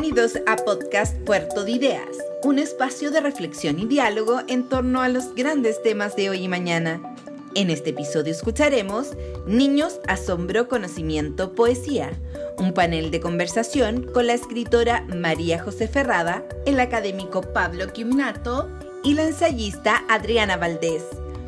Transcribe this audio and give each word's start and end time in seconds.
Bienvenidos 0.00 0.38
a 0.46 0.54
Podcast 0.54 1.16
Puerto 1.22 1.64
de 1.64 1.72
Ideas, 1.72 2.16
un 2.44 2.60
espacio 2.60 3.10
de 3.10 3.20
reflexión 3.20 3.80
y 3.80 3.86
diálogo 3.86 4.42
en 4.46 4.68
torno 4.68 5.02
a 5.02 5.08
los 5.08 5.34
grandes 5.34 5.82
temas 5.82 6.14
de 6.14 6.30
hoy 6.30 6.44
y 6.44 6.48
mañana. 6.48 7.16
En 7.56 7.68
este 7.68 7.90
episodio 7.90 8.30
escucharemos 8.30 9.16
Niños, 9.48 9.98
Asombro, 10.06 10.68
Conocimiento, 10.68 11.52
Poesía, 11.56 12.12
un 12.58 12.74
panel 12.74 13.10
de 13.10 13.18
conversación 13.18 14.04
con 14.14 14.28
la 14.28 14.34
escritora 14.34 15.04
María 15.12 15.60
José 15.60 15.88
Ferrada, 15.88 16.44
el 16.64 16.78
académico 16.78 17.40
Pablo 17.40 17.92
Quimnato 17.92 18.68
y 19.02 19.14
la 19.14 19.24
ensayista 19.24 20.04
Adriana 20.08 20.56
Valdés, 20.56 21.02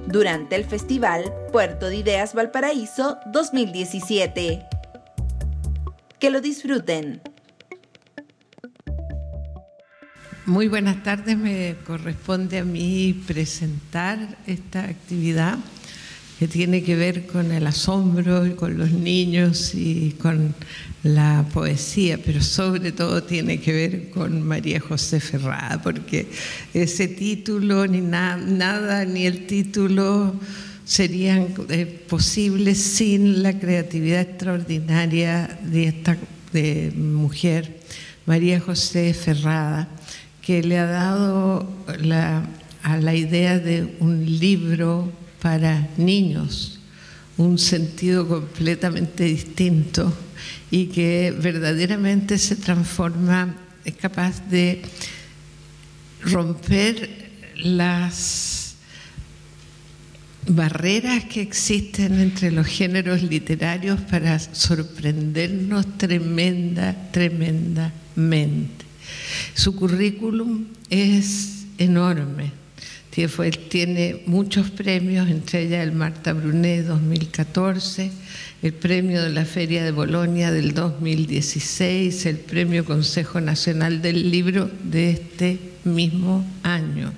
durante 0.09 0.57
el 0.57 0.65
Festival 0.65 1.33
Puerto 1.53 1.87
de 1.87 1.99
Ideas 1.99 2.35
Valparaíso 2.35 3.17
2017. 3.33 4.67
Que 6.19 6.31
lo 6.31 6.41
disfruten. 6.41 7.23
Muy 10.51 10.67
buenas 10.67 11.05
tardes, 11.05 11.39
me 11.39 11.77
corresponde 11.87 12.59
a 12.59 12.65
mí 12.65 13.23
presentar 13.25 14.37
esta 14.49 14.83
actividad 14.83 15.57
que 16.41 16.49
tiene 16.49 16.83
que 16.83 16.97
ver 16.97 17.29
con 17.29 17.53
el 17.53 17.69
asombro 17.69 18.45
y 18.45 18.55
con 18.55 18.77
los 18.77 18.91
niños 18.91 19.77
y 19.77 20.17
con 20.21 20.53
la 21.05 21.47
poesía, 21.55 22.19
pero 22.19 22.43
sobre 22.43 22.91
todo 22.91 23.23
tiene 23.23 23.61
que 23.61 23.73
ver 23.73 24.11
con 24.11 24.43
María 24.43 24.81
José 24.81 25.21
Ferrada, 25.21 25.81
porque 25.81 26.27
ese 26.75 27.07
título, 27.07 27.87
ni 27.87 28.01
nada, 28.01 29.05
ni 29.05 29.27
el 29.27 29.47
título 29.47 30.35
serían 30.85 31.55
eh, 31.69 31.87
posibles 32.09 32.79
sin 32.79 33.45
la 33.45 33.57
creatividad 33.57 34.23
extraordinaria 34.23 35.61
de 35.63 35.87
esta 35.87 36.17
de 36.53 36.93
mujer, 36.97 37.79
María 38.27 38.59
José 38.59 39.15
Ferrada 39.15 39.89
que 40.43 40.63
le 40.63 40.79
ha 40.79 40.87
dado 40.87 41.69
a 42.83 42.97
la 42.97 43.15
idea 43.15 43.59
de 43.59 43.97
un 44.01 44.25
libro 44.39 45.13
para 45.41 45.89
niños 45.97 46.81
un 47.41 47.59
sentido 47.59 48.29
completamente 48.29 49.25
distinto 49.25 50.13
y 50.71 50.87
que 50.87 51.35
verdaderamente 51.37 52.39
se 52.39 52.57
transforma, 52.57 53.55
es 53.85 53.95
capaz 53.95 54.47
de 54.51 54.83
romper 56.23 57.31
las 57.57 58.75
barreras 60.47 61.25
que 61.25 61.41
existen 61.41 62.21
entre 62.21 62.51
los 62.51 62.67
géneros 62.67 63.23
literarios 63.23 64.01
para 64.03 64.39
sorprendernos 64.39 65.99
tremenda, 65.99 67.11
tremendamente. 67.11 68.90
Su 69.55 69.75
currículum 69.75 70.67
es 70.89 71.65
enorme. 71.79 72.61
Tiene 73.69 74.23
muchos 74.27 74.71
premios, 74.71 75.29
entre 75.29 75.63
ellas 75.63 75.83
el 75.83 75.93
Marta 75.93 76.33
Brunet 76.33 76.87
2014, 76.87 78.11
el 78.63 78.73
premio 78.73 79.23
de 79.23 79.31
la 79.31 79.45
Feria 79.45 79.85
de 79.85 79.91
Bolonia 79.91 80.53
del 80.53 80.75
2016, 80.75 82.25
el 82.27 82.37
premio 82.37 82.85
Consejo 82.85 83.41
Nacional 83.41 84.01
del 84.01 84.31
Libro 84.31 84.71
de 84.85 85.11
este 85.11 85.59
mismo 85.85 86.47
año. 86.63 87.13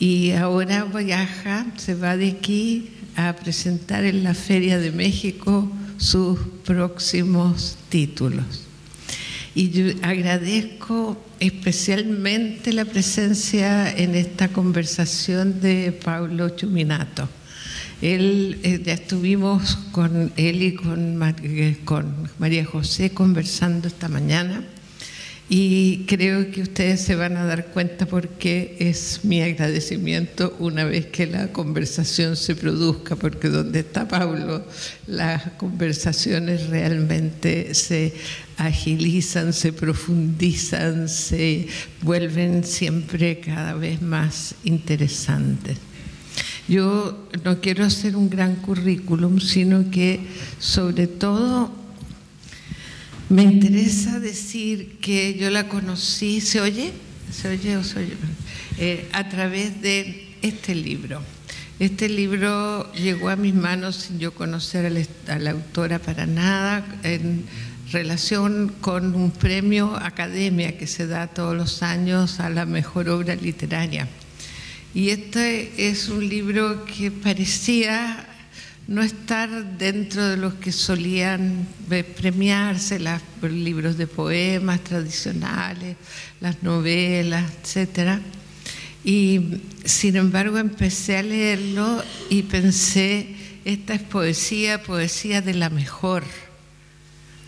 Y 0.00 0.32
ahora 0.32 0.84
viaja, 0.84 1.66
se 1.76 1.94
va 1.94 2.16
de 2.16 2.30
aquí 2.30 2.90
a 3.16 3.34
presentar 3.34 4.04
en 4.04 4.24
la 4.24 4.34
Feria 4.34 4.78
de 4.78 4.90
México 4.90 5.70
sus 5.96 6.38
próximos 6.64 7.76
títulos. 7.88 8.67
Y 9.58 9.96
agradezco 10.02 11.20
especialmente 11.40 12.72
la 12.72 12.84
presencia 12.84 13.92
en 13.92 14.14
esta 14.14 14.46
conversación 14.46 15.60
de 15.60 15.90
Pablo 15.90 16.50
Chuminato. 16.50 17.28
Él, 18.00 18.60
eh, 18.62 18.80
ya 18.84 18.92
estuvimos 18.92 19.74
con 19.90 20.32
él 20.36 20.62
y 20.62 20.74
con, 20.76 21.20
eh, 21.42 21.76
con 21.84 22.30
María 22.38 22.64
José 22.64 23.10
conversando 23.10 23.88
esta 23.88 24.06
mañana 24.06 24.62
y 25.50 26.04
creo 26.06 26.50
que 26.50 26.60
ustedes 26.60 27.00
se 27.00 27.14
van 27.14 27.38
a 27.38 27.44
dar 27.46 27.68
cuenta 27.68 28.04
porque 28.04 28.76
es 28.80 29.20
mi 29.24 29.40
agradecimiento 29.40 30.54
una 30.58 30.84
vez 30.84 31.06
que 31.06 31.26
la 31.26 31.48
conversación 31.52 32.36
se 32.36 32.54
produzca, 32.54 33.16
porque 33.16 33.48
donde 33.48 33.80
está 33.80 34.06
Pablo, 34.06 34.62
las 35.06 35.52
conversaciones 35.52 36.68
realmente 36.68 37.72
se 37.72 38.12
agilizan, 38.58 39.54
se 39.54 39.72
profundizan, 39.72 41.08
se 41.08 41.66
vuelven 42.02 42.62
siempre 42.62 43.40
cada 43.40 43.72
vez 43.72 44.02
más 44.02 44.54
interesantes. 44.64 45.78
Yo 46.68 47.26
no 47.42 47.62
quiero 47.62 47.86
hacer 47.86 48.16
un 48.16 48.28
gran 48.28 48.56
currículum, 48.56 49.40
sino 49.40 49.90
que 49.90 50.20
sobre 50.58 51.06
todo 51.06 51.72
me 53.28 53.42
interesa 53.42 54.20
decir 54.20 54.98
que 55.00 55.34
yo 55.34 55.50
la 55.50 55.68
conocí, 55.68 56.40
¿se 56.40 56.60
oye? 56.60 56.92
¿Se 57.30 57.48
oye 57.48 57.76
o 57.76 57.84
se 57.84 57.98
oye? 57.98 58.14
Eh, 58.78 59.08
a 59.12 59.28
través 59.28 59.82
de 59.82 60.28
este 60.42 60.74
libro. 60.74 61.20
Este 61.78 62.08
libro 62.08 62.90
llegó 62.92 63.28
a 63.28 63.36
mis 63.36 63.54
manos 63.54 63.96
sin 63.96 64.18
yo 64.18 64.34
conocer 64.34 64.86
a 65.28 65.38
la, 65.38 65.50
autora 65.50 65.98
para 65.98 66.26
nada, 66.26 66.84
en 67.02 67.44
relación 67.92 68.74
con 68.80 69.14
un 69.14 69.30
premio 69.30 69.94
Academia 69.96 70.76
que 70.76 70.86
se 70.86 71.06
da 71.06 71.28
todos 71.28 71.56
los 71.56 71.82
años 71.82 72.40
a 72.40 72.50
la 72.50 72.66
mejor 72.66 73.08
obra 73.08 73.36
literaria. 73.36 74.08
Y 74.94 75.10
este 75.10 75.88
es 75.88 76.08
un 76.08 76.28
libro 76.28 76.84
que 76.84 77.10
parecía 77.10 78.27
no 78.88 79.02
estar 79.02 79.76
dentro 79.76 80.26
de 80.26 80.38
los 80.38 80.54
que 80.54 80.72
solían 80.72 81.68
premiarse, 82.16 82.98
los 82.98 83.52
libros 83.52 83.98
de 83.98 84.06
poemas 84.06 84.82
tradicionales, 84.82 85.96
las 86.40 86.62
novelas, 86.62 87.44
etc. 87.62 88.18
Y 89.04 89.60
sin 89.84 90.16
embargo 90.16 90.56
empecé 90.56 91.18
a 91.18 91.22
leerlo 91.22 92.02
y 92.30 92.44
pensé, 92.44 93.36
esta 93.66 93.92
es 93.92 94.02
poesía, 94.02 94.82
poesía 94.82 95.42
de 95.42 95.52
la 95.52 95.68
mejor, 95.68 96.24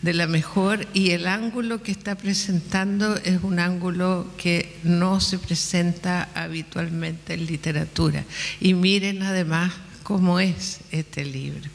de 0.03 0.13
la 0.13 0.27
mejor, 0.27 0.87
y 0.93 1.13
el 1.13 1.27
ángulo 1.27 1.83
que 1.83 1.93
está 1.93 2.17
presentando 2.17 3.17
es 3.17 3.43
un 3.43 3.61
ángulo 3.61 4.31
que 4.37 4.77
no 4.83 5.21
se 5.21 5.39
presenta 5.39 6.29
habitualmente 6.35 7.33
en 7.33 7.47
literatura. 7.47 8.27
Y 8.61 8.75
miren 8.75 9.23
además 9.23 9.73
cómo 10.11 10.41
es 10.41 10.81
este 10.91 11.25
libro. 11.25 11.71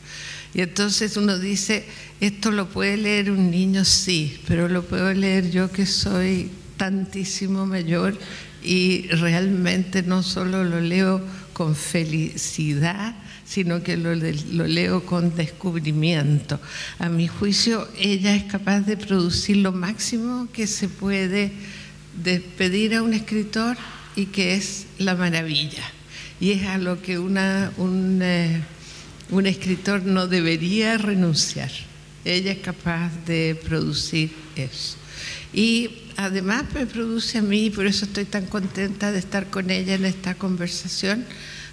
Y 0.54 0.60
entonces 0.60 1.16
uno 1.16 1.40
dice, 1.40 1.86
esto 2.20 2.52
lo 2.52 2.68
puede 2.68 2.98
leer 2.98 3.32
un 3.32 3.50
niño, 3.50 3.86
sí, 3.86 4.42
pero 4.46 4.68
lo 4.68 4.84
puedo 4.84 5.14
leer 5.14 5.52
yo 5.52 5.72
que 5.72 5.86
soy 5.86 6.52
tantísimo 6.76 7.66
mayor 7.66 8.20
y 8.62 9.08
realmente 9.08 10.04
no 10.04 10.22
solo 10.22 10.66
lo 10.66 10.82
leo 10.82 11.22
con 11.54 11.78
felicidad, 11.78 13.16
sino 13.46 13.82
que 13.82 13.96
lo, 13.96 14.14
lo, 14.14 14.68
leo 14.68 15.06
con 15.06 15.34
descubrimiento. 15.34 16.60
A 17.00 17.08
mi 17.08 17.30
juicio, 17.30 17.88
ella 17.98 18.36
es 18.36 18.44
capaz 18.44 18.82
de 18.82 18.98
producir 18.98 19.58
lo 19.58 19.72
máximo 19.72 20.50
que 20.52 20.68
se 20.68 20.90
puede 20.90 21.54
despedir 22.22 22.96
a 22.96 23.02
un 23.02 23.14
escritor 23.14 23.78
y 24.18 24.26
que 24.26 24.56
es 24.56 24.88
la 24.98 25.16
maravilla 25.16 25.95
y 26.40 26.52
es 26.52 26.64
a 26.68 26.78
lo 26.78 27.02
que 27.02 27.20
una, 27.20 27.72
un, 27.78 28.20
eh, 28.22 28.62
un 29.30 29.46
escritor 29.46 30.04
no 30.04 30.28
debería 30.28 30.98
renunciar. 30.98 31.72
Ella 32.24 32.52
es 32.52 32.60
capaz 32.60 33.12
de 33.26 33.60
producir 33.64 34.32
eso. 34.56 34.98
Y 35.54 35.90
además 36.18 36.66
me 36.74 36.86
produce 36.86 37.38
a 37.38 37.42
mí, 37.42 37.70
por 37.70 37.88
eso 37.88 38.06
estoy 38.06 38.26
tan 38.26 38.46
contenta 38.46 39.12
de 39.12 39.20
estar 39.20 39.50
con 39.50 39.70
ella 39.70 39.96
en 39.96 40.06
esta 40.06 40.36
conversación, 40.36 41.26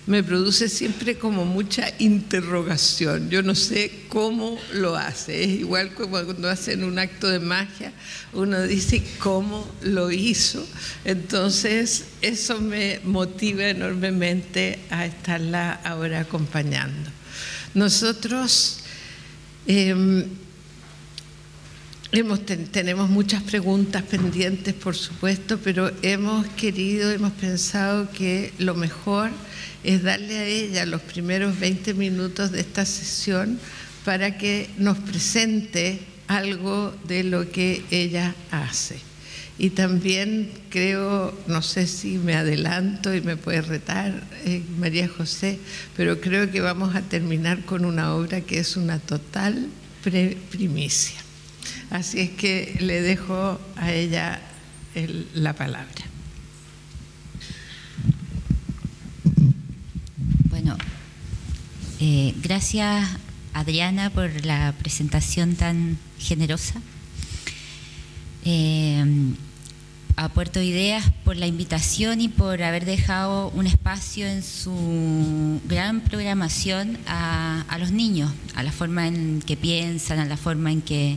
me 0.07 0.25
produce 0.25 0.69
siempre 0.69 1.17
como 1.17 1.45
mucha 1.45 1.93
interrogación. 1.99 3.31
Yo 3.31 3.43
no 3.43 3.55
sé 3.55 4.07
cómo 4.09 4.59
lo 4.75 4.97
hace. 4.97 5.45
Es 5.45 5.61
igual 5.61 5.95
como 5.95 6.21
cuando 6.25 6.51
hacen 6.51 6.83
un 6.83 6.99
acto 6.99 7.29
de 7.29 7.39
magia, 7.39 7.93
uno 8.33 8.63
dice 8.63 9.03
cómo 9.19 9.71
lo 9.83 10.11
hizo. 10.11 10.67
Entonces, 11.05 12.07
eso 12.21 12.61
me 12.61 13.01
motiva 13.05 13.69
enormemente 13.69 14.81
a 14.91 15.07
estarla 15.07 15.75
ahora 15.85 16.21
acompañando. 16.21 17.11
Nosotros 17.75 18.81
em, 19.67 20.25
hemos, 22.13 22.41
tenemos 22.45 23.09
muchas 23.09 23.43
preguntas 23.43 24.03
pendientes, 24.03 24.75
por 24.75 24.95
supuesto, 24.95 25.59
pero 25.59 25.91
hemos 26.03 26.47
querido, 26.49 27.11
hemos 27.11 27.33
pensado 27.33 28.11
que 28.13 28.53
lo 28.59 28.75
mejor 28.75 29.31
es 29.83 30.03
darle 30.03 30.39
a 30.39 30.45
ella 30.47 30.87
los 30.87 31.01
primeros 31.01 31.59
20 31.59 31.95
minutos 31.95 32.53
de 32.53 32.61
esta 32.61 32.85
sesión 32.85 33.59
para 34.05 34.37
que 34.37 34.69
nos 34.77 34.99
presente 34.99 36.01
algo 36.29 36.95
de 37.09 37.25
lo 37.25 37.51
que 37.51 37.83
ella 37.91 38.35
hace. 38.51 38.99
Y 39.59 39.71
también 39.71 40.51
creo, 40.71 41.39
no 41.47 41.63
sé 41.63 41.87
si 41.87 42.19
me 42.19 42.35
adelanto 42.35 43.15
y 43.15 43.21
me 43.21 43.37
puede 43.37 43.63
retar 43.63 44.23
eh, 44.45 44.63
María 44.79 45.09
José, 45.09 45.59
pero 45.97 46.21
creo 46.21 46.51
que 46.51 46.61
vamos 46.61 46.95
a 46.95 47.03
terminar 47.03 47.65
con 47.65 47.85
una 47.85 48.15
obra 48.15 48.41
que 48.41 48.59
es 48.59 48.77
una 48.77 48.99
total 48.99 49.69
primicia. 50.03 51.22
Así 51.91 52.21
es 52.21 52.31
que 52.31 52.77
le 52.81 53.03
dejo 53.03 53.61
a 53.77 53.93
ella 53.93 54.41
la 55.35 55.53
palabra. 55.55 55.89
Bueno, 60.51 60.77
eh, 62.01 62.35
gracias 62.43 63.09
Adriana 63.55 64.11
por 64.11 64.45
la 64.45 64.75
presentación 64.79 65.57
tan 65.57 65.99
generosa. 66.19 66.81
Eh, 68.45 69.05
a 70.17 70.29
Puerto 70.29 70.61
Ideas 70.61 71.05
por 71.25 71.37
la 71.37 71.47
invitación 71.47 72.21
y 72.21 72.29
por 72.29 72.63
haber 72.63 72.85
dejado 72.85 73.49
un 73.51 73.67
espacio 73.67 74.27
en 74.27 74.43
su 74.43 75.61
gran 75.69 76.01
programación 76.01 76.99
a, 77.07 77.65
los 77.79 77.93
niños, 77.93 78.31
a 78.55 78.63
la 78.63 78.73
forma 78.73 79.07
en 79.07 79.41
que 79.41 79.57
piensan, 79.57 80.19
a 80.19 80.25
la 80.27 80.37
forma 80.37 80.71
en 80.71 80.83
que 80.83 81.17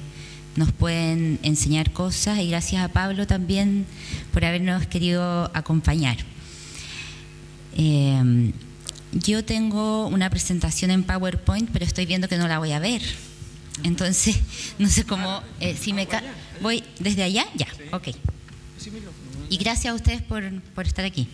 nos 0.55 0.71
pueden 0.71 1.39
enseñar 1.43 1.91
cosas 1.91 2.39
y 2.39 2.49
gracias 2.49 2.83
a 2.83 2.87
Pablo 2.87 3.27
también 3.27 3.85
por 4.33 4.45
habernos 4.45 4.87
querido 4.87 5.51
acompañar. 5.53 6.17
Eh, 7.77 8.51
yo 9.11 9.45
tengo 9.45 10.07
una 10.07 10.29
presentación 10.29 10.91
en 10.91 11.03
PowerPoint, 11.03 11.69
pero 11.71 11.85
estoy 11.85 12.05
viendo 12.05 12.27
que 12.27 12.37
no 12.37 12.47
la 12.47 12.59
voy 12.59 12.71
a 12.71 12.79
ver. 12.79 13.01
Entonces, 13.83 14.39
no 14.79 14.89
sé 14.89 15.05
cómo, 15.05 15.41
eh, 15.59 15.75
si 15.79 15.93
me 15.93 16.07
voy 16.61 16.83
desde 16.99 17.23
allá, 17.23 17.45
ya, 17.55 17.67
ok. 17.91 18.09
Y 19.49 19.57
gracias 19.57 19.91
a 19.91 19.95
ustedes 19.95 20.21
por, 20.21 20.61
por 20.73 20.85
estar 20.85 21.05
aquí. 21.05 21.27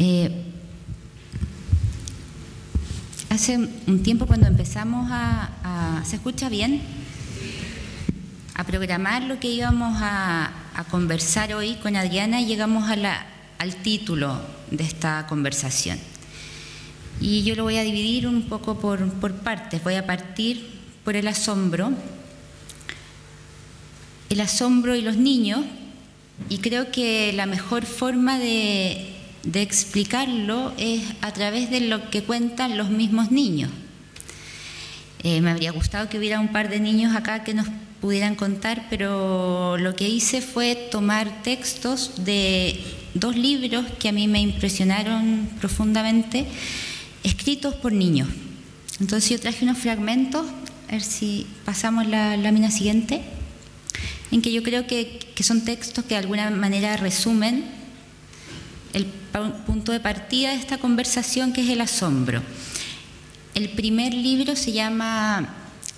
Eh, 0.00 0.30
hace 3.30 3.56
un 3.56 4.00
tiempo 4.04 4.26
cuando 4.26 4.46
empezamos 4.46 5.08
a, 5.10 6.02
¿Se 6.04 6.16
escucha 6.16 6.48
bien? 6.48 6.80
A 8.54 8.62
programar 8.62 9.24
lo 9.24 9.40
que 9.40 9.48
íbamos 9.48 9.98
a, 10.00 10.52
conversar 10.92 11.52
hoy 11.54 11.74
con 11.82 11.96
Adriana, 11.96 12.40
llegamos 12.40 12.88
a 12.88 13.26
al 13.58 13.74
título 13.74 14.40
de 14.70 14.84
esta 14.84 15.26
conversación. 15.26 15.98
Y 17.20 17.42
yo 17.42 17.56
lo 17.56 17.64
voy 17.64 17.78
a 17.78 17.82
dividir 17.82 18.28
un 18.28 18.42
poco 18.42 18.78
por, 18.78 19.04
por 19.14 19.34
partes. 19.34 19.82
Voy 19.82 19.96
a 19.96 20.06
partir 20.06 20.78
por 21.04 21.16
el 21.16 21.26
asombro. 21.26 21.90
El 24.30 24.40
asombro 24.40 24.94
y 24.94 25.02
los 25.02 25.16
niños. 25.16 25.64
Y 26.48 26.58
creo 26.58 26.92
que 26.92 27.32
la 27.32 27.46
mejor 27.46 27.84
forma 27.84 28.38
de, 28.38 29.17
de 29.42 29.62
explicarlo 29.62 30.72
es 30.78 31.02
a 31.20 31.32
través 31.32 31.70
de 31.70 31.80
lo 31.80 32.10
que 32.10 32.22
cuentan 32.22 32.76
los 32.76 32.90
mismos 32.90 33.30
niños. 33.30 33.70
Eh, 35.22 35.40
me 35.40 35.50
habría 35.50 35.72
gustado 35.72 36.08
que 36.08 36.18
hubiera 36.18 36.38
un 36.40 36.48
par 36.48 36.68
de 36.68 36.80
niños 36.80 37.16
acá 37.16 37.42
que 37.42 37.54
nos 37.54 37.66
pudieran 38.00 38.36
contar, 38.36 38.86
pero 38.90 39.76
lo 39.76 39.96
que 39.96 40.08
hice 40.08 40.40
fue 40.40 40.74
tomar 40.76 41.42
textos 41.42 42.24
de 42.24 42.80
dos 43.14 43.36
libros 43.36 43.84
que 43.98 44.08
a 44.08 44.12
mí 44.12 44.28
me 44.28 44.40
impresionaron 44.40 45.48
profundamente, 45.60 46.46
escritos 47.24 47.74
por 47.74 47.92
niños. 47.92 48.28
Entonces 49.00 49.30
yo 49.30 49.40
traje 49.40 49.64
unos 49.64 49.78
fragmentos, 49.78 50.46
a 50.88 50.92
ver 50.92 51.02
si 51.02 51.46
pasamos 51.64 52.06
la 52.06 52.36
lámina 52.36 52.70
siguiente, 52.70 53.22
en 54.30 54.42
que 54.42 54.52
yo 54.52 54.62
creo 54.62 54.86
que, 54.86 55.18
que 55.34 55.42
son 55.42 55.64
textos 55.64 56.04
que 56.04 56.10
de 56.10 56.18
alguna 56.18 56.50
manera 56.50 56.96
resumen 56.96 57.77
el 58.92 59.06
punto 59.66 59.92
de 59.92 60.00
partida 60.00 60.50
de 60.50 60.56
esta 60.56 60.78
conversación, 60.78 61.52
que 61.52 61.60
es 61.62 61.70
el 61.70 61.80
asombro. 61.80 62.42
El 63.54 63.70
primer 63.70 64.14
libro 64.14 64.56
se 64.56 64.72
llama 64.72 65.48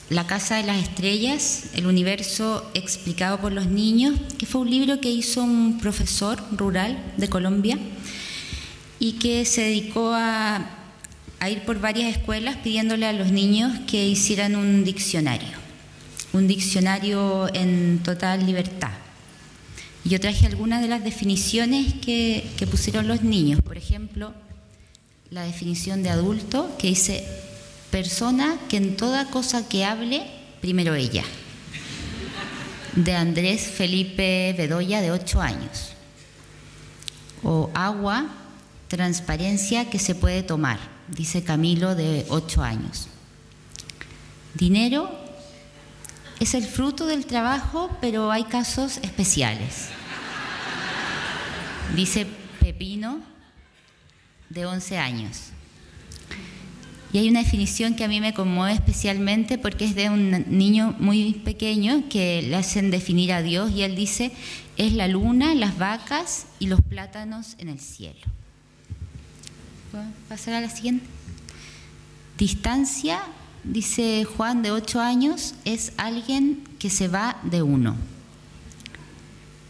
La 0.08 0.26
Casa 0.26 0.56
de 0.56 0.64
las 0.64 0.82
Estrellas, 0.82 1.64
el 1.74 1.86
universo 1.86 2.70
explicado 2.74 3.38
por 3.38 3.52
los 3.52 3.66
niños, 3.66 4.18
que 4.38 4.46
fue 4.46 4.62
un 4.62 4.70
libro 4.70 5.00
que 5.00 5.10
hizo 5.10 5.42
un 5.42 5.78
profesor 5.78 6.42
rural 6.52 6.98
de 7.16 7.28
Colombia 7.28 7.78
y 8.98 9.12
que 9.12 9.44
se 9.44 9.62
dedicó 9.62 10.12
a, 10.14 10.66
a 11.38 11.50
ir 11.50 11.60
por 11.62 11.80
varias 11.80 12.16
escuelas 12.16 12.56
pidiéndole 12.56 13.06
a 13.06 13.12
los 13.12 13.30
niños 13.30 13.72
que 13.86 14.06
hicieran 14.06 14.56
un 14.56 14.84
diccionario, 14.84 15.58
un 16.32 16.46
diccionario 16.46 17.52
en 17.54 18.00
total 18.02 18.44
libertad. 18.46 18.92
Yo 20.04 20.18
traje 20.18 20.46
algunas 20.46 20.80
de 20.80 20.88
las 20.88 21.04
definiciones 21.04 21.94
que, 21.94 22.48
pusieron 22.70 23.06
los 23.06 23.22
niños. 23.22 23.60
Por 23.62 23.76
ejemplo, 23.76 24.32
la 25.30 25.42
definición 25.42 26.02
de 26.02 26.10
adulto 26.10 26.74
que 26.78 26.88
dice 26.88 27.26
persona 27.90 28.58
que 28.68 28.78
en 28.78 28.96
toda 28.96 29.26
cosa 29.26 29.68
que 29.68 29.84
hable, 29.84 30.26
primero 30.60 30.94
ella. 30.94 31.24
De 32.96 33.14
Andrés 33.14 33.62
Felipe 33.62 34.54
Bedoya, 34.56 35.00
de 35.00 35.10
8 35.10 35.40
años. 35.40 35.92
O 37.42 37.70
agua, 37.74 38.26
transparencia 38.88 39.90
que 39.90 39.98
se 39.98 40.14
puede 40.14 40.42
tomar, 40.42 40.78
dice 41.08 41.44
Camilo, 41.44 41.94
de 41.94 42.26
8 42.28 42.62
años. 42.62 43.08
Dinero, 44.54 45.10
es 46.40 46.54
el 46.54 46.64
fruto 46.64 47.06
del 47.06 47.26
trabajo, 47.26 47.96
pero 48.00 48.32
hay 48.32 48.44
casos 48.44 48.96
especiales. 49.02 49.90
Dice 51.94 52.26
Pepino, 52.60 53.20
de 54.48 54.64
11 54.64 54.98
años. 54.98 55.50
Y 57.12 57.18
hay 57.18 57.28
una 57.28 57.42
definición 57.42 57.94
que 57.94 58.04
a 58.04 58.08
mí 58.08 58.20
me 58.20 58.32
conmueve 58.32 58.72
especialmente 58.72 59.58
porque 59.58 59.84
es 59.84 59.94
de 59.94 60.08
un 60.08 60.46
niño 60.48 60.94
muy 60.98 61.34
pequeño 61.34 62.08
que 62.08 62.40
le 62.40 62.56
hacen 62.56 62.90
definir 62.90 63.32
a 63.32 63.42
Dios 63.42 63.72
y 63.72 63.82
él 63.82 63.94
dice, 63.94 64.32
es 64.76 64.94
la 64.94 65.08
luna, 65.08 65.54
las 65.54 65.76
vacas 65.76 66.46
y 66.58 66.68
los 66.68 66.80
plátanos 66.80 67.56
en 67.58 67.68
el 67.68 67.80
cielo. 67.80 68.20
¿Puedo 69.90 70.04
pasar 70.28 70.54
a 70.54 70.60
la 70.60 70.70
siguiente? 70.70 71.04
Distancia 72.38 73.20
dice 73.64 74.24
Juan 74.24 74.62
de 74.62 74.70
8 74.70 75.00
años, 75.00 75.54
es 75.64 75.92
alguien 75.96 76.62
que 76.78 76.90
se 76.90 77.08
va 77.08 77.38
de 77.42 77.62
uno. 77.62 77.96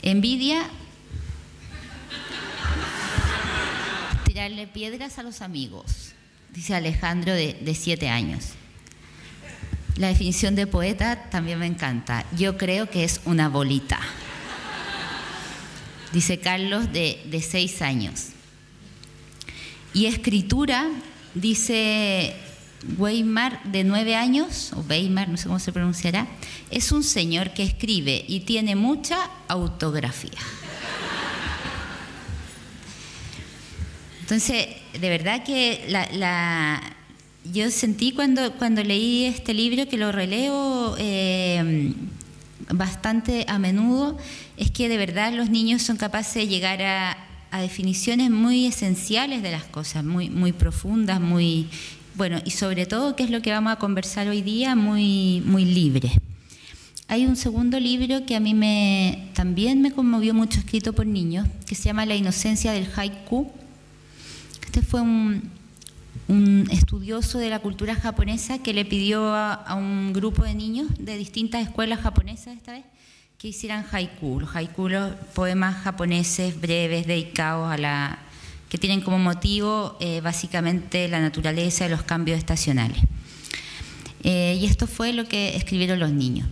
Envidia, 0.02 0.62
tirarle 4.24 4.66
piedras 4.66 5.18
a 5.18 5.22
los 5.22 5.42
amigos, 5.42 6.12
dice 6.54 6.74
Alejandro 6.74 7.34
de, 7.34 7.76
7 7.78 8.08
años. 8.08 8.50
La 9.96 10.08
definición 10.08 10.54
de 10.54 10.66
poeta 10.66 11.28
también 11.30 11.58
me 11.58 11.66
encanta. 11.66 12.24
Yo 12.36 12.56
creo 12.56 12.88
que 12.88 13.04
es 13.04 13.20
una 13.26 13.48
bolita. 13.48 14.00
Dice 16.12 16.40
Carlos 16.40 16.92
de, 16.92 17.22
de 17.26 17.42
6 17.42 17.82
años. 17.82 18.28
Y 19.92 20.06
escritura, 20.06 20.88
dice 21.34 22.34
Weimar, 22.96 23.62
de 23.64 23.84
nueve 23.84 24.16
años, 24.16 24.72
o 24.74 24.80
Weimar, 24.88 25.28
no 25.28 25.36
sé 25.36 25.46
cómo 25.46 25.58
se 25.58 25.72
pronunciará, 25.72 26.26
es 26.70 26.92
un 26.92 27.04
señor 27.04 27.52
que 27.52 27.62
escribe 27.62 28.24
y 28.26 28.40
tiene 28.40 28.74
mucha 28.74 29.18
autografía. 29.48 30.40
Entonces, 34.20 34.68
de 34.98 35.08
verdad 35.08 35.42
que 35.42 35.84
la, 35.88 36.80
yo 37.52 37.70
sentí 37.70 38.12
cuando, 38.12 38.52
cuando 38.54 38.84
leí 38.84 39.24
este 39.24 39.52
libro, 39.54 39.88
que 39.88 39.96
lo 39.96 40.12
releo 40.12 40.94
eh, 40.98 41.92
bastante 42.72 43.44
a 43.48 43.58
menudo, 43.58 44.16
es 44.56 44.70
que 44.70 44.88
de 44.88 44.96
verdad 44.96 45.32
los 45.32 45.50
niños 45.50 45.82
son 45.82 45.96
capaces 45.96 46.34
de 46.34 46.46
llegar 46.46 46.80
a, 46.80 47.18
a 47.50 47.60
definiciones 47.60 48.30
muy 48.30 48.66
esenciales 48.66 49.42
de 49.42 49.50
las 49.50 49.64
cosas, 49.64 50.04
muy, 50.04 50.30
muy 50.30 50.52
profundas, 50.52 51.20
muy 51.20 51.68
bueno, 52.20 52.38
y 52.44 52.50
sobre 52.50 52.84
todo, 52.84 53.16
¿qué 53.16 53.22
es 53.22 53.30
lo 53.30 53.40
que 53.40 53.50
vamos 53.50 53.72
a 53.72 53.76
conversar 53.76 54.28
hoy 54.28 54.42
día? 54.42 54.76
Muy, 54.76 55.42
muy 55.46 55.64
libre. 55.64 56.12
Hay 57.08 57.24
un 57.24 57.34
segundo 57.34 57.80
libro 57.80 58.26
que 58.26 58.36
a 58.36 58.40
mí 58.40 58.52
me, 58.52 59.30
también 59.32 59.80
me 59.80 59.90
conmovió 59.90 60.34
mucho, 60.34 60.58
escrito 60.58 60.92
por 60.92 61.06
niños, 61.06 61.48
que 61.66 61.74
se 61.74 61.84
llama 61.84 62.04
La 62.04 62.16
inocencia 62.16 62.72
del 62.72 62.86
haiku. 62.94 63.50
Este 64.66 64.82
fue 64.82 65.00
un, 65.00 65.48
estudioso 66.70 67.38
de 67.38 67.48
la 67.48 67.60
cultura 67.60 67.94
japonesa 67.94 68.58
que 68.58 68.74
le 68.74 68.84
pidió 68.84 69.34
a, 69.34 69.74
un 69.74 70.12
grupo 70.12 70.44
de 70.44 70.54
niños 70.54 70.88
de 70.98 71.16
distintas 71.16 71.62
escuelas 71.62 72.00
japonesas 72.00 72.54
esta 72.54 72.72
vez 72.72 72.84
que 73.38 73.48
hicieran 73.48 73.86
haiku. 73.90 74.40
Los 74.40 74.54
haiku, 74.54 74.90
los 74.90 75.14
poemas 75.34 75.82
japoneses 75.84 76.60
breves 76.60 77.06
dedicados 77.06 77.72
a 77.72 77.78
la 77.78 78.18
que 78.70 78.78
tienen 78.78 79.00
como 79.00 79.18
motivo 79.18 79.98
eh, 80.00 80.20
básicamente 80.22 81.08
la 81.08 81.20
naturaleza 81.20 81.84
de 81.84 81.90
los 81.90 82.04
cambios 82.04 82.38
estacionales. 82.38 82.98
Eh, 84.22 84.56
y 84.60 84.64
esto 84.64 84.86
fue 84.86 85.12
lo 85.12 85.26
que 85.26 85.56
escribieron 85.56 85.98
los 85.98 86.12
niños. 86.12 86.48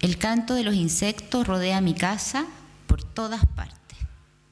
El 0.00 0.18
canto 0.18 0.54
de 0.54 0.62
los 0.62 0.74
insectos 0.74 1.46
rodea 1.46 1.80
mi 1.80 1.94
casa 1.94 2.46
por 2.86 3.02
todas 3.02 3.44
partes, 3.46 3.98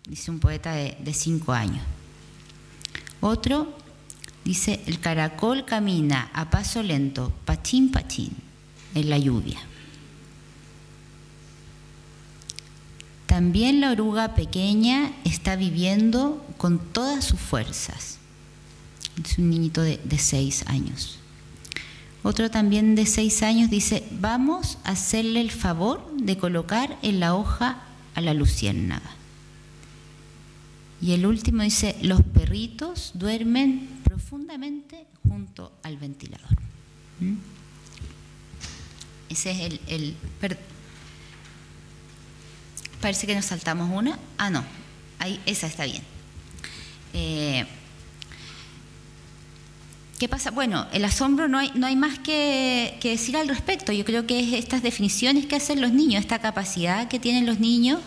dice 0.08 0.30
un 0.30 0.40
poeta 0.40 0.72
de, 0.72 0.96
de 0.98 1.14
cinco 1.14 1.52
años. 1.52 1.84
Otro 3.20 3.76
dice, 4.44 4.80
el 4.86 5.00
caracol 5.00 5.66
camina 5.66 6.30
a 6.32 6.48
paso 6.48 6.82
lento, 6.82 7.32
pachín, 7.44 7.92
pachín, 7.92 8.32
en 8.94 9.10
la 9.10 9.18
lluvia. 9.18 9.58
También 13.26 13.80
la 13.80 13.90
oruga 13.90 14.34
pequeña 14.34 15.12
está 15.24 15.56
viviendo 15.56 16.44
con 16.56 16.78
todas 16.78 17.24
sus 17.24 17.40
fuerzas. 17.40 18.18
Es 19.22 19.38
un 19.38 19.50
niñito 19.50 19.82
de, 19.82 20.18
seis 20.18 20.64
años. 20.66 21.18
Otro 22.22 22.50
también 22.50 22.94
de 22.94 23.06
seis 23.06 23.42
años 23.42 23.68
dice, 23.68 24.04
vamos 24.20 24.78
a 24.84 24.90
hacerle 24.90 25.40
el 25.40 25.50
favor 25.50 26.08
de 26.16 26.36
colocar 26.38 26.98
en 27.02 27.20
la 27.20 27.34
hoja 27.34 27.82
a 28.14 28.20
la 28.20 28.34
luciérnaga. 28.34 29.10
Y 31.00 31.12
el 31.12 31.26
último 31.26 31.62
dice, 31.62 31.96
los 32.02 32.22
perritos 32.22 33.12
duermen 33.14 33.88
profundamente 34.04 35.06
junto 35.28 35.72
al 35.82 35.98
ventilador. 35.98 36.56
¿Mm? 37.20 37.34
Ese 39.28 39.50
es 39.50 39.60
el, 39.60 39.80
el 39.88 40.16
Parece 43.00 43.26
que 43.26 43.34
nos 43.34 43.46
saltamos 43.46 43.90
una. 43.92 44.18
Ah, 44.38 44.50
no. 44.50 44.64
Ahí, 45.18 45.40
esa 45.46 45.66
está 45.66 45.84
bien. 45.84 46.02
Eh, 47.12 47.66
¿Qué 50.18 50.28
pasa? 50.28 50.50
Bueno, 50.50 50.86
el 50.92 51.04
asombro 51.04 51.46
no 51.46 51.58
hay, 51.58 51.70
no 51.74 51.86
hay 51.86 51.94
más 51.94 52.18
que, 52.18 52.98
decir 53.02 53.36
al 53.36 53.48
respecto. 53.48 53.92
Yo 53.92 54.04
creo 54.04 54.26
que 54.26 54.40
es 54.40 54.52
estas 54.54 54.82
definiciones 54.82 55.44
que 55.44 55.56
hacen 55.56 55.80
los 55.80 55.92
niños, 55.92 56.20
esta 56.20 56.38
capacidad 56.38 57.08
que 57.08 57.18
tienen 57.18 57.44
los 57.44 57.60
niños 57.60 58.00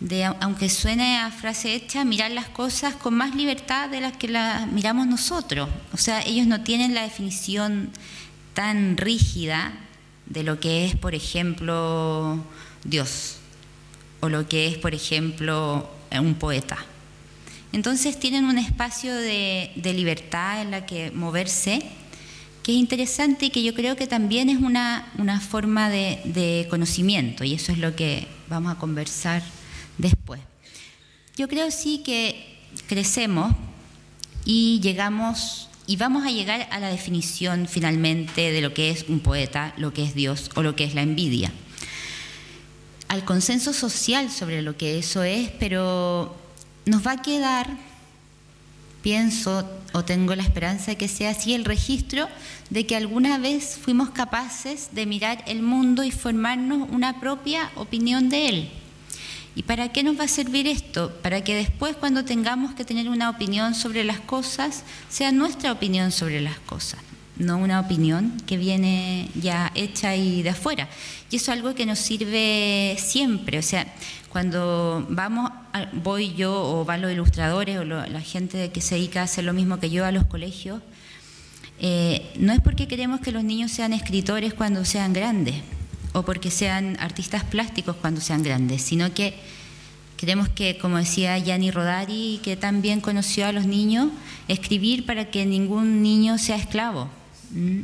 de, 0.00 0.24
aunque 0.24 0.68
suene 0.68 1.18
a 1.18 1.30
frase 1.30 1.74
hecha, 1.74 2.04
mirar 2.04 2.32
las 2.32 2.48
cosas 2.48 2.96
con 2.96 3.14
más 3.14 3.36
libertad 3.36 3.88
de 3.88 4.00
las 4.00 4.16
que 4.16 4.28
las 4.28 4.66
miramos 4.72 5.06
nosotros. 5.06 5.68
O 5.92 5.96
sea, 5.96 6.22
ellos 6.22 6.48
no 6.48 6.62
tienen 6.62 6.92
la 6.92 7.02
definición 7.02 7.90
tan 8.52 8.96
rígida 8.96 9.74
de 10.26 10.42
lo 10.42 10.58
que 10.58 10.86
es, 10.86 10.96
por 10.96 11.14
ejemplo, 11.14 12.44
Dios 12.82 13.35
o 14.20 14.28
lo 14.28 14.48
que 14.48 14.66
es, 14.68 14.78
por 14.78 14.94
ejemplo, 14.94 15.88
un 16.12 16.34
poeta. 16.34 16.78
Entonces 17.72 18.18
tienen 18.18 18.44
un 18.44 18.58
espacio 18.58 19.14
de, 19.14 19.70
libertad 19.76 20.62
en 20.62 20.70
la 20.70 20.86
que 20.86 21.10
moverse, 21.10 21.82
que 22.62 22.72
es 22.72 22.78
interesante 22.78 23.46
y 23.46 23.50
que 23.50 23.62
yo 23.62 23.74
creo 23.74 23.96
que 23.96 24.06
también 24.06 24.48
es 24.48 24.58
una, 24.58 25.12
forma 25.46 25.90
de, 25.90 26.66
conocimiento, 26.70 27.44
y 27.44 27.54
eso 27.54 27.72
es 27.72 27.78
lo 27.78 27.94
que 27.94 28.26
vamos 28.48 28.72
a 28.72 28.78
conversar 28.78 29.42
después. 29.98 30.40
Yo 31.36 31.48
creo 31.48 31.70
sí 31.70 32.02
que 32.04 32.56
crecemos 32.86 33.54
y 34.44 34.80
llegamos 34.80 35.68
y 35.88 35.96
vamos 35.96 36.24
a 36.24 36.30
llegar 36.30 36.66
a 36.72 36.80
la 36.80 36.88
definición 36.88 37.68
finalmente 37.68 38.50
de 38.50 38.60
lo 38.60 38.74
que 38.74 38.90
es 38.90 39.04
un 39.08 39.20
poeta, 39.20 39.74
lo 39.76 39.92
que 39.92 40.02
es 40.02 40.14
Dios 40.14 40.50
o 40.54 40.62
lo 40.62 40.74
que 40.74 40.84
es 40.84 40.94
la 40.94 41.02
envidia 41.02 41.52
al 43.08 43.24
consenso 43.24 43.72
social 43.72 44.30
sobre 44.30 44.62
lo 44.62 44.76
que 44.76 44.98
eso 44.98 45.22
es, 45.22 45.50
pero 45.58 46.36
nos 46.84 47.06
va 47.06 47.12
a 47.12 47.22
quedar, 47.22 47.68
pienso 49.02 49.68
o 49.92 50.04
tengo 50.04 50.34
la 50.34 50.42
esperanza 50.42 50.92
de 50.92 50.96
que 50.96 51.08
sea 51.08 51.30
así, 51.30 51.54
el 51.54 51.64
registro 51.64 52.28
de 52.70 52.86
que 52.86 52.96
alguna 52.96 53.38
vez 53.38 53.78
fuimos 53.80 54.10
capaces 54.10 54.90
de 54.92 55.06
mirar 55.06 55.44
el 55.46 55.62
mundo 55.62 56.04
y 56.04 56.10
formarnos 56.10 56.88
una 56.90 57.20
propia 57.20 57.70
opinión 57.76 58.28
de 58.28 58.48
él. 58.48 58.70
¿Y 59.54 59.62
para 59.62 59.90
qué 59.90 60.02
nos 60.02 60.18
va 60.18 60.24
a 60.24 60.28
servir 60.28 60.66
esto? 60.66 61.10
Para 61.22 61.42
que 61.42 61.54
después 61.54 61.96
cuando 61.96 62.24
tengamos 62.24 62.74
que 62.74 62.84
tener 62.84 63.08
una 63.08 63.30
opinión 63.30 63.74
sobre 63.74 64.04
las 64.04 64.20
cosas, 64.20 64.82
sea 65.08 65.32
nuestra 65.32 65.72
opinión 65.72 66.12
sobre 66.12 66.42
las 66.42 66.58
cosas 66.58 67.05
no 67.38 67.58
una 67.58 67.80
opinión 67.80 68.32
que 68.46 68.56
viene 68.56 69.28
ya 69.34 69.72
hecha 69.74 70.16
y 70.16 70.42
de 70.42 70.50
afuera. 70.50 70.88
Y 71.30 71.36
eso 71.36 71.52
es 71.52 71.58
algo 71.58 71.74
que 71.74 71.86
nos 71.86 71.98
sirve 71.98 72.96
siempre. 72.98 73.58
O 73.58 73.62
sea, 73.62 73.86
cuando 74.30 75.06
vamos, 75.08 75.50
voy 75.92 76.34
yo 76.34 76.52
o 76.54 76.84
van 76.84 77.02
los 77.02 77.12
ilustradores 77.12 77.78
o 77.78 77.84
la 77.84 78.20
gente 78.20 78.70
que 78.70 78.80
se 78.80 78.96
dedica 78.96 79.20
a 79.20 79.24
hacer 79.24 79.44
lo 79.44 79.52
mismo 79.52 79.78
que 79.80 79.90
yo 79.90 80.04
a 80.04 80.12
los 80.12 80.26
colegios, 80.26 80.82
eh, 81.78 82.30
no 82.38 82.52
es 82.52 82.60
porque 82.60 82.88
queremos 82.88 83.20
que 83.20 83.32
los 83.32 83.44
niños 83.44 83.70
sean 83.70 83.92
escritores 83.92 84.54
cuando 84.54 84.84
sean 84.84 85.12
grandes 85.12 85.56
o 86.12 86.22
porque 86.22 86.50
sean 86.50 86.96
artistas 87.00 87.44
plásticos 87.44 87.96
cuando 87.96 88.20
sean 88.20 88.42
grandes, 88.42 88.80
sino 88.80 89.12
que 89.12 89.34
queremos 90.16 90.48
que, 90.48 90.78
como 90.78 90.96
decía 90.96 91.38
Gianni 91.38 91.70
Rodari, 91.70 92.40
que 92.42 92.56
también 92.56 93.00
conoció 93.00 93.46
a 93.46 93.52
los 93.52 93.66
niños, 93.66 94.08
escribir 94.48 95.04
para 95.04 95.30
que 95.30 95.44
ningún 95.44 96.02
niño 96.02 96.38
sea 96.38 96.56
esclavo. 96.56 97.10
Mm. 97.50 97.80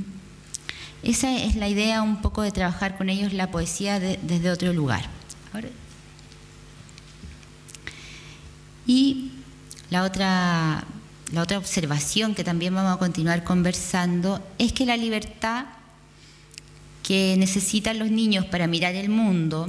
Esa 1.02 1.37
es 1.37 1.57
la 1.57 1.69
idea 1.69 2.02
un 2.02 2.23
poco 2.23 2.42
de 2.42 2.52
trabajar 2.52 2.97
con 2.97 3.09
ellos 3.09 3.33
la 3.33 3.50
poesía 3.50 3.99
desde 3.99 4.50
otro 4.50 4.73
lugar. 4.73 5.09
Y 8.87 9.33
la 9.90 10.02
otra, 10.04 10.85
la 11.33 11.42
otra 11.42 11.59
observación 11.59 12.35
que 12.35 12.45
también 12.45 12.75
vamos 12.75 12.95
a 12.95 12.99
continuar 12.99 13.45
conversando 13.45 14.45
es 14.59 14.73
que 14.73 14.87
la 14.87 14.97
libertad 14.97 15.66
que 17.02 17.37
necesitan 17.38 17.99
los 17.99 18.11
niños 18.11 18.45
para 18.47 18.66
mirar 18.66 18.95
el 18.95 19.09
mundo, 19.09 19.69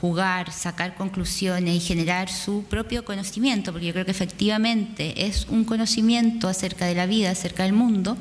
jugar, 0.00 0.52
sacar 0.52 0.96
conclusiones 0.96 1.76
y 1.76 1.80
generar 1.80 2.28
su 2.28 2.64
propio 2.64 3.04
conocimiento, 3.04 3.70
porque 3.72 3.86
yo 3.86 3.92
creo 3.92 4.04
que 4.04 4.10
efectivamente 4.10 5.26
es 5.26 5.46
un 5.48 5.64
conocimiento 5.64 6.48
acerca 6.48 6.86
de 6.86 6.96
la 6.96 7.06
vida, 7.06 7.30
acerca 7.30 7.62
del 7.62 7.72
mundo, 7.72 8.16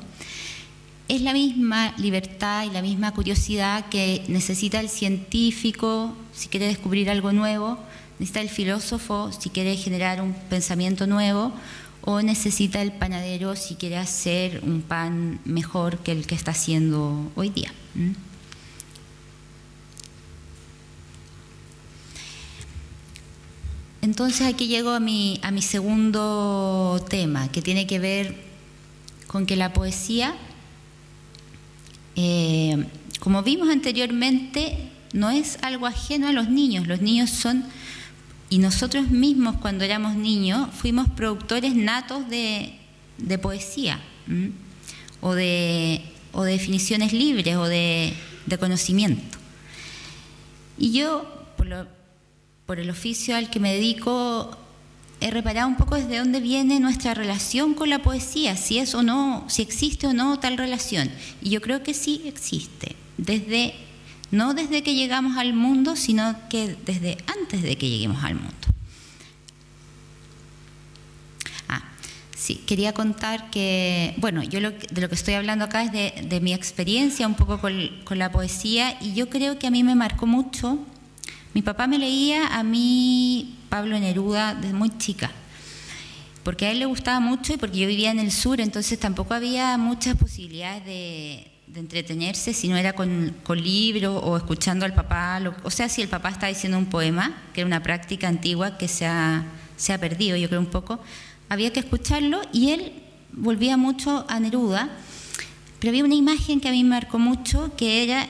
es 1.11 1.21
la 1.21 1.33
misma 1.33 1.93
libertad 1.97 2.63
y 2.63 2.69
la 2.69 2.81
misma 2.81 3.13
curiosidad 3.13 3.89
que 3.89 4.23
necesita 4.29 4.79
el 4.79 4.87
científico 4.87 6.15
si 6.31 6.47
quiere 6.47 6.67
descubrir 6.67 7.09
algo 7.09 7.33
nuevo, 7.33 7.77
necesita 8.17 8.39
el 8.39 8.47
filósofo 8.47 9.29
si 9.37 9.49
quiere 9.49 9.75
generar 9.75 10.21
un 10.21 10.33
pensamiento 10.49 11.07
nuevo, 11.07 11.51
o 11.99 12.21
necesita 12.21 12.81
el 12.81 12.93
panadero 12.93 13.57
si 13.57 13.75
quiere 13.75 13.97
hacer 13.97 14.61
un 14.63 14.81
pan 14.81 15.41
mejor 15.43 15.97
que 15.97 16.13
el 16.13 16.25
que 16.25 16.33
está 16.33 16.51
haciendo 16.51 17.29
hoy 17.35 17.49
día. 17.49 17.73
Entonces 24.01 24.47
aquí 24.47 24.67
llego 24.67 24.91
a 24.91 25.01
mi, 25.01 25.41
a 25.43 25.51
mi 25.51 25.61
segundo 25.61 27.05
tema, 27.09 27.51
que 27.51 27.61
tiene 27.61 27.85
que 27.85 27.99
ver 27.99 28.49
con 29.27 29.45
que 29.45 29.57
la 29.57 29.73
poesía 29.73 30.37
eh, 32.15 32.85
como 33.19 33.43
vimos 33.43 33.69
anteriormente, 33.69 34.77
no 35.13 35.29
es 35.29 35.57
algo 35.61 35.87
ajeno 35.87 36.27
a 36.27 36.31
los 36.31 36.49
niños. 36.49 36.87
Los 36.87 37.01
niños 37.01 37.29
son, 37.29 37.63
y 38.49 38.57
nosotros 38.57 39.09
mismos 39.09 39.57
cuando 39.57 39.83
éramos 39.83 40.15
niños, 40.15 40.69
fuimos 40.73 41.09
productores 41.09 41.75
natos 41.75 42.27
de, 42.29 42.73
poesía 43.41 43.99
o 45.21 45.33
de, 45.33 46.01
definiciones 46.45 47.13
libres 47.13 47.55
o 47.55 47.65
de, 47.65 48.13
conocimiento. 48.59 49.37
Y 50.77 50.91
yo, 50.91 51.45
por, 51.57 51.87
por 52.65 52.79
el 52.79 52.89
oficio 52.89 53.35
al 53.35 53.49
que 53.49 53.59
me 53.59 53.73
dedico, 53.73 54.57
he 55.21 55.29
reparado 55.29 55.67
un 55.67 55.75
poco 55.75 55.95
desde 55.95 56.17
dónde 56.17 56.39
viene 56.39 56.79
nuestra 56.79 57.13
relación 57.13 57.75
con 57.75 57.89
la 57.89 57.99
poesía, 57.99 58.57
si 58.57 58.79
es 58.79 58.95
o 58.95 59.03
no, 59.03 59.45
si 59.47 59.61
existe 59.61 60.07
o 60.07 60.13
no 60.13 60.39
tal 60.39 60.57
relación. 60.57 61.09
Y 61.41 61.51
yo 61.51 61.61
creo 61.61 61.83
que 61.83 61.93
sí 61.93 62.23
existe, 62.25 62.95
desde 63.17 63.75
no 64.31 64.53
desde 64.53 64.81
que 64.81 64.95
llegamos 64.95 65.37
al 65.37 65.53
mundo, 65.53 65.95
sino 65.95 66.35
que 66.49 66.75
desde 66.85 67.17
antes 67.27 67.61
de 67.61 67.77
que 67.77 67.89
lleguemos 67.89 68.23
al 68.23 68.35
mundo. 68.35 68.55
Ah, 71.67 71.83
sí, 72.35 72.55
quería 72.65 72.93
contar 72.93 73.51
que, 73.51 74.15
bueno, 74.17 74.41
yo 74.41 74.59
de 74.59 75.01
lo 75.01 75.09
que 75.09 75.15
estoy 75.15 75.35
hablando 75.35 75.65
acá 75.65 75.83
es 75.83 75.91
de, 75.91 76.39
mi 76.41 76.53
experiencia 76.53 77.27
un 77.27 77.35
poco 77.35 77.59
con, 77.59 77.73
con 78.05 78.17
la 78.17 78.31
poesía 78.31 78.97
y 79.01 79.13
yo 79.13 79.29
creo 79.29 79.59
que 79.59 79.67
a 79.67 79.71
mí 79.71 79.83
me 79.83 79.95
marcó 79.95 80.25
mucho. 80.25 80.79
Mi 81.53 81.61
papá 81.61 81.85
me 81.85 81.99
leía 81.99 82.47
a 82.47 82.63
mí 82.63 83.57
Pablo 83.71 83.97
Neruda 83.97 84.53
desde 84.53 84.73
muy 84.73 84.89
chica, 84.97 85.31
porque 86.43 86.65
a 86.65 86.71
él 86.71 86.79
le 86.79 86.85
gustaba 86.85 87.21
mucho 87.21 87.53
y 87.53 87.57
porque 87.57 87.77
yo 87.77 87.87
vivía 87.87 88.11
en 88.11 88.19
el 88.19 88.33
sur, 88.33 88.59
entonces 88.59 88.99
tampoco 88.99 89.33
había 89.33 89.77
muchas 89.77 90.17
posibilidades 90.17 90.83
de, 90.83 91.47
entretenerse 91.73 92.53
si 92.53 92.67
no 92.67 92.75
era 92.75 92.91
con, 92.91 93.33
con 93.43 93.63
libros 93.63 94.19
o 94.25 94.35
escuchando 94.35 94.83
al 94.83 94.93
papá, 94.93 95.41
o 95.63 95.71
sea, 95.71 95.87
si 95.87 96.01
el 96.01 96.09
papá 96.09 96.27
está 96.27 96.47
diciendo 96.47 96.77
un 96.77 96.87
poema, 96.87 97.43
que 97.53 97.61
era 97.61 97.65
una 97.65 97.81
práctica 97.81 98.27
antigua 98.27 98.77
que 98.77 98.89
se 98.89 99.05
ha, 99.05 99.45
se 99.77 99.93
ha 99.93 99.97
perdido, 99.97 100.35
yo 100.35 100.49
creo 100.49 100.59
un 100.59 100.65
poco, 100.65 100.99
había 101.47 101.71
que 101.71 101.79
escucharlo 101.79 102.41
y 102.51 102.71
él 102.71 102.91
volvía 103.31 103.77
mucho 103.77 104.25
a 104.27 104.37
Neruda, 104.41 104.89
pero 105.79 105.91
había 105.91 106.03
una 106.03 106.15
imagen 106.15 106.59
que 106.59 106.67
a 106.67 106.71
mí 106.71 106.83
me 106.83 106.89
marcó 106.89 107.19
mucho, 107.19 107.73
que 107.77 108.03
era 108.03 108.27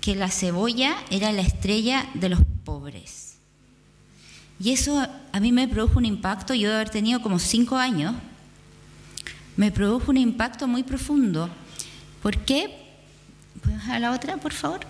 que 0.00 0.14
la 0.14 0.30
cebolla 0.30 0.94
era 1.10 1.32
la 1.32 1.42
estrella 1.42 2.06
de 2.14 2.28
los 2.28 2.38
pobres. 2.64 3.25
Y 4.58 4.72
eso 4.72 5.06
a 5.32 5.40
mí 5.40 5.52
me 5.52 5.68
produjo 5.68 5.98
un 5.98 6.06
impacto, 6.06 6.54
yo 6.54 6.70
de 6.70 6.76
haber 6.76 6.90
tenido 6.90 7.20
como 7.20 7.38
cinco 7.38 7.76
años, 7.76 8.14
me 9.56 9.70
produjo 9.70 10.10
un 10.10 10.16
impacto 10.16 10.66
muy 10.66 10.82
profundo. 10.82 11.50
¿Por 12.22 12.38
qué? 12.38 12.70
¿Puedes 13.62 13.84
a 13.88 13.98
la 13.98 14.12
otra, 14.12 14.36
por 14.36 14.52
favor? 14.52 14.80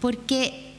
Porque 0.00 0.72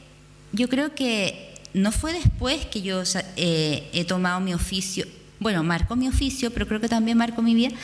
yo 0.52 0.68
creo 0.68 0.94
que 0.94 1.54
no 1.74 1.92
fue 1.92 2.12
después 2.12 2.66
que 2.66 2.82
yo 2.82 3.02
eh, 3.36 3.90
he 3.92 4.04
tomado 4.04 4.40
mi 4.40 4.54
oficio, 4.54 5.06
bueno, 5.40 5.62
marcó 5.62 5.96
mi 5.96 6.08
oficio, 6.08 6.50
pero 6.50 6.66
creo 6.66 6.80
que 6.80 6.88
también 6.88 7.18
marcó 7.18 7.42
mi 7.42 7.54
vida, 7.54 7.74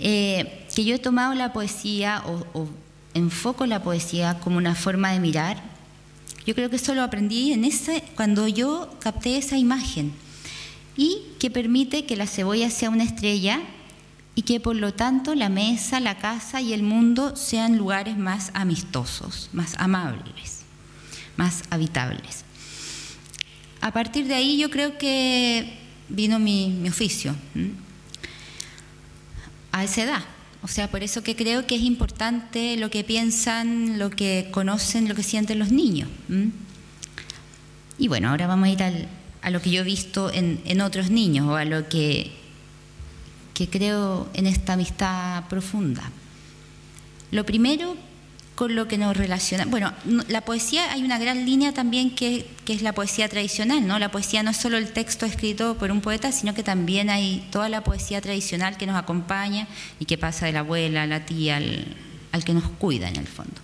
eh, 0.00 0.66
que 0.74 0.84
yo 0.84 0.94
he 0.94 0.98
tomado 0.98 1.34
la 1.34 1.52
poesía 1.52 2.22
o, 2.26 2.46
o 2.58 2.68
enfoco 3.12 3.66
la 3.66 3.82
poesía 3.82 4.38
como 4.40 4.58
una 4.58 4.74
forma 4.74 5.12
de 5.12 5.20
mirar. 5.20 5.75
Yo 6.46 6.54
creo 6.54 6.70
que 6.70 6.76
eso 6.76 6.94
lo 6.94 7.02
aprendí 7.02 7.52
en 7.52 7.64
ese, 7.64 8.04
cuando 8.14 8.46
yo 8.46 8.96
capté 9.00 9.36
esa 9.36 9.58
imagen 9.58 10.12
y 10.96 11.22
que 11.40 11.50
permite 11.50 12.06
que 12.06 12.16
la 12.16 12.26
cebolla 12.26 12.70
sea 12.70 12.88
una 12.88 13.02
estrella 13.02 13.60
y 14.36 14.42
que 14.42 14.60
por 14.60 14.76
lo 14.76 14.94
tanto 14.94 15.34
la 15.34 15.48
mesa, 15.48 15.98
la 15.98 16.18
casa 16.18 16.60
y 16.60 16.72
el 16.72 16.84
mundo 16.84 17.34
sean 17.34 17.76
lugares 17.76 18.16
más 18.16 18.52
amistosos, 18.54 19.50
más 19.52 19.74
amables, 19.78 20.62
más 21.36 21.64
habitables. 21.70 22.44
A 23.80 23.92
partir 23.92 24.26
de 24.26 24.34
ahí 24.34 24.56
yo 24.56 24.70
creo 24.70 24.98
que 24.98 25.78
vino 26.08 26.38
mi, 26.38 26.88
oficio, 26.88 27.34
a 29.72 29.84
esa 29.84 30.02
edad. 30.02 30.35
O 30.66 30.68
sea, 30.68 30.90
por 30.90 31.04
eso 31.04 31.22
que 31.22 31.36
creo 31.36 31.64
que 31.64 31.76
es 31.76 31.82
importante 31.82 32.76
lo 32.76 32.90
que 32.90 33.04
piensan, 33.04 34.00
lo 34.00 34.10
que 34.10 34.48
conocen, 34.50 35.08
lo 35.08 35.14
que 35.14 35.22
sienten 35.22 35.60
los 35.60 35.70
niños. 35.70 36.08
Y 37.98 38.08
bueno, 38.08 38.30
ahora 38.30 38.48
vamos 38.48 38.66
a 38.66 38.72
ir 38.72 38.82
a 38.82 39.50
lo 39.50 39.62
que 39.62 39.70
yo 39.70 39.82
he 39.82 39.84
visto 39.84 40.28
en, 40.32 40.60
en 40.64 40.80
otros 40.80 41.08
niños 41.08 41.46
o 41.46 41.54
a 41.54 41.64
lo 41.64 41.88
que 41.88 42.32
que 43.54 43.70
creo 43.70 44.28
en 44.34 44.48
esta 44.48 44.72
amistad 44.72 45.44
profunda. 45.48 46.10
Lo 47.30 47.46
primero 47.46 47.96
con 48.56 48.74
lo 48.74 48.88
que 48.88 48.96
nos 48.96 49.14
relaciona, 49.14 49.66
bueno, 49.66 49.92
la 50.28 50.40
poesía 50.40 50.90
hay 50.90 51.04
una 51.04 51.18
gran 51.18 51.44
línea 51.44 51.74
también 51.74 52.14
que, 52.14 52.48
es 52.66 52.80
la 52.80 52.94
poesía 52.94 53.28
tradicional, 53.28 53.86
¿no? 53.86 53.98
La 53.98 54.10
poesía 54.10 54.42
no 54.42 54.50
es 54.50 54.56
solo 54.56 54.78
el 54.78 54.92
texto 54.92 55.26
escrito 55.26 55.76
por 55.76 55.92
un 55.92 56.00
poeta, 56.00 56.32
sino 56.32 56.54
que 56.54 56.62
también 56.62 57.10
hay 57.10 57.46
toda 57.52 57.68
la 57.68 57.84
poesía 57.84 58.22
tradicional 58.22 58.78
que 58.78 58.86
nos 58.86 58.96
acompaña 58.96 59.68
y 60.00 60.06
que 60.06 60.16
pasa 60.16 60.46
de 60.46 60.52
la 60.52 60.60
abuela 60.60 61.02
a 61.02 61.06
la 61.06 61.26
tía 61.26 61.56
al, 61.58 62.44
que 62.44 62.54
nos 62.54 62.64
cuida 62.64 63.08
en 63.08 63.16
el 63.16 63.26
fondo. 63.26 63.60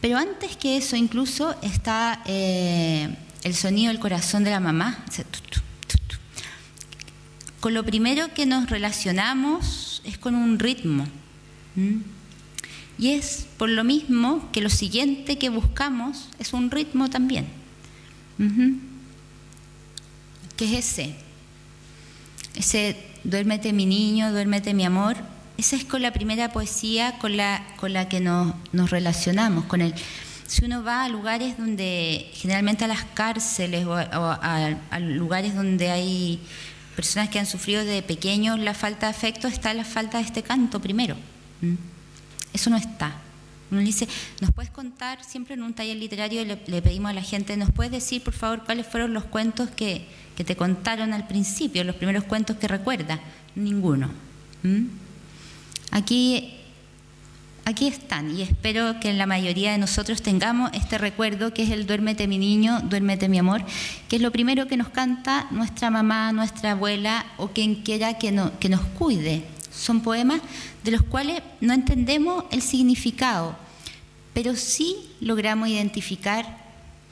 Pero 0.00 0.18
antes 0.18 0.56
que 0.56 0.76
eso 0.76 0.96
incluso 0.96 1.54
está 1.62 2.22
eh, 2.26 3.14
el 3.44 3.54
sonido 3.54 3.92
del 3.92 4.00
corazón 4.00 4.42
de 4.42 4.50
la 4.50 4.60
mamá, 4.60 5.04
con 7.60 7.74
lo 7.74 7.84
primero 7.84 8.34
que 8.34 8.44
nos 8.44 8.68
relacionamos 8.68 10.02
es 10.04 10.18
con 10.18 10.34
un 10.34 10.58
ritmo. 10.58 11.06
Y 13.00 13.12
es 13.12 13.46
por 13.56 13.70
lo 13.70 13.82
mismo 13.82 14.50
que 14.52 14.60
lo 14.60 14.68
siguiente 14.68 15.38
que 15.38 15.48
buscamos 15.48 16.28
es 16.38 16.52
un 16.52 16.70
ritmo 16.70 17.08
también. 17.08 17.46
¿Qué 20.58 20.66
es 20.66 20.86
ese? 20.86 21.14
Ese 22.54 22.96
duérmete 23.24 23.72
mi 23.72 23.86
niño, 23.86 24.30
duérmete 24.32 24.74
mi 24.74 24.84
amor. 24.84 25.16
Esa 25.56 25.76
es 25.76 25.84
con 25.86 26.02
la 26.02 26.12
primera 26.12 26.52
poesía 26.52 27.18
con 27.18 27.38
la, 27.38 27.66
con 27.76 27.94
la 27.94 28.06
que 28.10 28.20
nos, 28.20 28.54
relacionamos, 28.90 29.64
con 29.64 29.80
el, 29.80 29.94
si 30.46 30.66
uno 30.66 30.84
va 30.84 31.04
a 31.04 31.08
lugares 31.08 31.56
donde, 31.56 32.30
generalmente 32.34 32.84
a 32.84 32.88
las 32.88 33.04
cárceles 33.14 33.86
o 33.86 33.94
a 33.94 35.00
lugares 35.00 35.54
donde 35.54 35.90
hay 35.90 36.38
personas 36.96 37.30
que 37.30 37.38
han 37.38 37.46
sufrido 37.46 37.82
de 37.82 38.02
pequeños 38.02 38.58
la 38.58 38.74
falta 38.74 39.06
de 39.06 39.12
afecto, 39.12 39.48
está 39.48 39.72
la 39.72 39.84
falta 39.84 40.18
de 40.18 40.24
este 40.24 40.42
canto 40.42 40.80
primero. 40.80 41.16
Eso 42.52 42.70
no 42.70 42.76
está. 42.76 43.14
Uno 43.70 43.80
dice, 43.80 44.08
¿nos 44.40 44.52
puedes 44.52 44.70
contar? 44.70 45.22
Siempre 45.22 45.54
en 45.54 45.62
un 45.62 45.74
taller 45.74 45.96
literario 45.96 46.44
le, 46.44 46.56
pedimos 46.56 47.10
a 47.10 47.14
la 47.14 47.22
gente, 47.22 47.56
¿nos 47.56 47.70
puedes 47.70 47.92
decir, 47.92 48.22
por 48.22 48.34
favor, 48.34 48.64
cuáles 48.64 48.86
fueron 48.86 49.14
los 49.14 49.24
cuentos 49.24 49.70
que, 49.70 50.06
te 50.40 50.56
contaron 50.56 51.12
al 51.12 51.26
principio, 51.26 51.84
los 51.84 51.96
primeros 51.96 52.24
cuentos 52.24 52.56
que 52.56 52.66
recuerdas? 52.66 53.20
Ninguno. 53.54 54.10
¿Mm? 54.62 54.86
Aquí 55.90 56.54
aquí 57.66 57.86
están 57.86 58.36
y 58.36 58.42
espero 58.42 58.98
que 59.00 59.12
la 59.12 59.26
mayoría 59.26 59.72
de 59.72 59.78
nosotros 59.78 60.22
tengamos 60.22 60.70
este 60.72 60.98
recuerdo 60.98 61.54
que 61.54 61.62
es 61.62 61.70
el 61.70 61.86
duérmete 61.86 62.26
mi 62.26 62.38
niño, 62.38 62.80
duérmete 62.80 63.28
mi 63.28 63.38
amor, 63.38 63.62
que 64.08 64.16
es 64.16 64.22
lo 64.22 64.32
primero 64.32 64.66
que 64.66 64.76
nos 64.76 64.88
canta 64.88 65.46
nuestra 65.50 65.90
mamá, 65.90 66.32
nuestra 66.32 66.72
abuela 66.72 67.26
o 67.36 67.48
quien 67.48 67.76
quiera 67.76 68.18
que, 68.18 68.34
que 68.58 68.68
nos 68.68 68.80
cuide. 68.80 69.44
Son 69.72 70.00
poemas 70.00 70.40
de 70.84 70.90
los 70.90 71.02
cuales 71.02 71.42
no 71.60 71.72
entendemos 71.72 72.44
el 72.50 72.62
significado, 72.62 73.56
pero 74.34 74.56
sí 74.56 74.96
logramos 75.20 75.68
identificar 75.68 76.58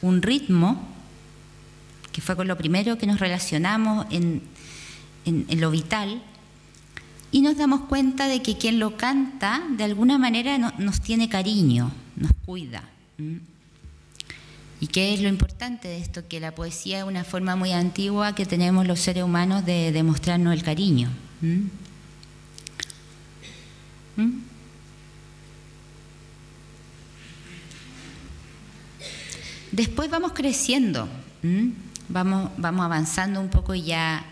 un 0.02 0.22
ritmo, 0.22 0.80
que 2.12 2.20
fue 2.20 2.36
con 2.36 2.48
lo 2.48 2.56
primero 2.56 2.98
que 2.98 3.06
nos 3.06 3.20
relacionamos 3.20 4.06
en, 4.10 4.42
en 5.24 5.60
lo 5.60 5.70
vital, 5.70 6.22
y 7.30 7.42
nos 7.42 7.56
damos 7.56 7.82
cuenta 7.82 8.26
de 8.26 8.42
que 8.42 8.56
quien 8.56 8.78
lo 8.78 8.96
canta 8.96 9.62
de 9.76 9.84
alguna 9.84 10.18
manera 10.18 10.56
nos 10.58 11.00
tiene 11.00 11.28
cariño, 11.28 11.92
nos 12.16 12.32
cuida. 12.46 12.82
¿Y 14.80 14.86
qué 14.86 15.12
es 15.12 15.20
lo 15.20 15.28
importante 15.28 15.88
de 15.88 15.98
esto? 15.98 16.26
Que 16.26 16.40
la 16.40 16.54
poesía 16.54 17.00
es 17.00 17.04
una 17.04 17.24
forma 17.24 17.56
muy 17.56 17.72
antigua 17.72 18.34
que 18.34 18.46
tenemos 18.46 18.86
los 18.86 19.00
seres 19.00 19.24
humanos 19.24 19.66
de 19.66 19.92
demostrarnos 19.92 20.54
el 20.54 20.62
cariño. 20.62 21.10
Después 29.72 30.10
vamos 30.10 30.32
creciendo, 30.32 31.08
vamos, 32.08 32.50
vamos 32.56 32.84
avanzando 32.84 33.40
un 33.40 33.48
poco 33.48 33.74
y 33.74 33.82
ya 33.82 34.24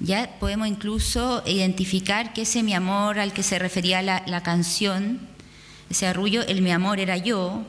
ya 0.00 0.38
podemos 0.40 0.66
incluso 0.66 1.42
identificar 1.46 2.32
que 2.32 2.42
ese 2.42 2.62
mi 2.62 2.72
amor 2.72 3.18
al 3.18 3.32
que 3.34 3.42
se 3.42 3.58
refería 3.58 4.00
la, 4.02 4.42
canción, 4.42 5.20
ese 5.90 6.06
arrullo, 6.06 6.42
el 6.46 6.62
mi 6.62 6.72
amor 6.72 7.00
era 7.00 7.18
yo, 7.18 7.64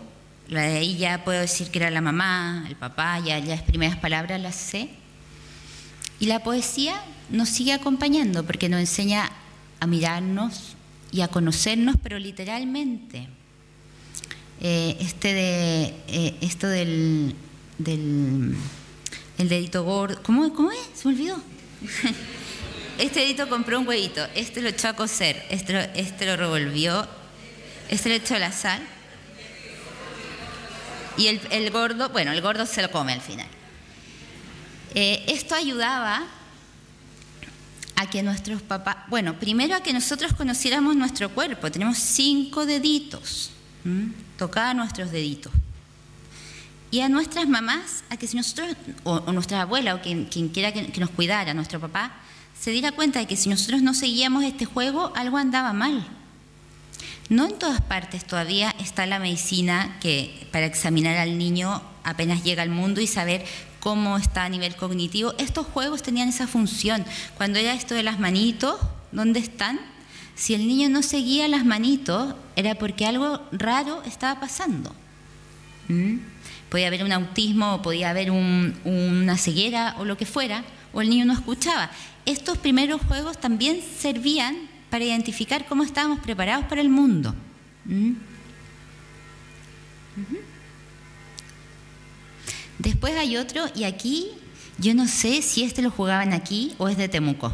la 0.47 0.61
de 0.61 0.77
ahí 0.77 0.97
ya 0.97 1.25
puedo 1.25 1.41
decir 1.41 1.69
que 1.69 1.79
era 1.79 1.91
la 1.91 2.01
mamá, 2.01 2.65
el 2.67 2.77
papá, 2.77 3.19
ya, 3.19 3.37
ya 3.39 3.55
las 3.55 3.63
primeras 3.63 3.97
palabras 3.97 4.39
las 4.39 4.55
sé. 4.55 4.89
Y 6.19 6.27
la 6.27 6.39
poesía 6.39 7.01
nos 7.29 7.49
sigue 7.49 7.73
acompañando 7.73 8.45
porque 8.45 8.69
nos 8.69 8.79
enseña 8.79 9.29
a 9.79 9.87
mirarnos 9.87 10.75
y 11.11 11.21
a 11.21 11.27
conocernos, 11.27 11.95
pero 12.01 12.17
literalmente. 12.19 13.27
Eh, 14.61 14.97
este 14.99 15.33
de 15.33 15.93
eh, 16.07 16.35
esto 16.41 16.67
del, 16.67 17.35
del 17.77 18.55
el 19.37 19.49
dedito 19.49 19.83
gordo, 19.83 20.21
¿cómo, 20.21 20.53
¿cómo 20.53 20.71
es? 20.71 20.79
Se 20.93 21.07
me 21.07 21.15
olvidó. 21.15 21.41
Este 22.97 23.21
dedito 23.21 23.49
compró 23.49 23.79
un 23.79 23.87
huevito, 23.87 24.23
este 24.35 24.61
lo 24.61 24.69
echó 24.69 24.89
a 24.89 24.93
cocer, 24.93 25.43
este 25.49 25.73
lo, 25.73 25.79
este 25.79 26.27
lo 26.27 26.37
revolvió, 26.37 27.07
este 27.89 28.09
le 28.09 28.15
echó 28.17 28.37
la 28.37 28.51
sal. 28.51 28.79
Y 31.17 31.27
el, 31.27 31.71
gordo, 31.71 32.09
bueno, 32.09 32.31
el 32.31 32.41
gordo 32.41 32.67
se 32.67 32.79
lo 32.83 32.91
come 32.91 33.13
al 33.13 33.21
final. 33.21 33.47
Eh, 34.93 35.23
esto 35.29 35.55
ayudaba 35.55 36.27
a 38.01 38.09
que 38.09 38.23
nuestros 38.23 38.63
papás, 38.63 38.97
bueno, 39.09 39.37
primero 39.37 39.75
a 39.75 39.83
que 39.83 39.93
nosotros 39.93 40.33
conociéramos 40.33 40.95
nuestro 40.95 41.29
cuerpo. 41.29 41.71
Tenemos 41.71 41.99
cinco 41.99 42.65
deditos, 42.65 43.51
tocaba 44.37 44.73
nuestros 44.73 45.11
deditos. 45.11 45.53
Y 46.89 47.01
a 47.01 47.09
nuestras 47.09 47.47
mamás, 47.47 48.03
a 48.09 48.17
que 48.17 48.27
si 48.27 48.35
nosotros, 48.35 48.75
o, 49.03 49.19
nuestra 49.31 49.61
abuela, 49.61 49.93
o 49.93 50.01
quien, 50.01 50.25
quiera 50.49 50.73
que, 50.73 50.99
nos 50.99 51.11
cuidara, 51.11 51.53
nuestro 51.53 51.79
papá, 51.79 52.11
se 52.59 52.71
diera 52.71 52.91
cuenta 52.91 53.19
de 53.19 53.27
que 53.27 53.37
si 53.37 53.49
nosotros 53.49 53.83
no 53.83 53.93
seguíamos 53.93 54.43
este 54.43 54.65
juego, 54.65 55.13
algo 55.15 55.37
andaba 55.37 55.71
mal. 55.71 56.05
No 57.29 57.45
en 57.45 57.59
todas 57.59 57.81
partes 57.81 58.25
todavía 58.25 58.75
está 58.79 59.05
la 59.05 59.19
medicina 59.19 59.97
que 60.01 60.47
para 60.51 60.65
examinar 60.65 61.17
al 61.17 61.37
niño 61.37 61.83
apenas 62.03 62.43
llega 62.43 62.63
al 62.63 62.69
mundo 62.69 62.99
y 62.99 63.07
saber 63.07 63.45
cómo 63.81 64.17
está 64.17 64.45
a 64.45 64.49
nivel 64.49 64.75
cognitivo. 64.77 65.33
Estos 65.37 65.67
juegos 65.67 66.01
tenían 66.01 66.29
esa 66.29 66.47
función. 66.47 67.03
Cuando 67.35 67.59
era 67.59 67.73
esto 67.73 67.93
de 67.93 68.03
las 68.03 68.19
manitos, 68.19 68.77
¿dónde 69.11 69.39
están? 69.39 69.79
Si 70.35 70.53
el 70.53 70.65
niño 70.67 70.87
no 70.87 71.01
seguía 71.01 71.49
las 71.49 71.65
manitos, 71.65 72.35
era 72.55 72.75
porque 72.75 73.05
algo 73.05 73.41
raro 73.51 74.01
estaba 74.03 74.39
pasando. 74.39 74.95
¿Mm? 75.89 76.17
Podía 76.69 76.87
haber 76.87 77.03
un 77.03 77.11
autismo, 77.11 77.81
podía 77.81 78.11
haber 78.11 78.31
una 78.31 79.37
ceguera 79.37 79.95
o 79.99 80.05
lo 80.05 80.15
que 80.15 80.25
fuera, 80.25 80.63
o 80.93 81.01
el 81.01 81.09
niño 81.09 81.25
no 81.25 81.33
escuchaba. 81.33 81.91
Estos 82.25 82.57
primeros 82.57 83.01
juegos 83.01 83.39
también 83.39 83.81
servían 83.99 84.55
para 84.89 85.03
identificar 85.03 85.65
cómo 85.65 85.83
estábamos 85.83 86.19
preparados 86.19 86.65
para 86.65 86.81
el 86.81 86.89
mundo. 86.89 87.35
¿Mm? 87.85 88.13
Después 92.81 93.15
hay 93.15 93.37
otro, 93.37 93.65
y 93.75 93.83
aquí 93.83 94.27
yo 94.79 94.95
no 94.95 95.07
sé 95.07 95.43
si 95.43 95.63
este 95.63 95.83
lo 95.83 95.91
jugaban 95.91 96.33
aquí 96.33 96.73
o 96.79 96.87
es 96.87 96.97
de 96.97 97.07
Temuco. 97.07 97.53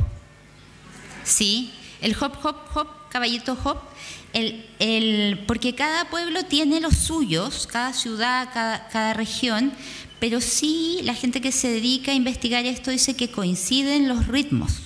Sí, 1.25 1.73
el 1.99 2.15
hop, 2.15 2.37
hop, 2.41 2.55
hop, 2.73 2.87
caballito 3.09 3.57
hop, 3.61 3.79
el, 4.31 5.43
porque 5.45 5.75
cada 5.75 6.09
pueblo 6.09 6.45
tiene 6.45 6.79
los 6.79 6.95
suyos, 6.95 7.67
cada 7.67 7.91
ciudad, 7.91 8.49
cada, 8.53 8.87
cada 8.87 9.13
región, 9.13 9.73
pero 10.21 10.39
sí 10.39 11.01
la 11.03 11.13
gente 11.13 11.41
que 11.41 11.51
se 11.51 11.67
dedica 11.67 12.11
a 12.11 12.15
investigar 12.15 12.65
esto 12.65 12.89
dice 12.91 13.15
que 13.15 13.29
coinciden 13.29 14.07
los 14.07 14.27
ritmos 14.27 14.79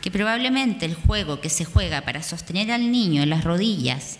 que 0.00 0.10
probablemente 0.10 0.86
el 0.86 0.94
juego 0.94 1.40
que 1.40 1.50
se 1.50 1.66
juega 1.66 2.00
para 2.02 2.22
sostener 2.22 2.72
al 2.72 2.90
niño 2.90 3.22
en 3.22 3.28
las 3.28 3.44
rodillas 3.44 4.18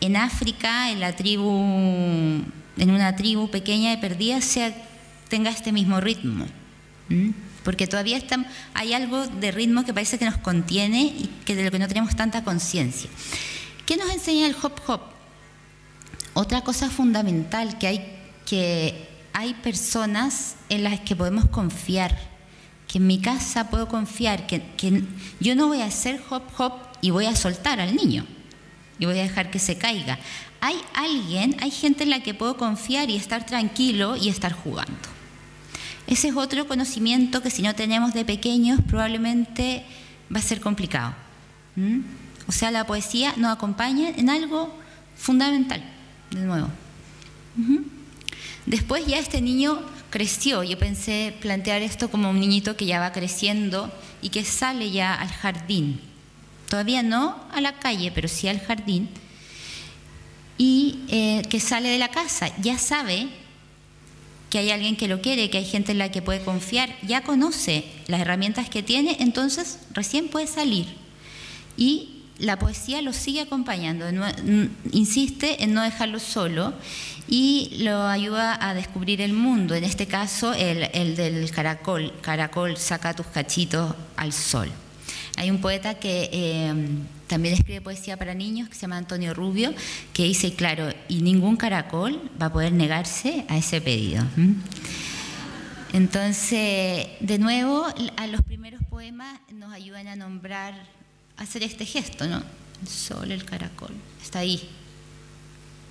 en 0.00 0.16
África, 0.16 0.90
en 0.90 1.00
la 1.00 1.14
tribu, 1.16 2.42
en 2.78 2.90
una 2.90 3.16
tribu 3.16 3.50
pequeña 3.50 3.90
de 3.90 3.98
perdidas, 3.98 4.44
sea, 4.44 4.74
tenga 5.28 5.50
este 5.50 5.72
mismo 5.72 6.00
ritmo. 6.00 6.46
Porque 7.64 7.86
todavía 7.86 8.20
hay 8.74 8.92
algo 8.92 9.26
de 9.26 9.50
ritmo 9.50 9.84
que 9.84 9.94
parece 9.94 10.18
que 10.18 10.24
nos 10.24 10.36
contiene 10.36 11.02
y 11.02 11.30
que 11.44 11.54
de 11.54 11.64
lo 11.64 11.70
que 11.70 11.78
no 11.78 11.88
tenemos 11.88 12.16
tanta 12.16 12.44
conciencia. 12.44 13.10
¿Qué 13.86 13.96
nos 13.96 14.10
enseña 14.10 14.46
el 14.46 14.56
hop 14.62 14.74
hop? 14.86 15.00
Otra 16.34 16.60
cosa 16.60 16.90
fundamental 16.90 17.78
que 17.78 17.86
hay 17.86 18.14
que 18.46 19.08
hay 19.32 19.54
personas 19.54 20.56
en 20.68 20.84
las 20.84 21.00
que 21.00 21.14
podemos 21.14 21.46
confiar 21.46 22.16
que 22.88 22.98
en 22.98 23.06
mi 23.06 23.20
casa 23.20 23.68
puedo 23.68 23.86
confiar, 23.86 24.46
que, 24.46 24.62
yo 25.38 25.54
no 25.54 25.68
voy 25.68 25.82
a 25.82 25.84
hacer 25.84 26.20
hop 26.30 26.42
hop 26.56 26.72
y 27.02 27.10
voy 27.10 27.26
a 27.26 27.36
soltar 27.36 27.78
al 27.78 27.94
niño 27.94 28.26
y 28.98 29.04
voy 29.04 29.18
a 29.18 29.22
dejar 29.22 29.50
que 29.50 29.58
se 29.58 29.76
caiga. 29.76 30.18
Hay 30.60 30.76
alguien, 30.94 31.56
hay 31.60 31.70
gente 31.70 32.04
en 32.04 32.10
la 32.10 32.22
que 32.22 32.34
puedo 32.34 32.56
confiar 32.56 33.10
y 33.10 33.16
estar 33.16 33.46
tranquilo 33.46 34.16
y 34.16 34.28
estar 34.28 34.52
jugando. 34.52 35.08
Ese 36.06 36.28
es 36.28 36.36
otro 36.36 36.66
conocimiento 36.66 37.42
que 37.42 37.50
si 37.50 37.62
no 37.62 37.74
tenemos 37.74 38.14
de 38.14 38.24
pequeños 38.24 38.80
probablemente 38.86 39.84
va 40.34 40.40
a 40.40 40.42
ser 40.42 40.60
complicado. 40.60 41.14
O 42.46 42.52
sea, 42.52 42.70
la 42.70 42.86
poesía 42.86 43.34
nos 43.36 43.52
acompaña 43.52 44.08
en 44.08 44.30
algo 44.30 44.74
fundamental, 45.16 45.82
de 46.30 46.40
nuevo. 46.40 46.68
Después 48.66 49.06
ya 49.06 49.18
este 49.18 49.40
niño 49.40 49.80
creció. 50.10 50.62
Yo 50.62 50.78
pensé 50.78 51.34
plantear 51.40 51.82
esto 51.82 52.10
como 52.10 52.30
un 52.30 52.40
niñito 52.40 52.76
que 52.76 52.86
ya 52.86 53.00
va 53.00 53.12
creciendo 53.12 53.92
y 54.22 54.30
que 54.30 54.44
sale 54.44 54.90
ya 54.90 55.14
al 55.14 55.28
jardín. 55.28 56.00
Todavía 56.68 57.02
no 57.02 57.36
a 57.52 57.60
la 57.60 57.78
calle, 57.78 58.10
pero 58.14 58.28
sí 58.28 58.48
al 58.48 58.60
jardín. 58.60 59.08
Y 60.58 60.98
eh, 61.08 61.42
que 61.48 61.60
sale 61.60 61.88
de 61.88 61.98
la 61.98 62.08
casa. 62.08 62.50
Ya 62.60 62.78
sabe 62.78 63.28
que 64.50 64.58
hay 64.58 64.70
alguien 64.70 64.96
que 64.96 65.08
lo 65.08 65.20
quiere, 65.20 65.50
que 65.50 65.58
hay 65.58 65.64
gente 65.64 65.92
en 65.92 65.98
la 65.98 66.10
que 66.10 66.22
puede 66.22 66.42
confiar. 66.42 66.94
Ya 67.06 67.22
conoce 67.22 67.84
las 68.06 68.20
herramientas 68.20 68.68
que 68.68 68.82
tiene, 68.82 69.16
entonces 69.20 69.78
recién 69.92 70.28
puede 70.28 70.46
salir. 70.46 70.86
Y 71.76 72.18
la 72.38 72.58
poesía 72.58 73.02
lo 73.02 73.12
sigue 73.12 73.40
acompañando, 73.40 74.06
insiste 74.92 75.62
en 75.64 75.74
no 75.74 75.82
dejarlo 75.82 76.20
solo 76.20 76.72
y 77.26 77.78
lo 77.80 78.06
ayuda 78.06 78.56
a 78.60 78.74
descubrir 78.74 79.20
el 79.20 79.32
mundo, 79.32 79.74
en 79.74 79.84
este 79.84 80.06
caso 80.06 80.54
el, 80.54 81.16
del 81.16 81.50
caracol, 81.50 82.12
caracol 82.20 82.76
saca 82.76 83.14
tus 83.14 83.26
cachitos 83.26 83.94
al 84.16 84.32
sol. 84.32 84.70
Hay 85.38 85.52
un 85.52 85.60
poeta 85.60 85.94
que 85.94 86.28
eh, 86.32 86.74
también 87.28 87.54
escribe 87.54 87.80
poesía 87.80 88.16
para 88.16 88.34
niños, 88.34 88.68
que 88.68 88.74
se 88.74 88.80
llama 88.80 88.96
Antonio 88.96 89.34
Rubio, 89.34 89.72
que 90.12 90.24
dice, 90.24 90.52
claro, 90.52 90.92
y 91.06 91.22
ningún 91.22 91.56
caracol 91.56 92.20
va 92.42 92.46
a 92.46 92.52
poder 92.52 92.72
negarse 92.72 93.44
a 93.48 93.56
ese 93.56 93.80
pedido. 93.80 94.24
Entonces, 95.92 97.06
de 97.20 97.38
nuevo, 97.38 97.86
a 98.16 98.26
los 98.26 98.42
primeros 98.42 98.82
poemas 98.90 99.38
nos 99.52 99.72
ayudan 99.72 100.08
a 100.08 100.16
nombrar, 100.16 100.74
a 101.36 101.42
hacer 101.42 101.62
este 101.62 101.86
gesto, 101.86 102.26
¿no? 102.26 102.42
El 102.82 102.88
sol, 102.88 103.30
el 103.30 103.44
caracol, 103.44 103.94
está 104.20 104.40
ahí, 104.40 104.68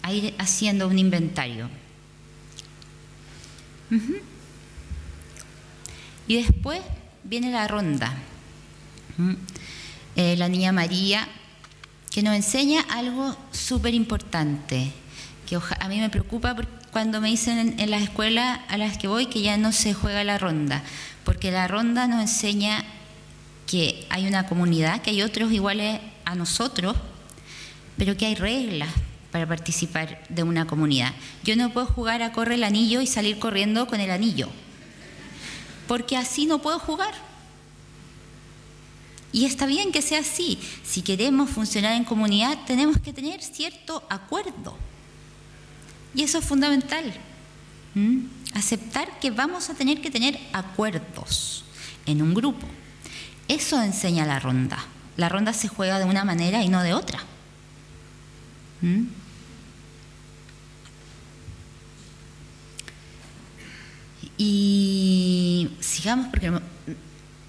a 0.01 0.11
ir 0.11 0.35
haciendo 0.37 0.89
un 0.89 0.99
inventario. 0.99 1.69
Y 6.27 6.35
después 6.35 6.81
viene 7.23 7.49
la 7.49 7.65
ronda. 7.69 8.13
Eh, 10.15 10.35
la 10.37 10.49
niña 10.49 10.71
María, 10.71 11.27
que 12.11 12.23
nos 12.23 12.35
enseña 12.35 12.81
algo 12.89 13.35
súper 13.51 13.93
importante, 13.93 14.91
que 15.47 15.55
a 15.55 15.87
mí 15.87 15.99
me 15.99 16.09
preocupa 16.09 16.55
cuando 16.91 17.21
me 17.21 17.29
dicen 17.29 17.75
en, 17.77 17.91
las 17.91 18.01
escuelas 18.01 18.59
a 18.69 18.77
las 18.77 18.97
que 18.97 19.07
voy 19.07 19.27
que 19.27 19.41
ya 19.41 19.57
no 19.57 19.71
se 19.71 19.93
juega 19.93 20.23
la 20.23 20.37
ronda, 20.37 20.83
porque 21.23 21.51
la 21.51 21.67
ronda 21.67 22.07
nos 22.07 22.21
enseña 22.21 22.83
que 23.65 24.07
hay 24.09 24.27
una 24.27 24.47
comunidad, 24.47 25.01
que 25.01 25.11
hay 25.11 25.21
otros 25.21 25.51
iguales 25.51 25.99
a 26.25 26.35
nosotros, 26.35 26.95
pero 27.97 28.17
que 28.17 28.25
hay 28.25 28.35
reglas, 28.35 28.89
para 29.31 29.45
participar 29.45 30.23
de 30.29 30.43
una 30.43 30.65
comunidad. 30.65 31.13
Yo 31.43 31.55
no 31.55 31.71
puedo 31.71 31.85
jugar 31.85 32.23
a 32.23 32.31
correr 32.31 32.53
el 32.53 32.63
anillo 32.63 33.01
y 33.01 33.07
salir 33.07 33.39
corriendo 33.39 33.87
con 33.87 33.99
el 33.99 34.09
anillo, 34.09 34.49
porque 35.87 36.17
así 36.17 36.45
no 36.45 36.59
puedo 36.59 36.79
jugar. 36.79 37.13
Y 39.31 39.45
está 39.45 39.65
bien 39.65 39.91
que 39.91 40.01
sea 40.01 40.19
así. 40.19 40.57
Si 40.83 41.01
queremos 41.01 41.49
funcionar 41.49 41.93
en 41.93 42.05
comunidad, 42.05 42.57
tenemos 42.65 42.99
que 42.99 43.13
tener 43.13 43.41
cierto 43.43 44.03
acuerdo. 44.09 44.77
Y 46.15 46.23
eso 46.23 46.39
es 46.39 46.45
fundamental. 46.45 47.13
Aceptar 48.53 49.19
que 49.19 49.31
vamos 49.31 49.69
a 49.69 49.73
tener 49.73 50.01
que 50.01 50.11
tener 50.11 50.39
acuerdos 50.53 51.63
en 52.05 52.21
un 52.21 52.33
grupo. 52.33 52.67
Eso 53.47 53.81
enseña 53.81 54.25
la 54.25 54.39
ronda. 54.39 54.85
La 55.17 55.29
ronda 55.29 55.53
se 55.53 55.67
juega 55.67 55.99
de 55.99 56.05
una 56.05 56.23
manera 56.23 56.63
y 56.63 56.69
no 56.69 56.83
de 56.83 56.93
otra. 56.93 57.19
Y 64.37 65.69
sigamos 65.79 66.27
porque 66.27 66.51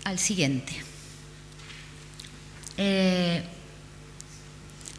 al 0.04 0.18
siguiente. 0.18 0.87
Eh, 2.78 3.42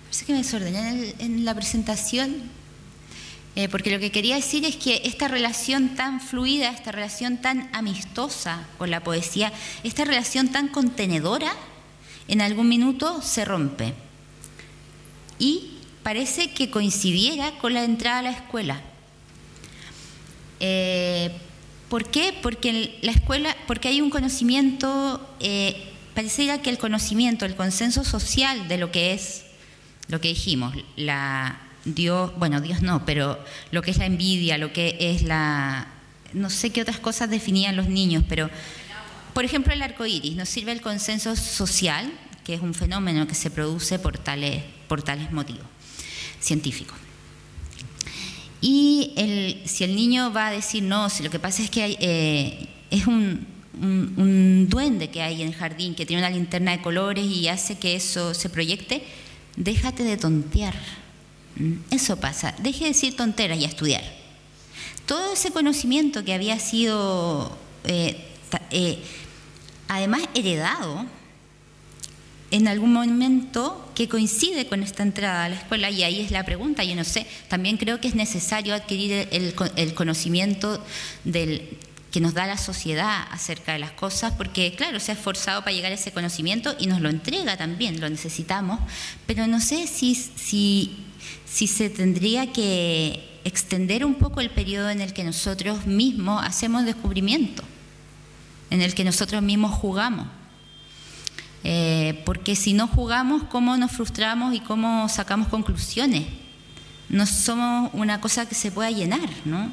parece 0.04 0.26
que 0.26 0.34
me 0.34 0.38
desordené 0.40 1.16
en, 1.20 1.46
la 1.46 1.56
presentación, 1.56 2.36
eh, 3.56 3.68
porque 3.70 3.90
lo 3.90 4.00
que 4.00 4.12
quería 4.12 4.36
decir 4.36 4.66
es 4.66 4.76
que 4.76 5.02
esta 5.06 5.28
relación 5.28 5.96
tan 5.96 6.22
fluida, 6.22 6.70
esta 6.70 6.92
relación 6.92 7.38
tan 7.38 7.70
amistosa 7.74 8.68
con 8.78 8.92
la 8.92 9.02
poesía, 9.02 9.52
esta 9.84 10.06
relación 10.06 10.50
tan 10.50 10.68
contenedora, 10.68 11.52
en 12.28 12.42
algún 12.42 12.70
minuto 12.70 13.22
se 13.22 13.46
rompe. 13.46 13.94
Y 15.40 15.78
parece 16.04 16.52
que 16.52 16.70
coincidiera 16.70 17.58
con 17.60 17.74
la 17.74 17.84
entrada 17.84 18.20
a 18.20 18.24
la 18.24 18.32
escuela. 18.32 18.82
Eh, 20.60 21.32
¿Por 21.90 22.06
qué? 22.10 22.38
Porque 22.40 23.00
la 23.02 23.12
escuela, 23.12 23.56
porque 23.66 23.88
hay 23.88 24.02
un 24.02 24.12
conocimiento, 24.12 25.28
eh, 25.40 25.89
pareciera 26.20 26.62
que 26.62 26.70
el 26.70 26.78
conocimiento, 26.78 27.46
el 27.46 27.56
consenso 27.56 28.04
social 28.04 28.68
de 28.68 28.78
lo 28.78 28.92
que 28.92 29.14
es, 29.14 29.46
lo 30.10 30.20
que 30.20 30.28
dijimos, 30.28 30.76
la 30.98 31.62
Dios, 31.86 32.34
bueno, 32.38 32.60
Dios 32.60 32.82
no, 32.82 33.06
pero 33.06 33.42
lo 33.72 33.82
que 33.82 33.92
es 33.92 34.00
la 34.00 34.06
envidia, 34.06 34.58
lo 34.58 34.74
que 34.74 34.98
es 35.00 35.22
la, 35.22 35.88
no 36.34 36.50
sé 36.50 36.72
qué 36.72 36.82
otras 36.82 37.00
cosas 37.00 37.30
definían 37.30 37.78
los 37.78 37.88
niños, 37.88 38.26
pero, 38.28 38.50
por 39.34 39.46
ejemplo, 39.46 39.72
el 39.72 39.82
arco 39.82 40.06
iris, 40.06 40.36
nos 40.36 40.50
sirve 40.50 40.74
el 40.74 40.82
consenso 40.82 41.38
social, 41.38 42.12
que 42.44 42.54
es 42.54 42.60
un 42.60 42.74
fenómeno 42.74 43.26
que 43.26 43.34
se 43.34 43.50
produce 43.50 43.98
por 43.98 44.18
tales, 44.18 44.62
por 44.90 45.02
tales 45.02 45.32
motivos 45.32 45.64
científicos. 46.42 46.98
Y 48.60 49.14
el, 49.16 49.62
si 49.70 49.86
el 49.86 49.96
niño 49.96 50.34
va 50.34 50.48
a 50.48 50.52
decir 50.52 50.84
no, 50.84 51.10
si 51.10 51.24
lo 51.24 51.30
que 51.30 51.40
pasa 51.40 51.64
es 51.64 51.70
que 51.70 51.96
eh, 51.98 52.68
es 52.92 53.08
un, 53.08 53.48
duende 53.80 55.10
que 55.10 55.22
hay 55.22 55.42
en 55.42 55.50
el 55.50 55.56
jardín 55.56 55.96
que 55.96 56.06
tiene 56.06 56.22
una 56.22 56.30
linterna 56.30 56.72
de 56.72 56.82
colores 56.82 57.26
y 57.26 57.48
hace 57.48 57.78
que 57.78 57.96
eso 57.96 58.34
se 58.34 58.50
proyecte, 58.50 59.04
déjate 59.56 60.04
de 60.04 60.18
tontear. 60.18 60.76
Mm, 61.56 61.74
eso 61.92 62.18
pasa, 62.18 62.56
deje 62.60 62.86
de 62.86 62.90
decir 62.90 63.16
tonteras 63.16 63.58
y 63.60 63.66
a 63.66 63.68
estudiar. 63.68 64.04
Todo 65.06 65.34
ese 65.34 65.52
conocimiento 65.52 66.24
que 66.24 66.34
había 66.34 66.60
sido, 66.60 67.58
eh, 67.86 68.18
eh, 68.72 69.00
además, 69.88 70.22
heredado, 70.36 71.06
en 72.52 72.68
algún 72.68 72.94
momento 72.94 73.92
que 73.96 74.10
coincide 74.10 74.68
con 74.68 74.82
esta 74.82 75.04
entrada 75.04 75.46
a 75.46 75.50
la 75.50 75.56
escuela 75.56 75.92
y 75.92 76.04
ahí 76.04 76.20
es 76.20 76.32
la 76.32 76.44
pregunta, 76.44 76.84
yo 76.84 76.96
no 76.96 77.04
sé, 77.04 77.28
también 77.48 77.78
creo 77.78 78.02
que 78.02 78.08
es 78.08 78.16
necesario 78.16 78.74
adquirir 78.74 79.28
el 79.32 79.94
conocimiento 79.94 80.84
del, 81.26 81.78
que 82.12 82.20
nos 82.20 82.34
da 82.34 82.48
la 82.48 82.58
sociedad 82.58 83.28
acerca 83.32 83.74
de 83.74 83.80
las 83.80 83.92
cosas, 83.92 84.34
porque 84.34 84.74
claro, 84.76 85.00
se 85.00 85.12
ha 85.12 85.16
esforzado 85.16 85.62
para 85.62 85.74
llegar 85.74 85.92
a 85.92 85.96
ese 85.96 86.12
conocimiento 86.12 86.76
y 86.80 86.88
nos 86.88 87.02
lo 87.02 87.10
entrega 87.10 87.56
también, 87.56 88.02
lo 88.02 88.10
necesitamos, 88.10 88.80
pero 89.28 89.46
no 89.46 89.60
sé 89.60 89.86
si, 89.88 90.16
si, 90.16 91.68
se 91.68 91.90
tendría 91.90 92.52
que 92.52 93.40
extender 93.44 94.06
un 94.06 94.16
poco 94.16 94.42
el 94.42 94.50
periodo 94.50 94.90
en 94.90 95.02
el 95.02 95.14
que 95.14 95.24
nosotros 95.24 95.86
mismos 95.86 96.44
hacemos 96.44 96.86
descubrimiento, 96.86 97.64
en 98.72 98.82
el 98.82 98.96
que 98.96 99.04
nosotros 99.04 99.42
mismos 99.44 99.72
jugamos. 99.74 100.28
Eh, 101.64 102.24
porque 102.26 102.56
si 102.56 102.74
no 102.74 102.88
jugamos, 102.88 103.44
¿cómo 103.44 103.76
nos 103.78 103.92
frustramos 103.92 104.56
y 104.56 104.62
cómo 104.62 105.10
sacamos 105.10 105.50
conclusiones? 105.50 106.26
No 107.10 107.26
somos 107.26 107.92
una 107.94 108.22
cosa 108.22 108.48
que 108.48 108.56
se 108.56 108.72
pueda 108.72 108.92
llenar, 108.92 109.30
¿no? 109.46 109.70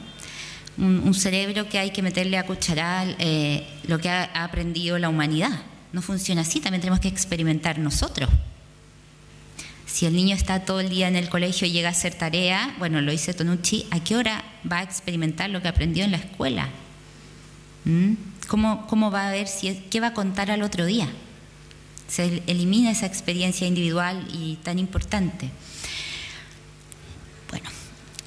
Un, 0.79 1.15
cerebro 1.15 1.69
que 1.69 1.79
hay 1.79 1.91
que 1.91 2.03
meterle 2.03 2.39
a 2.39 2.45
cucharar 2.45 3.17
eh, 3.19 3.67
lo 3.87 3.99
que 3.99 4.09
ha, 4.09 4.25
aprendido 4.45 4.99
la 4.99 5.09
humanidad. 5.09 5.63
No 5.93 6.03
funciona 6.03 6.43
así, 6.43 6.61
también 6.61 6.81
tenemos 6.81 7.01
que 7.01 7.09
experimentar 7.09 7.79
nosotros. 7.79 8.29
Si 9.87 10.05
el 10.05 10.15
niño 10.15 10.35
está 10.35 10.65
todo 10.65 10.81
el 10.81 10.91
día 10.91 11.09
en 11.09 11.17
el 11.17 11.29
colegio 11.29 11.67
y 11.67 11.73
llega 11.73 11.89
a 11.89 11.93
hacer 11.93 12.15
tarea, 12.15 12.75
bueno, 12.79 13.01
lo 13.01 13.13
dice 13.13 13.33
Tonucci, 13.33 13.87
¿a 13.91 14.01
qué 14.01 14.17
hora 14.17 14.45
va 14.71 14.81
a 14.81 14.83
experimentar 14.83 15.49
lo 15.49 15.63
que 15.63 15.69
aprendió 15.69 16.05
en 16.05 16.11
la 16.11 16.19
escuela? 16.19 16.69
¿Mm? 17.85 18.15
¿Cómo, 18.49 18.87
¿Cómo, 18.89 19.11
va 19.11 19.29
a 19.29 19.31
ver 19.31 19.49
si 19.49 19.73
qué 19.91 20.01
va 20.01 20.09
a 20.09 20.15
contar 20.15 20.51
al 20.51 20.63
otro 20.63 20.85
día? 20.85 21.09
Se 22.09 22.43
elimina 22.47 22.91
esa 22.91 23.07
experiencia 23.07 23.67
individual 23.67 24.29
y 24.33 24.57
tan 24.57 24.79
importante. 24.79 25.51
Bueno, 27.51 27.71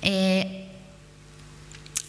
eh, 0.01 0.58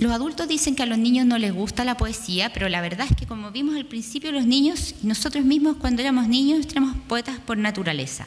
los 0.01 0.13
adultos 0.13 0.49
dicen 0.49 0.75
que 0.75 0.83
a 0.83 0.87
los 0.87 0.97
niños 0.97 1.27
no 1.27 1.37
les 1.37 1.53
gusta 1.53 1.85
la 1.85 1.99
poesía, 1.99 2.51
pero 2.55 2.71
la 2.71 2.81
verdad 2.81 3.07
es 3.11 3.15
que 3.15 3.27
como 3.27 3.51
vimos 3.51 3.77
al 3.77 3.85
principio, 3.85 4.33
los 4.33 4.47
niños 4.47 4.95
y 5.03 5.07
nosotros 5.07 5.45
mismos 5.45 5.77
cuando 5.77 6.01
éramos 6.01 6.27
niños 6.27 6.67
éramos 6.71 6.97
poetas 7.07 7.39
por 7.39 7.59
naturaleza. 7.59 8.27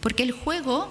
Porque 0.00 0.22
el 0.22 0.32
juego 0.32 0.90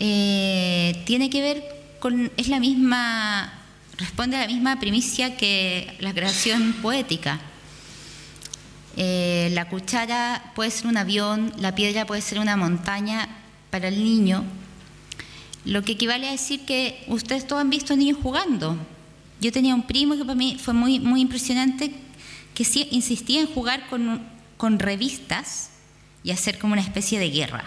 eh, 0.00 1.02
tiene 1.04 1.28
que 1.28 1.42
ver 1.42 1.64
con, 2.00 2.32
es 2.38 2.48
la 2.48 2.58
misma, 2.58 3.52
responde 3.98 4.36
a 4.36 4.40
la 4.40 4.46
misma 4.46 4.80
primicia 4.80 5.36
que 5.36 5.94
la 6.00 6.14
creación 6.14 6.72
poética. 6.80 7.38
Eh, 8.96 9.50
la 9.52 9.68
cuchara 9.68 10.52
puede 10.54 10.70
ser 10.70 10.86
un 10.86 10.96
avión, 10.96 11.52
la 11.58 11.74
piedra 11.74 12.06
puede 12.06 12.22
ser 12.22 12.38
una 12.38 12.56
montaña 12.56 13.28
para 13.68 13.88
el 13.88 14.02
niño, 14.02 14.42
lo 15.66 15.82
que 15.82 15.92
equivale 15.92 16.28
a 16.28 16.32
decir 16.32 16.60
que 16.60 17.04
ustedes 17.08 17.46
todos 17.46 17.60
han 17.60 17.70
visto 17.70 17.96
niños 17.96 18.18
jugando. 18.22 18.78
Yo 19.40 19.52
tenía 19.52 19.74
un 19.74 19.82
primo 19.82 20.16
que 20.16 20.24
para 20.24 20.36
mí 20.36 20.56
fue 20.62 20.72
muy, 20.72 21.00
muy 21.00 21.20
impresionante, 21.20 21.92
que 22.54 22.64
insistía 22.90 23.40
en 23.40 23.48
jugar 23.48 23.88
con, 23.88 24.22
con 24.56 24.78
revistas 24.78 25.70
y 26.22 26.30
hacer 26.30 26.58
como 26.58 26.72
una 26.72 26.82
especie 26.82 27.18
de 27.18 27.30
guerra. 27.30 27.64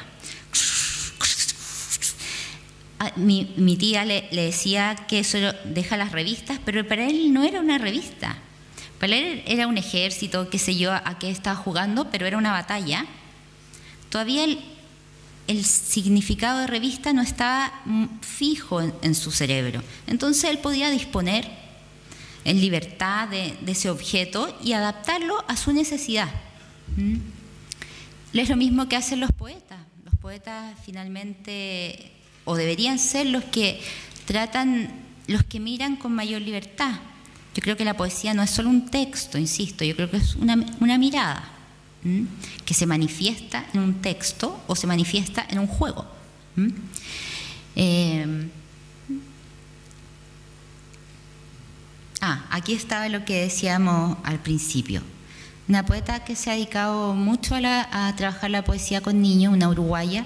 Mi, 3.15 3.53
mi, 3.55 3.77
tía 3.77 4.03
le, 4.03 4.27
decía 4.31 4.95
que 5.07 5.19
eso 5.19 5.37
deja 5.65 5.95
las 5.95 6.11
revistas, 6.11 6.59
pero 6.65 6.85
para 6.87 7.05
él 7.05 7.33
no 7.33 7.43
era 7.43 7.59
una 7.59 7.77
revista. 7.77 8.37
Para 8.99 9.15
él 9.15 9.43
era 9.45 9.67
un 9.67 9.77
ejército, 9.77 10.49
qué 10.49 10.59
sé 10.59 10.75
yo, 10.75 10.91
a 10.91 11.17
qué 11.19 11.29
estaba 11.29 11.55
jugando, 11.55 12.09
pero 12.11 12.25
era 12.25 12.37
una 12.37 12.51
batalla. 12.51 13.05
Todavía 14.09 14.43
el 15.49 15.65
significado 15.65 16.59
de 16.59 16.67
revista 16.67 17.11
no 17.11 17.23
estaba 17.23 17.81
mm, 17.85 18.05
fijo 18.21 18.81
en, 18.81 19.15
su 19.15 19.31
cerebro. 19.31 19.81
Entonces 20.05 20.43
él 20.43 20.59
podía 20.59 20.91
disponer 20.91 21.49
en 22.45 22.61
libertad 22.61 23.27
de, 23.29 23.57
ese 23.65 23.89
objeto 23.89 24.55
y 24.63 24.73
adaptarlo 24.73 25.43
a 25.47 25.57
su 25.57 25.73
necesidad. 25.73 26.29
¿Mm? 26.95 27.15
Es 28.31 28.47
lo 28.47 28.57
mismo 28.57 28.87
que 28.87 28.95
hacen 28.95 29.19
los 29.19 29.31
poetas. 29.31 29.79
Los 30.05 30.13
poetas 30.21 30.77
finalmente, 30.85 32.11
o 32.45 32.55
deberían 32.55 32.99
ser 32.99 33.25
los 33.25 33.43
que 33.45 33.81
tratan, 34.25 34.91
los 35.25 35.43
que 35.43 35.59
miran 35.59 35.95
con 35.95 36.13
mayor 36.13 36.43
libertad. 36.43 36.99
Yo 37.55 37.63
creo 37.63 37.75
que 37.75 37.85
la 37.85 37.97
poesía 37.97 38.35
no 38.35 38.43
es 38.43 38.51
solo 38.51 38.69
un 38.69 38.87
texto, 38.91 39.39
insisto, 39.39 39.83
yo 39.83 39.95
creo 39.95 40.11
que 40.11 40.17
es 40.17 40.35
una, 40.35 40.63
una 40.79 40.99
mirada 40.99 41.58
que 42.65 42.73
se 42.73 42.85
manifiesta 42.85 43.65
en 43.73 43.81
un 43.81 44.01
texto 44.01 44.61
o 44.67 44.75
se 44.75 44.87
manifiesta 44.87 45.45
en 45.49 45.59
un 45.59 45.67
juego. 45.67 46.05
Eh, 47.75 48.49
ah, 52.21 52.45
aquí 52.51 52.73
estaba 52.73 53.07
lo 53.09 53.25
que 53.25 53.41
decíamos 53.41 54.17
al 54.23 54.39
principio. 54.39 55.01
Una 55.67 55.85
poeta 55.85 56.23
que 56.23 56.35
se 56.35 56.49
ha 56.49 56.53
dedicado 56.53 57.13
mucho 57.13 57.55
a, 57.55 58.13
trabajar 58.17 58.49
la 58.49 58.63
poesía 58.63 59.01
con 59.01 59.21
niños, 59.21 59.53
una 59.53 59.69
uruguaya, 59.69 60.25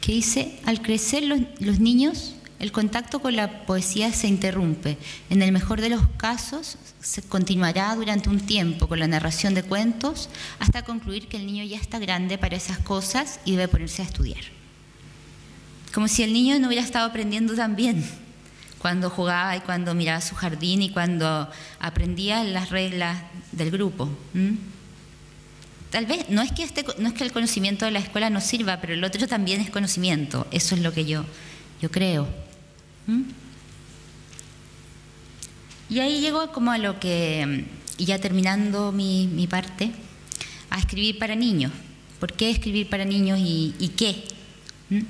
que 0.00 0.12
dice, 0.12 0.60
al 0.66 0.82
crecer 0.82 1.24
los 1.60 1.80
niños 1.80 2.35
el 2.58 2.72
contacto 2.72 3.20
con 3.20 3.36
la 3.36 3.64
poesía 3.66 4.12
se 4.12 4.28
interrumpe. 4.28 4.96
En 5.28 5.42
el 5.42 5.52
mejor 5.52 5.80
de 5.80 5.90
los 5.90 6.02
casos, 6.16 6.78
se 7.00 7.22
continuará 7.22 7.94
durante 7.94 8.30
un 8.30 8.40
tiempo 8.40 8.88
con 8.88 8.98
la 8.98 9.06
narración 9.06 9.54
de 9.54 9.62
cuentos 9.62 10.28
hasta 10.58 10.84
concluir 10.84 11.28
que 11.28 11.36
el 11.36 11.46
niño 11.46 11.64
ya 11.64 11.78
está 11.78 11.98
grande 11.98 12.38
para 12.38 12.56
esas 12.56 12.78
cosas 12.78 13.40
y 13.44 13.52
debe 13.52 13.68
ponerse 13.68 14.02
a 14.02 14.06
estudiar. 14.06 14.42
Como 15.92 16.08
si 16.08 16.22
el 16.22 16.32
niño 16.32 16.58
no 16.58 16.68
hubiera 16.68 16.84
estado 16.84 17.06
aprendiendo 17.06 17.54
también 17.54 18.04
cuando 18.78 19.10
jugaba 19.10 19.56
y 19.56 19.60
cuando 19.60 19.94
miraba 19.94 20.20
su 20.20 20.34
jardín 20.34 20.82
y 20.82 20.90
cuando 20.90 21.50
aprendía 21.80 22.44
las 22.44 22.70
reglas 22.70 23.18
del 23.52 23.70
grupo. 23.70 24.08
Tal 25.90 26.06
vez 26.06 26.28
no 26.28 26.42
es 26.42 26.52
que 26.52 26.62
este, 26.62 26.84
no 26.98 27.08
es 27.08 27.14
que 27.14 27.24
el 27.24 27.32
conocimiento 27.32 27.84
de 27.84 27.90
la 27.90 28.00
escuela 28.00 28.30
no 28.30 28.40
sirva, 28.40 28.80
pero 28.80 28.94
el 28.94 29.04
otro 29.04 29.26
también 29.26 29.60
es 29.60 29.70
conocimiento. 29.70 30.46
Eso 30.50 30.74
es 30.74 30.82
lo 30.82 30.92
que 30.92 31.04
yo, 31.04 31.24
yo 31.80 31.90
creo. 31.90 32.45
Y 35.88 36.00
ahí 36.00 36.20
llego 36.20 36.50
como 36.52 36.72
a 36.72 36.78
lo 36.78 36.98
que, 36.98 37.64
ya 37.98 38.18
terminando 38.18 38.92
mi, 38.92 39.46
parte, 39.48 39.92
a 40.70 40.78
escribir 40.78 41.18
para 41.18 41.36
niños. 41.36 41.72
¿Por 42.18 42.32
qué 42.32 42.50
escribir 42.50 42.88
para 42.88 43.04
niños 43.04 43.38
y, 43.40 43.92
qué? 43.96 44.24
¿Mm? 44.90 45.00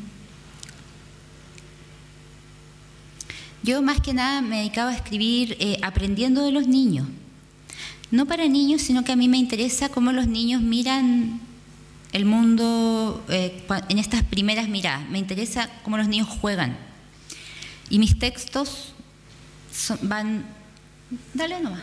Yo 3.63 3.83
más 3.83 4.01
que 4.01 4.15
nada 4.15 4.43
me 4.43 4.59
dedicaba 4.59 4.91
a 4.91 4.95
escribir 4.95 5.57
eh, 5.59 5.79
aprendiendo 5.83 6.45
de 6.45 6.53
los 6.53 6.69
niños. 6.69 7.09
No 8.11 8.27
para 8.27 8.47
niños, 8.47 8.83
sino 8.83 9.03
que 9.03 9.13
a 9.13 9.17
mí 9.17 9.29
me 9.29 9.39
interesa 9.39 9.89
cómo 9.89 10.13
los 10.13 10.29
niños 10.29 10.63
miran 10.63 11.41
el 12.13 12.25
mundo 12.25 13.25
eh, 13.29 13.65
en 13.89 13.99
estas 13.99 14.23
primeras 14.23 14.69
miradas. 14.69 15.09
Me 15.09 15.19
interesa 15.19 15.69
cómo 15.83 15.97
los 15.97 16.07
niños 16.07 16.29
juegan. 16.29 16.86
Y 17.91 17.99
mis 17.99 18.19
textos 18.19 18.93
van, 20.03 20.45
dale 21.35 21.61
nomás, 21.61 21.83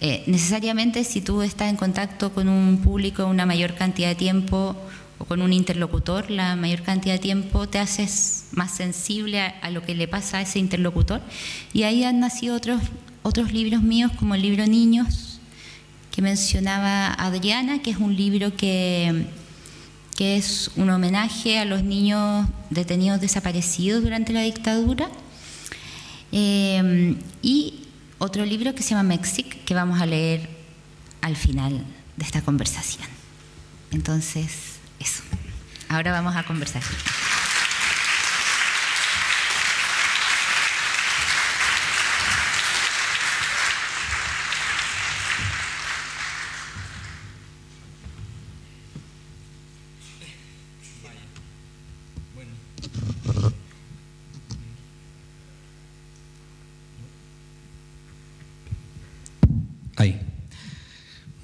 Eh, 0.00 0.24
necesariamente 0.26 1.04
si 1.04 1.20
tú 1.20 1.42
estás 1.42 1.70
en 1.70 1.76
contacto 1.76 2.34
con 2.34 2.48
un 2.48 2.78
público 2.78 3.24
una 3.26 3.46
mayor 3.46 3.74
cantidad 3.74 4.08
de 4.08 4.16
tiempo 4.16 4.76
o 5.18 5.24
con 5.24 5.40
un 5.40 5.52
interlocutor 5.52 6.30
la 6.30 6.56
mayor 6.56 6.82
cantidad 6.82 7.14
de 7.14 7.20
tiempo, 7.20 7.68
te 7.68 7.78
haces 7.78 8.48
más 8.52 8.74
sensible 8.74 9.40
a, 9.40 9.70
lo 9.70 9.82
que 9.82 9.94
le 9.94 10.08
pasa 10.08 10.38
a 10.38 10.42
ese 10.42 10.58
interlocutor. 10.58 11.20
Y 11.72 11.84
ahí 11.84 12.04
han 12.04 12.20
nacido 12.20 12.56
otros, 12.56 12.82
otros 13.24 13.52
libros 13.52 13.82
míos, 13.82 14.12
como 14.16 14.36
el 14.36 14.42
libro 14.42 14.64
Niños, 14.68 15.40
que 16.12 16.22
mencionaba 16.22 17.12
Adriana, 17.14 17.82
que 17.82 17.90
es 17.90 17.96
un 17.96 18.14
libro 18.14 18.56
que 18.56 19.26
que 20.16 20.36
es 20.36 20.70
un 20.76 20.90
homenaje 20.90 21.58
a 21.58 21.64
los 21.64 21.82
niños 21.82 22.46
detenidos 22.70 23.20
desaparecidos 23.20 24.02
durante 24.02 24.32
la 24.32 24.42
dictadura. 24.42 25.08
Eh, 26.30 27.16
y 27.42 27.84
otro 28.18 28.44
libro 28.44 28.74
que 28.74 28.82
se 28.82 28.90
llama 28.90 29.02
Mexic, 29.02 29.64
que 29.64 29.74
vamos 29.74 30.00
a 30.00 30.06
leer 30.06 30.48
al 31.20 31.36
final 31.36 31.84
de 32.16 32.24
esta 32.24 32.42
conversación. 32.42 33.08
Entonces, 33.90 34.76
eso. 35.00 35.22
Ahora 35.88 36.12
vamos 36.12 36.36
a 36.36 36.44
conversar. 36.44 36.82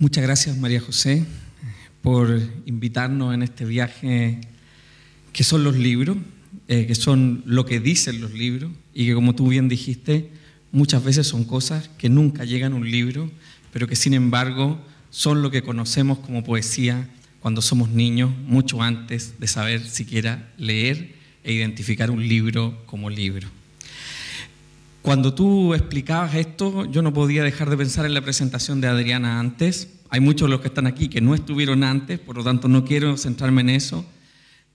Muchas 0.01 0.25
gracias 0.25 0.57
María 0.57 0.81
José 0.81 1.27
por 2.01 2.41
invitarnos 2.65 3.35
en 3.35 3.43
este 3.43 3.67
viaje 3.67 4.41
que 5.31 5.45
son 5.45 5.63
los 5.63 5.77
libros, 5.77 6.17
eh, 6.69 6.87
que 6.87 6.95
son 6.95 7.43
lo 7.45 7.67
que 7.67 7.81
dicen 7.81 8.19
los 8.23 8.33
libros 8.33 8.73
y 8.95 9.05
que 9.05 9.13
como 9.13 9.35
tú 9.35 9.49
bien 9.49 9.69
dijiste, 9.69 10.31
muchas 10.73 11.05
veces 11.05 11.27
son 11.27 11.45
cosas 11.45 11.91
que 11.99 12.09
nunca 12.09 12.47
llegan 12.47 12.73
a 12.73 12.77
un 12.77 12.91
libro, 12.91 13.31
pero 13.75 13.87
que 13.87 13.95
sin 13.95 14.15
embargo 14.15 14.81
son 15.11 15.43
lo 15.43 15.51
que 15.51 15.61
conocemos 15.61 16.19
como 16.21 16.45
poesía 16.45 17.07
cuando 17.41 17.61
somos 17.61 17.91
niños, 17.91 18.31
mucho 18.47 18.81
antes 18.81 19.39
de 19.39 19.49
saber 19.49 19.87
siquiera 19.87 20.51
leer 20.57 21.15
e 21.45 21.53
identificar 21.53 22.11
un 22.11 22.27
libro 22.27 22.83
como 22.87 23.11
libro. 23.11 23.60
Cuando 25.03 25.33
tú 25.33 25.73
explicabas 25.73 26.35
esto, 26.35 26.85
yo 26.85 27.01
no 27.01 27.15
podía 27.15 27.43
dejar 27.43 27.71
de 27.71 27.77
pensar 27.77 28.05
en 28.05 28.13
la 28.13 28.21
presentación 28.21 28.83
de 28.83 28.89
Adriana 28.89 29.41
antes. 29.41 29.89
Hay 30.11 30.21
muchos 30.21 30.47
de 30.47 30.51
los 30.51 30.61
que 30.61 30.69
están 30.69 30.87
aquí 30.87 31.09
que 31.09 31.23
no 31.23 31.35
estuvieron 31.35 31.85
antes, 31.85 32.19
por 32.19 32.37
lo 32.37 32.45
tanto 32.45 32.69
no 32.69 32.85
quiero 32.85 33.17
centrarme 33.17 33.63
en 33.63 33.71
eso, 33.71 34.05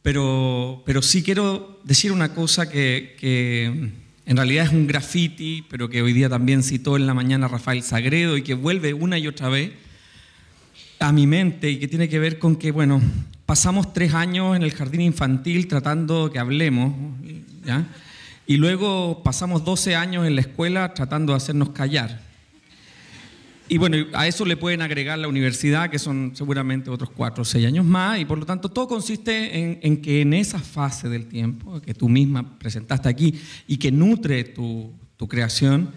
pero, 0.01 0.81
pero 0.83 1.03
sí 1.03 1.21
quiero 1.21 1.79
decir 1.83 2.11
una 2.11 2.33
cosa 2.33 2.69
que, 2.69 3.15
que 3.19 3.91
en 4.25 4.37
realidad 4.37 4.65
es 4.65 4.71
un 4.71 4.87
graffiti, 4.87 5.63
pero 5.69 5.89
que 5.89 6.01
hoy 6.01 6.11
día 6.11 6.27
también 6.27 6.63
citó 6.63 6.97
en 6.97 7.05
la 7.05 7.13
mañana 7.13 7.47
Rafael 7.47 7.83
Sagredo 7.83 8.35
y 8.35 8.41
que 8.41 8.55
vuelve 8.55 8.95
una 8.95 9.19
y 9.19 9.27
otra 9.27 9.49
vez 9.49 9.73
a 10.99 11.11
mi 11.11 11.27
mente 11.27 11.69
y 11.69 11.77
que 11.77 11.87
tiene 11.87 12.09
que 12.09 12.17
ver 12.17 12.39
con 12.39 12.55
que, 12.55 12.71
bueno, 12.71 12.99
pasamos 13.45 13.93
tres 13.93 14.15
años 14.15 14.55
en 14.55 14.63
el 14.63 14.71
jardín 14.71 15.01
infantil 15.01 15.67
tratando 15.67 16.31
que 16.31 16.39
hablemos, 16.39 16.93
¿ya? 17.63 17.85
Y 18.47 18.57
luego 18.57 19.21
pasamos 19.23 19.65
12 19.65 19.95
años 19.95 20.27
en 20.27 20.35
la 20.35 20.41
escuela 20.41 20.93
tratando 20.93 21.33
de 21.33 21.37
hacernos 21.37 21.69
callar. 21.69 22.21
Y 23.67 23.79
bueno, 23.79 23.97
a 24.13 24.27
eso 24.27 24.45
le 24.45 24.57
pueden 24.57 24.83
agregar 24.83 25.17
la 25.17 25.27
universidad, 25.27 25.89
que 25.89 25.97
son 25.97 26.35
seguramente 26.35 26.91
otros 26.91 27.09
4 27.09 27.41
o 27.41 27.45
6 27.45 27.65
años 27.65 27.83
más, 27.83 28.19
y 28.19 28.25
por 28.25 28.37
lo 28.37 28.45
tanto 28.45 28.69
todo 28.69 28.87
consiste 28.87 29.87
en, 29.87 30.01
que 30.01 30.21
en 30.21 30.35
esa 30.35 30.59
fase 30.59 31.09
del 31.09 31.25
tiempo 31.25 31.81
que 31.81 31.95
tú 31.95 32.07
misma 32.07 32.59
presentaste 32.59 33.09
aquí 33.09 33.33
y 33.67 33.77
que 33.77 33.91
nutre 33.91 34.43
tu, 34.43 34.91
tu 35.17 35.27
creación, 35.27 35.89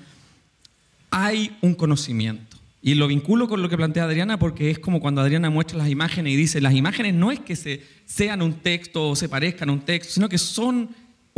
hay 1.11 1.56
un 1.61 1.74
conocimiento. 1.74 2.56
Y 2.80 2.94
lo 2.94 3.06
vinculo 3.06 3.48
con 3.48 3.61
lo 3.61 3.68
que 3.68 3.76
plantea 3.76 4.04
Adriana 4.04 4.38
porque 4.38 4.70
es 4.70 4.78
como 4.78 5.00
cuando 5.00 5.20
Adriana 5.20 5.50
muestra 5.50 5.76
las 5.76 5.90
imágenes 5.90 6.32
y 6.32 6.37
dice, 6.37 6.62
las 6.62 6.74
imágenes 6.74 7.12
no 7.12 7.30
es 7.30 7.40
que 7.40 7.54
se, 7.54 7.82
sean 8.06 8.40
un 8.40 8.54
texto 8.54 9.11
o 9.11 9.16
se 9.16 9.28
parezcan 9.28 9.68
a 9.68 9.72
un 9.72 9.80
texto, 9.80 10.14
sino 10.14 10.28
que 10.30 10.38
son 10.38 10.88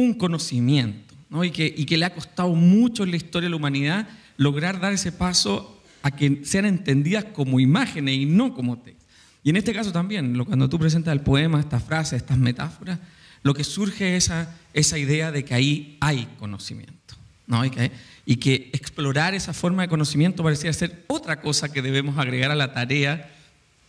un 0.00 0.14
conocimiento 0.14 1.14
y, 1.42 1.50
que, 1.50 1.72
y 1.76 1.84
que 1.84 1.96
le 1.96 2.06
ha 2.06 2.14
costado 2.14 2.54
mucho 2.54 3.04
en 3.04 3.10
la 3.10 3.16
historia 3.16 3.46
de 3.46 3.50
la 3.50 3.56
humanidad 3.56 4.08
lograr 4.36 4.80
dar 4.80 4.92
ese 4.92 5.12
paso 5.12 5.82
a 6.02 6.10
que 6.10 6.40
sean 6.44 6.64
entendidas 6.64 7.24
como 7.24 7.60
imágenes 7.60 8.14
y 8.14 8.24
no 8.24 8.54
como 8.54 8.78
texto. 8.78 9.04
Y 9.42 9.50
en 9.50 9.56
este 9.56 9.72
caso 9.72 9.92
también, 9.92 10.44
cuando 10.44 10.68
tú 10.68 10.78
presentas 10.78 11.12
el 11.12 11.20
poema, 11.20 11.60
estas 11.60 11.84
frases, 11.84 12.22
estas 12.22 12.38
metáforas, 12.38 12.98
lo 13.42 13.54
que 13.54 13.64
surge 13.64 14.16
es 14.16 14.24
esa, 14.24 14.54
esa 14.72 14.98
idea 14.98 15.30
de 15.30 15.44
que 15.44 15.54
ahí 15.54 15.96
hay 16.00 16.26
conocimiento. 16.38 17.14
¿no? 17.46 17.64
Y, 17.64 17.70
que, 17.70 17.90
y 18.24 18.36
que 18.36 18.70
explorar 18.72 19.34
esa 19.34 19.52
forma 19.52 19.82
de 19.82 19.88
conocimiento 19.88 20.42
parecía 20.42 20.72
ser 20.72 21.04
otra 21.08 21.40
cosa 21.40 21.70
que 21.70 21.82
debemos 21.82 22.16
agregar 22.18 22.50
a 22.50 22.54
la 22.54 22.72
tarea 22.72 23.30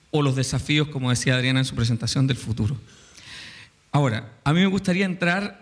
o 0.10 0.22
los 0.22 0.36
desafíos, 0.36 0.90
como 0.90 1.10
decía 1.10 1.36
Adriana 1.36 1.60
en 1.60 1.66
su 1.66 1.76
presentación, 1.76 2.28
del 2.28 2.38
futuro. 2.38 2.78
Ahora, 3.92 4.34
a 4.44 4.54
mí 4.54 4.60
me 4.62 4.68
gustaría 4.68 5.06
entrar 5.06 5.61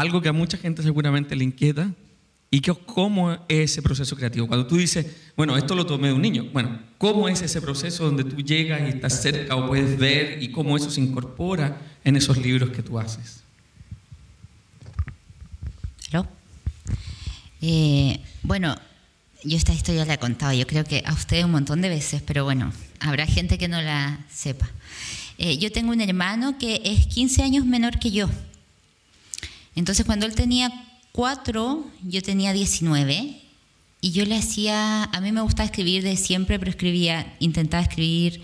algo 0.00 0.20
que 0.20 0.28
a 0.28 0.32
mucha 0.32 0.56
gente 0.56 0.82
seguramente 0.82 1.36
le 1.36 1.44
inquieta 1.44 1.90
y 2.50 2.60
que 2.60 2.72
cómo 2.72 3.32
es 3.32 3.38
ese 3.70 3.82
proceso 3.82 4.16
creativo. 4.16 4.46
Cuando 4.46 4.66
tú 4.66 4.76
dices, 4.76 5.06
bueno, 5.36 5.56
esto 5.56 5.74
lo 5.74 5.86
tomé 5.86 6.08
de 6.08 6.14
un 6.14 6.22
niño, 6.22 6.46
bueno, 6.52 6.78
¿cómo 6.98 7.28
es 7.28 7.42
ese 7.42 7.60
proceso 7.60 8.04
donde 8.04 8.24
tú 8.24 8.36
llegas 8.36 8.82
y 8.82 8.90
estás 8.90 9.20
cerca 9.22 9.56
o 9.56 9.66
puedes 9.66 9.98
ver 9.98 10.42
y 10.42 10.52
cómo 10.52 10.76
eso 10.76 10.90
se 10.90 11.00
incorpora 11.00 11.80
en 12.04 12.16
esos 12.16 12.36
libros 12.38 12.70
que 12.70 12.82
tú 12.82 12.98
haces? 12.98 13.44
Eh, 17.66 18.20
bueno, 18.42 18.76
yo 19.42 19.56
esta 19.56 19.72
historia 19.72 20.04
la 20.04 20.14
he 20.14 20.18
contado, 20.18 20.52
yo 20.52 20.66
creo 20.66 20.84
que 20.84 21.02
a 21.06 21.14
ustedes 21.14 21.46
un 21.46 21.52
montón 21.52 21.80
de 21.80 21.88
veces, 21.88 22.20
pero 22.20 22.44
bueno, 22.44 22.70
habrá 23.00 23.24
gente 23.24 23.56
que 23.56 23.68
no 23.68 23.80
la 23.80 24.18
sepa. 24.30 24.68
Eh, 25.38 25.56
yo 25.56 25.72
tengo 25.72 25.92
un 25.92 26.02
hermano 26.02 26.58
que 26.58 26.82
es 26.84 27.06
15 27.06 27.42
años 27.42 27.64
menor 27.64 27.98
que 27.98 28.10
yo. 28.10 28.28
Entonces 29.74 30.06
cuando 30.06 30.26
él 30.26 30.34
tenía 30.34 30.70
cuatro, 31.12 31.84
yo 32.02 32.22
tenía 32.22 32.52
19 32.52 33.40
y 34.00 34.10
yo 34.12 34.24
le 34.26 34.36
hacía, 34.36 35.04
a 35.04 35.20
mí 35.20 35.32
me 35.32 35.40
gustaba 35.40 35.64
escribir 35.64 36.02
de 36.02 36.16
siempre, 36.16 36.58
pero 36.58 36.70
escribía, 36.70 37.34
intentaba 37.38 37.82
escribir 37.82 38.42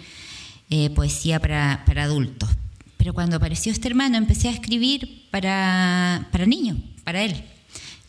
eh, 0.70 0.88
poesía 0.90 1.40
para, 1.40 1.82
para, 1.86 2.04
adultos. 2.04 2.48
Pero 2.96 3.12
cuando 3.12 3.36
apareció 3.36 3.72
este 3.72 3.88
hermano 3.88 4.16
empecé 4.16 4.48
a 4.48 4.52
escribir 4.52 5.26
para, 5.30 6.28
para 6.32 6.46
niños, 6.46 6.78
para 7.04 7.22
él. 7.22 7.44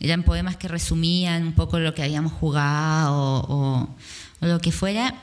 Eran 0.00 0.22
poemas 0.22 0.56
que 0.56 0.68
resumían 0.68 1.46
un 1.46 1.52
poco 1.52 1.78
lo 1.78 1.94
que 1.94 2.02
habíamos 2.02 2.32
jugado 2.32 3.44
o, 3.48 3.96
o 4.40 4.46
lo 4.46 4.58
que 4.60 4.72
fuera. 4.72 5.14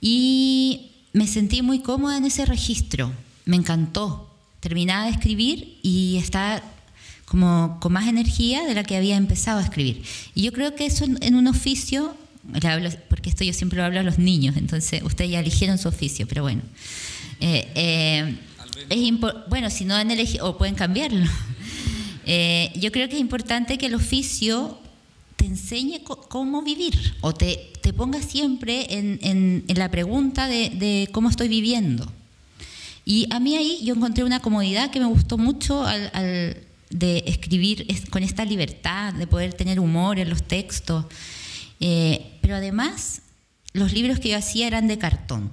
Y 0.00 0.92
me 1.12 1.26
sentí 1.26 1.62
muy 1.62 1.80
cómoda 1.80 2.18
en 2.18 2.24
ese 2.24 2.44
registro, 2.44 3.12
me 3.46 3.56
encantó. 3.56 4.30
Terminaba 4.60 5.04
de 5.04 5.10
escribir 5.10 5.78
y 5.82 6.18
estaba 6.18 6.62
como 7.24 7.78
con 7.80 7.92
más 7.92 8.08
energía 8.08 8.62
de 8.64 8.74
la 8.74 8.84
que 8.84 8.96
había 8.96 9.16
empezado 9.16 9.58
a 9.58 9.62
escribir. 9.62 10.02
Y 10.34 10.42
yo 10.42 10.52
creo 10.52 10.74
que 10.74 10.86
eso 10.86 11.04
en, 11.04 11.34
un 11.34 11.46
oficio, 11.46 12.16
porque 13.08 13.30
esto 13.30 13.44
yo 13.44 13.52
siempre 13.52 13.78
lo 13.78 13.84
hablo 13.84 14.00
a 14.00 14.02
los 14.02 14.18
niños, 14.18 14.56
entonces 14.56 15.02
ustedes 15.02 15.30
ya 15.30 15.40
eligieron 15.40 15.78
su 15.78 15.88
oficio, 15.88 16.26
pero 16.26 16.42
bueno. 16.42 16.62
Eh, 17.40 17.68
eh, 17.74 18.38
es 18.90 19.20
bueno, 19.48 19.70
si 19.70 19.84
no 19.84 19.94
han 19.94 20.10
elegido, 20.10 20.48
o 20.48 20.58
pueden 20.58 20.74
cambiarlo. 20.74 21.26
Eh, 22.26 22.72
yo 22.76 22.90
creo 22.90 23.06
que 23.06 23.16
es 23.16 23.20
importante 23.20 23.76
que 23.76 23.84
el 23.84 23.94
oficio 23.94 24.78
te 25.36 25.44
enseñe 25.44 26.00
cómo 26.04 26.62
vivir 26.62 26.96
o 27.20 27.34
te, 27.34 27.70
te 27.82 27.92
ponga 27.92 28.22
siempre 28.22 28.94
en, 28.94 29.18
en, 29.20 29.76
la 29.76 29.90
pregunta 29.90 30.48
de, 30.48 30.70
de, 30.70 31.10
cómo 31.12 31.28
estoy 31.28 31.48
viviendo. 31.48 32.10
Y 33.04 33.26
a 33.28 33.40
mí 33.40 33.56
ahí 33.56 33.80
yo 33.84 33.94
encontré 33.94 34.24
una 34.24 34.40
comodidad 34.40 34.90
que 34.90 35.00
me 35.00 35.04
gustó 35.04 35.36
mucho 35.36 35.84
al, 35.84 36.10
al 36.14 36.63
de 36.90 37.24
escribir 37.26 37.86
con 38.10 38.22
esta 38.22 38.44
libertad, 38.44 39.12
de 39.14 39.26
poder 39.26 39.54
tener 39.54 39.80
humor 39.80 40.18
en 40.18 40.30
los 40.30 40.42
textos. 40.42 41.06
Eh, 41.80 42.38
pero 42.40 42.56
además, 42.56 43.22
los 43.72 43.92
libros 43.92 44.20
que 44.20 44.30
yo 44.30 44.38
hacía 44.38 44.66
eran 44.66 44.86
de 44.86 44.98
cartón. 44.98 45.50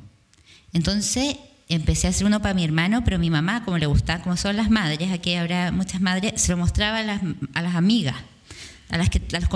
Entonces, 0.73 1.35
empecé 1.67 2.07
a 2.07 2.09
hacer 2.09 2.27
uno 2.27 2.41
para 2.41 2.53
mi 2.53 2.63
hermano, 2.63 3.03
pero 3.03 3.17
mi 3.17 3.29
mamá, 3.29 3.63
como 3.63 3.77
le 3.77 3.85
gustaba, 3.85 4.23
como 4.23 4.37
son 4.37 4.57
las 4.57 4.69
madres, 4.69 5.11
aquí 5.11 5.35
habrá 5.35 5.71
muchas 5.71 6.01
madres, 6.01 6.41
se 6.41 6.51
lo 6.51 6.57
mostraba 6.57 6.99
a 6.99 7.03
las, 7.03 7.21
a 7.53 7.61
las 7.61 7.75
amigas, 7.75 8.15
a 8.89 8.97
las, 8.97 9.09
que, 9.09 9.21
las, 9.29 9.49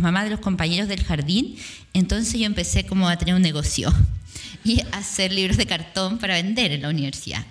mamás 0.00 0.24
de 0.24 0.30
los 0.30 0.40
compañeros 0.40 0.88
del 0.88 1.04
jardín. 1.04 1.56
Entonces 1.92 2.40
yo 2.40 2.46
empecé 2.46 2.86
como 2.86 3.08
a 3.08 3.16
tener 3.16 3.34
un 3.34 3.42
negocio 3.42 3.92
y 4.64 4.80
a 4.80 4.98
hacer 4.98 5.32
libros 5.32 5.56
de 5.56 5.66
cartón 5.66 6.18
para 6.18 6.34
vender 6.34 6.72
en 6.72 6.82
la 6.82 6.88
universidad. 6.88 7.44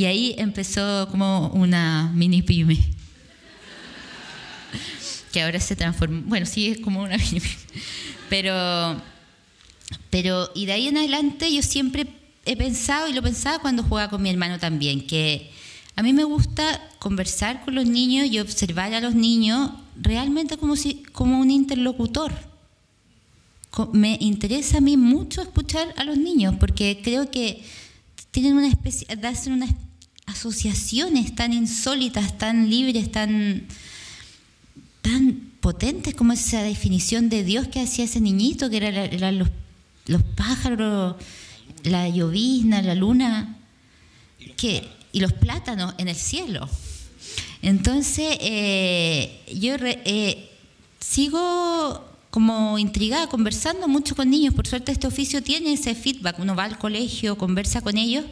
Y 0.00 0.06
ahí 0.06 0.34
empezó 0.38 1.08
como 1.10 1.48
una 1.48 2.10
mini 2.14 2.40
pyme. 2.40 2.78
Que 5.30 5.42
ahora 5.42 5.60
se 5.60 5.76
transformó, 5.76 6.22
bueno, 6.22 6.46
sí, 6.46 6.68
es 6.68 6.80
como 6.80 7.02
una 7.02 7.18
mini 7.18 7.40
pyme. 7.40 7.54
Pero, 8.30 8.96
pero, 10.08 10.50
y 10.54 10.64
de 10.64 10.72
ahí 10.72 10.88
en 10.88 10.96
adelante 10.96 11.54
yo 11.54 11.60
siempre 11.60 12.06
he 12.46 12.56
pensado 12.56 13.08
y 13.08 13.12
lo 13.12 13.20
pensaba 13.20 13.58
cuando 13.58 13.82
jugaba 13.82 14.08
con 14.08 14.22
mi 14.22 14.30
hermano 14.30 14.58
también, 14.58 15.06
que 15.06 15.50
a 15.96 16.02
mí 16.02 16.14
me 16.14 16.24
gusta 16.24 16.80
conversar 16.98 17.62
con 17.62 17.74
los 17.74 17.84
niños 17.84 18.26
y 18.28 18.38
observar 18.38 18.94
a 18.94 19.00
los 19.00 19.14
niños 19.14 19.70
realmente 20.00 20.56
como, 20.56 20.76
si, 20.76 21.02
como 21.12 21.38
un 21.38 21.50
interlocutor. 21.50 22.32
Me 23.92 24.16
interesa 24.18 24.78
a 24.78 24.80
mí 24.80 24.96
mucho 24.96 25.42
escuchar 25.42 25.92
a 25.98 26.04
los 26.04 26.16
niños 26.16 26.54
porque 26.58 27.02
creo 27.04 27.30
que 27.30 27.62
tienen 28.30 28.56
una 28.56 28.68
especie, 28.68 29.06
hacen 29.26 29.52
unas 29.52 29.74
asociaciones 30.30 31.34
tan 31.34 31.52
insólitas, 31.52 32.38
tan 32.38 32.70
libres, 32.70 33.10
tan, 33.10 33.66
tan 35.02 35.50
potentes 35.60 36.14
como 36.14 36.32
esa 36.32 36.62
definición 36.62 37.28
de 37.28 37.44
Dios 37.44 37.68
que 37.68 37.80
hacía 37.80 38.04
ese 38.04 38.20
niñito, 38.20 38.70
que 38.70 38.78
eran 38.78 39.38
los, 39.38 39.48
los 40.06 40.22
pájaros 40.22 41.16
la 41.84 42.08
llovizna, 42.08 42.82
la 42.82 42.94
luna 42.94 43.56
que, 44.56 44.88
y 45.12 45.20
los 45.20 45.32
plátanos 45.32 45.94
en 45.98 46.08
el 46.08 46.16
cielo. 46.16 46.68
Entonces, 47.62 48.38
eh, 48.40 49.40
yo 49.54 49.74
eh, 49.80 50.50
sigo 50.98 52.04
como 52.30 52.78
intrigada, 52.78 53.26
conversando 53.28 53.88
mucho 53.88 54.14
con 54.14 54.30
niños. 54.30 54.54
Por 54.54 54.66
suerte 54.66 54.92
este 54.92 55.06
oficio 55.06 55.42
tiene 55.42 55.72
ese 55.72 55.94
feedback. 55.94 56.38
Uno 56.38 56.54
va 56.54 56.64
al 56.64 56.78
colegio, 56.78 57.36
conversa 57.36 57.80
con 57.80 57.98
ellos 57.98 58.24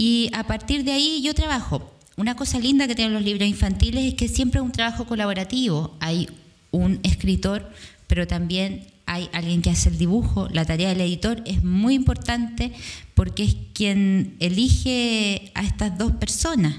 y 0.00 0.30
a 0.32 0.44
partir 0.44 0.82
de 0.84 0.92
ahí 0.92 1.20
yo 1.20 1.34
trabajo. 1.34 1.92
Una 2.16 2.34
cosa 2.34 2.58
linda 2.58 2.88
que 2.88 2.94
tienen 2.94 3.12
los 3.12 3.22
libros 3.22 3.46
infantiles 3.46 4.02
es 4.02 4.14
que 4.14 4.28
siempre 4.28 4.58
es 4.58 4.64
un 4.64 4.72
trabajo 4.72 5.04
colaborativo. 5.04 5.94
Hay 6.00 6.26
un 6.70 7.00
escritor, 7.02 7.70
pero 8.06 8.26
también 8.26 8.86
hay 9.04 9.28
alguien 9.34 9.60
que 9.60 9.68
hace 9.68 9.90
el 9.90 9.98
dibujo, 9.98 10.48
la 10.52 10.64
tarea 10.64 10.88
del 10.88 11.02
editor 11.02 11.42
es 11.44 11.62
muy 11.62 11.92
importante 11.92 12.72
porque 13.12 13.42
es 13.42 13.56
quien 13.74 14.36
elige 14.40 15.52
a 15.54 15.64
estas 15.64 15.98
dos 15.98 16.12
personas. 16.12 16.76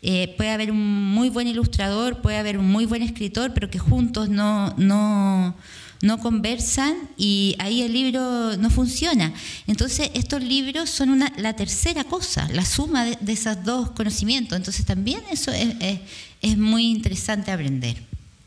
Eh, 0.00 0.34
puede 0.38 0.48
haber 0.48 0.70
un 0.70 1.12
muy 1.12 1.28
buen 1.28 1.46
ilustrador, 1.46 2.22
puede 2.22 2.38
haber 2.38 2.56
un 2.56 2.72
muy 2.72 2.86
buen 2.86 3.02
escritor, 3.02 3.52
pero 3.52 3.68
que 3.68 3.78
juntos 3.78 4.30
no, 4.30 4.74
no, 4.78 5.54
no 6.02 6.18
conversan 6.18 6.96
y 7.16 7.54
ahí 7.58 7.82
el 7.82 7.92
libro 7.92 8.56
no 8.56 8.70
funciona. 8.70 9.34
Entonces 9.66 10.10
estos 10.14 10.42
libros 10.42 10.88
son 10.88 11.10
una, 11.10 11.32
la 11.36 11.54
tercera 11.54 12.04
cosa, 12.04 12.48
la 12.52 12.64
suma 12.64 13.04
de, 13.04 13.32
esos 13.32 13.62
dos 13.64 13.90
conocimientos. 13.90 14.56
Entonces 14.56 14.86
también 14.86 15.20
eso 15.30 15.52
es, 15.52 16.56
muy 16.56 16.86
interesante 16.90 17.50
aprender. 17.50 18.02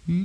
¿Mm? 0.08 0.24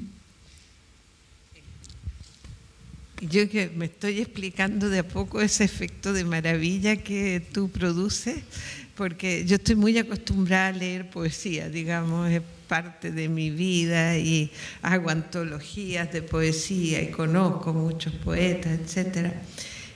Yo 3.21 3.49
que 3.51 3.69
me 3.71 3.87
estoy 3.87 4.21
explicando 4.21 4.89
de 4.89 5.01
a 5.01 5.09
poco 5.09 5.41
ese 5.41 5.65
efecto 5.65 6.13
de 6.13 6.25
maravilla 6.25 6.97
que 6.97 7.45
tú 7.53 7.69
produces, 7.69 8.37
porque 8.95 9.45
yo 9.45 9.57
estoy 9.57 9.75
muy 9.75 9.99
acostumbrada 9.99 10.69
a 10.69 10.73
leer 10.73 11.11
poesía, 11.11 11.69
digamos, 11.69 12.31
parte 12.69 13.11
de 13.11 13.29
mi 13.29 13.51
vida 13.51 14.19
y 14.19 14.51
hago 14.83 15.11
antologías 15.11 16.13
de 16.13 16.23
poesía 16.23 17.03
y 17.03 17.11
conozco 17.11 17.73
muchos 17.73 18.13
poetas, 18.13 18.79
etc. 18.79 19.33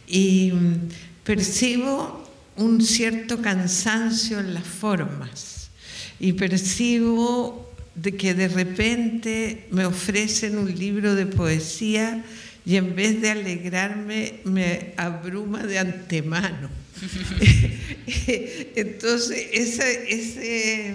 Y 0.09 0.51
mm, 0.53 0.75
percibo 1.23 2.29
un 2.57 2.83
cierto 2.83 3.41
cansancio 3.41 4.41
en 4.41 4.55
las 4.55 4.67
formas 4.67 5.71
y 6.19 6.33
percibo 6.33 7.71
de 7.95 8.17
que 8.17 8.35
de 8.35 8.49
repente 8.49 9.69
me 9.71 9.85
ofrecen 9.85 10.59
un 10.59 10.75
libro 10.75 11.15
de 11.15 11.27
poesía 11.27 12.25
y 12.65 12.77
en 12.77 12.95
vez 12.95 13.21
de 13.21 13.31
alegrarme 13.31 14.41
me 14.45 14.95
abruma 14.97 15.63
de 15.65 15.79
antemano. 15.79 16.82
Entonces, 18.77 19.47
ese, 19.53 20.95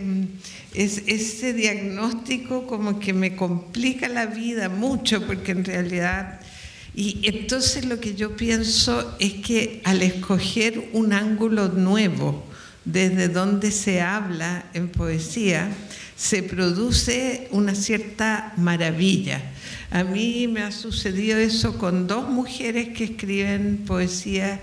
ese, 0.73 1.53
diagnóstico 1.53 2.67
como 2.67 2.99
que 2.99 3.13
me 3.13 3.35
complica 3.35 4.07
la 4.07 4.25
vida 4.27 4.69
mucho 4.69 5.25
porque 5.25 5.51
en 5.51 5.65
realidad... 5.65 6.39
Y 6.95 7.19
entonces 7.27 7.85
lo 7.85 7.99
que 7.99 8.15
yo 8.15 8.35
pienso 8.35 9.15
es 9.19 9.33
que 9.33 9.81
al 9.83 10.01
escoger 10.01 10.89
un 10.93 11.13
ángulo 11.13 11.67
nuevo 11.67 12.43
desde 12.85 13.27
donde 13.27 13.69
se 13.69 14.01
habla 14.01 14.65
en 14.73 14.89
poesía, 14.89 15.69
se 16.15 16.41
produce 16.41 17.49
una 17.51 17.75
cierta 17.75 18.51
maravilla. 18.57 19.43
A 19.91 20.03
mí 20.03 20.47
me 20.47 20.63
ha 20.63 20.71
sucedido 20.71 21.37
eso 21.37 21.77
con 21.77 22.07
dos 22.07 22.29
mujeres 22.29 22.89
que 22.97 23.03
escriben 23.03 23.83
poesía 23.85 24.59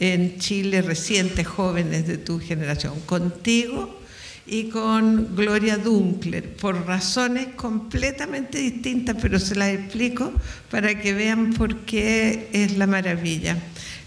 en 0.00 0.38
Chile 0.38 0.82
recientes, 0.82 1.46
jóvenes 1.46 2.06
de 2.06 2.18
tu 2.18 2.38
generación, 2.38 3.00
contigo 3.06 4.00
y 4.46 4.64
con 4.64 5.34
Gloria 5.34 5.76
Dunkler, 5.76 6.54
por 6.56 6.86
razones 6.86 7.48
completamente 7.56 8.58
distintas, 8.58 9.16
pero 9.20 9.40
se 9.40 9.56
las 9.56 9.70
explico 9.70 10.32
para 10.70 11.00
que 11.00 11.14
vean 11.14 11.52
por 11.54 11.80
qué 11.80 12.48
es 12.52 12.76
la 12.76 12.86
maravilla. 12.86 13.58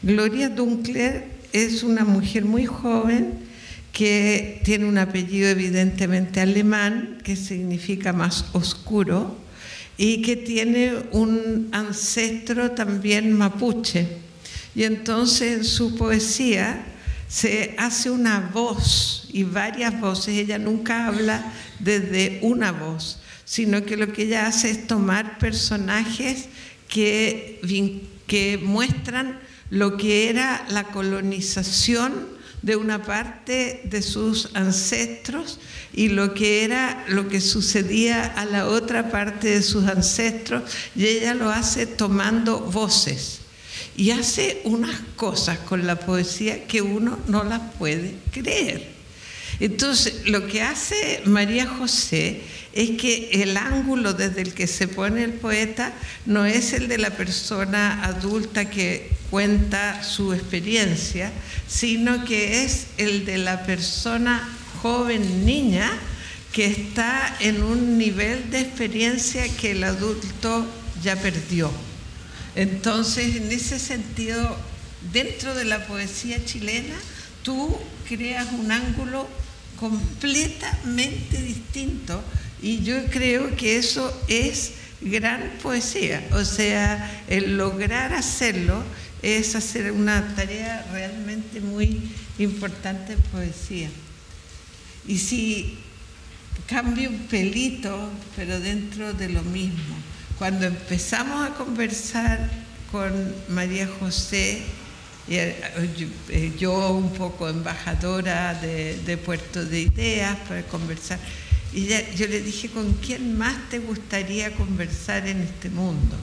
Gloria 0.02 0.50
Dunkler 0.50 1.26
es 1.52 1.84
una 1.84 2.06
mujer 2.06 2.46
muy 2.46 2.66
joven 2.66 3.50
que 3.92 4.62
tiene 4.64 4.86
un 4.86 4.98
apellido 4.98 5.50
evidentemente 5.50 6.40
alemán, 6.40 7.18
que 7.24 7.36
significa 7.36 8.14
más 8.14 8.46
oscuro, 8.54 9.36
y 9.98 10.22
que 10.22 10.38
tiene 10.38 10.94
un 11.12 11.68
ancestro 11.74 12.72
también 12.72 13.34
mapuche. 13.34 14.08
Y 14.80 14.86
entonces 14.86 15.58
en 15.58 15.66
su 15.66 15.98
poesía 15.98 16.86
se 17.28 17.76
hace 17.78 18.10
una 18.12 18.50
voz 18.54 19.28
y 19.28 19.44
varias 19.44 20.00
voces. 20.00 20.38
Ella 20.38 20.58
nunca 20.58 21.08
habla 21.08 21.52
desde 21.80 22.40
una 22.44 22.72
voz, 22.72 23.20
sino 23.44 23.84
que 23.84 23.98
lo 23.98 24.14
que 24.14 24.24
ella 24.24 24.48
hace 24.48 24.70
es 24.70 24.88
tomar 24.88 25.38
personajes 25.38 26.48
que, 26.88 27.60
muestran 28.64 29.42
lo 29.70 29.98
que 29.98 30.30
era 30.30 30.66
la 30.70 30.86
colonización 30.86 32.14
de 32.62 32.78
una 32.78 33.04
parte 33.04 33.82
de 33.84 34.02
sus 34.02 34.56
ancestros 34.56 35.60
y 35.92 36.08
lo 36.08 36.34
que 36.34 36.64
era 36.64 37.04
lo 37.10 37.28
que 37.28 37.42
sucedía 37.42 38.24
a 38.24 38.46
la 38.46 38.66
otra 38.66 39.12
parte 39.12 39.50
de 39.50 39.62
sus 39.62 39.90
ancestros 39.90 40.64
y 40.96 41.06
ella 41.06 41.34
lo 41.34 41.50
hace 41.50 41.86
tomando 41.86 42.62
voces 42.62 43.42
y 44.00 44.12
hace 44.12 44.62
unas 44.64 44.98
cosas 45.18 45.60
con 45.60 45.86
la 45.86 46.00
poesía 46.00 46.66
que 46.68 46.82
uno 46.82 47.20
no 47.28 47.44
las 47.44 47.60
puede 47.78 48.16
creer. 48.32 48.88
Entonces, 49.60 50.22
lo 50.26 50.48
que 50.48 50.62
hace 50.62 51.22
María 51.26 51.68
José 51.68 52.42
es 52.72 52.92
que 52.92 53.30
el 53.44 53.58
ángulo 53.58 54.14
desde 54.14 54.42
el 54.42 54.54
que 54.54 54.68
se 54.68 54.88
pone 54.88 55.26
el 55.26 55.34
poeta 55.34 55.92
no 56.26 56.46
es 56.46 56.72
el 56.72 56.88
de 56.88 56.98
la 56.98 57.10
persona 57.10 58.06
adulta 58.06 58.70
que 58.70 59.12
cuenta 59.30 60.02
su 60.02 60.32
experiencia, 60.32 61.34
sino 61.68 62.24
que 62.24 62.64
es 62.64 62.88
el 62.96 63.26
de 63.26 63.38
la 63.38 63.66
persona 63.66 64.48
joven 64.82 65.46
niña 65.46 65.92
que 66.54 66.68
está 66.68 67.36
en 67.42 67.64
un 67.64 67.98
nivel 67.98 68.50
de 68.50 68.62
experiencia 68.62 69.46
que 69.58 69.72
el 69.72 69.84
adulto 69.84 70.66
ya 71.04 71.18
perdió. 71.18 71.89
Entonces, 72.56 73.36
en 73.36 73.52
ese 73.52 73.80
sentido, 73.80 74.58
dentro 75.14 75.56
de 75.56 75.66
la 75.66 75.86
poesía 75.88 76.44
chilena, 76.44 76.96
tú 77.44 77.78
creas 78.08 78.48
un 78.52 78.72
ángulo 78.72 79.28
completamente 79.80 81.42
distinto 81.42 82.22
y 82.62 82.84
yo 82.84 83.06
creo 83.06 83.56
que 83.56 83.78
eso 83.78 84.14
es 84.28 84.74
gran 85.02 85.52
poesía. 85.64 86.28
O 86.34 86.44
sea, 86.44 87.24
el 87.28 87.58
lograr 87.58 88.14
hacerlo 88.14 88.84
es 89.22 89.56
hacer 89.56 89.92
una 89.92 90.36
tarea 90.36 90.86
realmente 90.92 91.62
muy 91.62 92.12
importante 92.38 93.14
en 93.14 93.22
poesía. 93.22 93.90
Y 95.08 95.18
si 95.18 95.78
cambia 96.68 97.10
un 97.10 97.20
pelito, 97.28 98.10
pero 98.36 98.60
dentro 98.60 99.14
de 99.14 99.30
lo 99.30 99.42
mismo. 99.44 99.96
Cuando 100.40 100.68
empezamos 100.68 101.46
a 101.46 101.54
conversar 101.54 102.50
con 102.94 103.12
María 103.50 103.90
José, 104.00 104.62
eh, 105.28 106.54
yo 106.58 106.92
un 106.92 107.12
poco 107.12 107.50
embajadora 107.50 108.54
de, 108.54 109.18
Puerto 109.18 109.66
de 109.66 109.82
Ideas 109.82 110.38
para 110.48 110.64
conversar, 110.64 111.20
y 111.74 111.88
yo 112.16 112.26
le 112.28 112.40
dije, 112.40 112.70
¿con 112.70 112.94
quién 112.94 113.38
más 113.38 113.70
te 113.70 113.80
gustaría 113.80 114.54
conversar 114.54 115.28
en 115.28 115.42
este 115.42 115.70
mundo? 115.70 116.16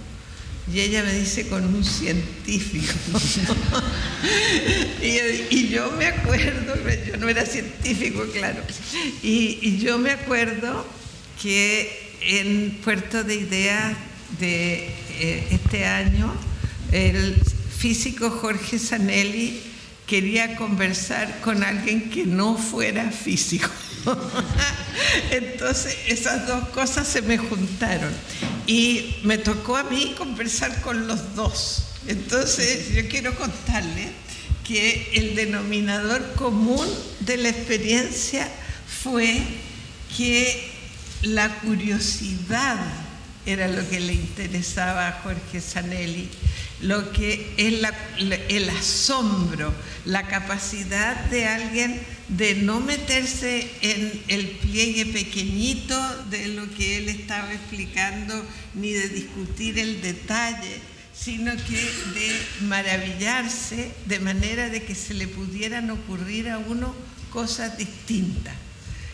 Y 0.73 0.81
ella 0.81 1.05
me 1.05 1.13
dice 1.13 1.47
con 1.49 1.63
un 1.63 1.85
científico. 1.85 2.95
y, 5.51 5.69
yo 5.69 5.93
me 5.93 6.07
acuerdo, 6.07 6.75
yo 7.07 7.19
no 7.19 7.29
era 7.29 7.45
científico, 7.45 8.25
claro, 8.33 8.63
y, 9.23 9.77
yo 9.77 9.99
me 9.99 10.13
acuerdo 10.13 10.87
que 11.43 12.15
en 12.23 12.79
Puerto 12.83 13.23
de 13.23 13.35
Ideas 13.35 14.06
de 14.39 14.89
eh, 15.19 15.49
este 15.51 15.87
año, 15.87 16.33
el 16.93 17.37
físico 17.79 18.31
Jorge 18.31 18.79
Zanelli 18.79 19.61
quería 20.07 20.57
conversar 20.57 21.41
con 21.41 21.65
alguien 21.65 22.11
que 22.11 22.25
no 22.25 22.57
fuera 22.57 23.11
físico. 23.11 23.69
Entonces 25.31 25.97
esas 26.07 26.47
dos 26.47 26.69
cosas 26.69 27.09
se 27.09 27.23
me 27.23 27.39
juntaron 27.39 28.13
y 28.67 29.17
me 29.25 29.39
tocó 29.39 29.77
a 29.77 29.85
mí 29.85 30.15
conversar 30.17 30.81
con 30.81 31.07
los 31.07 31.35
dos. 31.35 31.89
Entonces 32.07 32.95
yo 32.95 33.09
quiero 33.09 33.35
contarles 33.35 34.09
que 34.67 35.11
el 35.15 35.35
denominador 35.35 36.35
común 36.35 36.87
de 37.21 37.37
la 37.37 37.49
experiencia 37.49 38.49
fue 39.03 39.41
que 40.17 40.71
la 41.23 41.49
curiosidad 41.61 42.79
era 43.47 43.69
lo 43.69 43.89
que 43.89 44.01
le 44.01 44.13
interesaba 44.13 45.09
a 45.09 45.21
Jorge 45.23 45.61
Zanelli 45.61 46.29
lo 46.81 47.11
que 47.13 47.55
es 47.57 47.83
el 48.49 48.69
asombro, 48.69 49.73
la 50.05 50.27
capacidad 50.27 51.17
de 51.27 51.47
alguien 51.47 52.01
de 52.29 52.55
no 52.55 52.81
meterse 52.81 53.71
en 53.81 54.23
el 54.29 54.49
pliegue 54.49 55.07
pequeñito 55.07 55.97
de 56.31 56.49
lo 56.49 56.71
que 56.75 56.99
él 56.99 57.09
estaba 57.09 57.53
explicando, 57.53 58.45
ni 58.75 58.93
de 58.93 59.09
discutir 59.09 59.79
el 59.79 60.03
detalle, 60.03 60.81
sino 61.15 61.53
que 61.53 61.91
de 62.15 62.67
maravillarse 62.67 63.91
de 64.07 64.19
manera 64.19 64.69
de 64.69 64.83
que 64.83 64.95
se 64.95 65.15
le 65.15 65.29
pudieran 65.29 65.91
ocurrir 65.91 66.51
a 66.51 66.59
uno 66.59 66.95
cosas 67.31 67.79
distintas. 67.79 68.55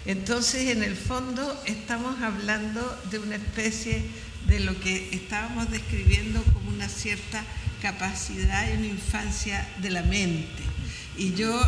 Entonces, 0.04 0.68
en 0.70 0.82
el 0.82 0.96
fondo, 0.96 1.62
estamos 1.64 2.20
hablando 2.22 3.00
de 3.10 3.20
una 3.20 3.36
especie 3.36 4.02
de 4.48 4.60
lo 4.60 4.78
que 4.80 5.10
estábamos 5.12 5.70
describiendo 5.70 6.42
como 6.52 6.70
una 6.70 6.88
cierta 6.88 7.44
capacidad 7.80 8.72
una 8.74 8.86
infancia 8.86 9.68
de 9.80 9.90
la 9.90 10.02
mente. 10.02 10.62
Y 11.16 11.34
yo, 11.34 11.60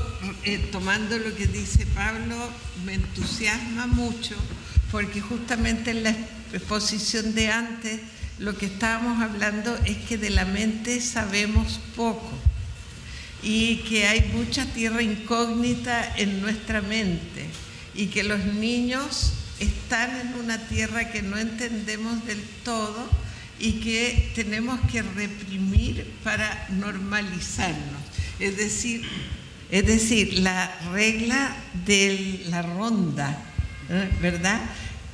eh, 0.45 0.59
tomando 0.73 1.19
lo 1.19 1.35
que 1.35 1.47
dice 1.47 1.87
Pablo, 1.87 2.37
me 2.85 2.95
entusiasma 2.95 3.87
mucho 3.87 4.37
porque 4.91 5.21
justamente 5.21 5.91
en 5.91 6.05
la 6.05 6.15
exposición 6.53 7.35
de 7.35 7.51
antes 7.51 8.01
lo 8.39 8.57
que 8.57 8.67
estábamos 8.67 9.23
hablando 9.23 9.77
es 9.85 9.97
que 9.99 10.19
de 10.19 10.31
la 10.31 10.45
mente 10.45 11.01
sabemos 11.01 11.81
poco 11.95 12.33
y 13.43 13.79
que 13.89 14.07
hay 14.07 14.31
mucha 14.33 14.65
tierra 14.67 15.03
incógnita 15.03 16.17
en 16.17 16.41
nuestra 16.41 16.81
mente 16.81 17.47
y 17.95 18.07
que 18.07 18.23
los 18.23 18.45
niños 18.45 19.33
están 19.61 20.11
en 20.21 20.35
una 20.35 20.59
tierra 20.59 21.11
que 21.11 21.23
no 21.23 21.39
entendemos 21.39 22.25
del 22.27 22.43
todo 22.65 23.09
y 23.59 23.75
que 23.75 24.33
tenemos 24.35 24.81
que 24.91 25.03
reprimir 25.03 26.13
para 26.25 26.67
normalizarnos. 26.71 28.03
Es 28.41 28.57
decir, 28.57 29.03
es 29.71 29.87
decir, 29.87 30.41
la 30.41 30.77
regla 30.93 31.57
de 31.87 32.45
la 32.49 32.63
ronda, 32.63 33.43
¿eh? 33.89 34.11
¿verdad? 34.21 34.61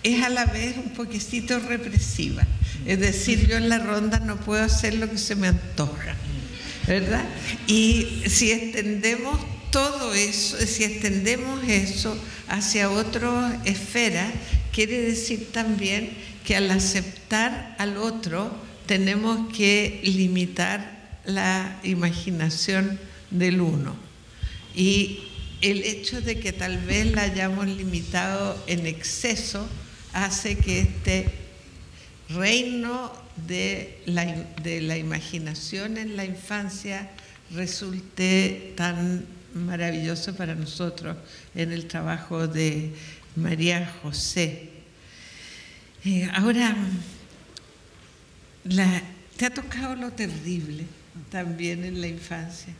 Es 0.03 0.23
a 0.23 0.31
la 0.31 0.47
vez 0.47 0.77
un 0.79 0.91
poquitito 0.95 1.59
represiva. 1.59 2.47
Es 2.87 2.99
decir, 2.99 3.47
yo 3.47 3.59
en 3.59 3.69
la 3.69 3.79
ronda 3.79 4.21
no 4.21 4.37
puedo 4.37 4.65
hacer 4.65 4.95
lo 4.95 5.11
que 5.11 5.19
se 5.19 5.37
me 5.37 5.49
antoja, 5.49 6.17
¿verdad? 6.87 7.25
Y 7.67 8.23
si 8.27 8.51
extendemos 8.53 9.39
todo 9.71 10.15
eso, 10.15 10.57
si 10.59 10.85
extendemos 10.85 11.63
eso 11.69 12.17
hacia 12.49 12.91
otra 12.91 13.61
esfera, 13.65 14.31
quiere 14.73 15.01
decir 15.01 15.49
también 15.53 16.11
que 16.45 16.57
al 16.57 16.71
aceptar 16.71 17.77
al 17.79 17.97
otro 17.97 18.51
tenemos 18.87 19.53
que 19.55 20.01
limitar 20.03 21.19
la 21.25 21.79
imaginación 21.85 22.99
del 23.31 23.61
uno. 23.61 23.95
Y 24.75 25.21
el 25.61 25.85
hecho 25.85 26.21
de 26.21 26.41
que 26.41 26.53
tal 26.53 26.79
vez 26.79 27.13
la 27.13 27.23
hayamos 27.23 27.67
limitado 27.67 28.63
en 28.67 28.87
exceso 28.87 29.69
hace 30.13 30.57
que 30.57 30.81
este 30.81 31.27
reino 32.31 33.13
de 33.47 34.01
la, 34.07 34.25
de 34.63 34.81
la 34.81 34.97
imaginación 34.97 35.99
en 35.99 36.17
la 36.17 36.25
infancia 36.25 37.11
resulte 37.53 38.73
tan 38.77 39.25
maravilloso 39.55 40.35
para 40.35 40.55
nosotros 40.55 41.17
en 41.55 41.73
el 41.73 41.87
trabajo 41.87 42.47
de 42.47 42.93
María 43.37 43.91
José. 44.03 44.71
Eh, 46.05 46.29
ahora, 46.35 46.77
te 49.37 49.47
ha 49.47 49.51
tocado 49.51 49.97
lo 49.97 50.13
terrible 50.13 50.85
también 51.31 51.85
en 51.85 52.01
la 52.01 52.07
infancia, 52.07 52.73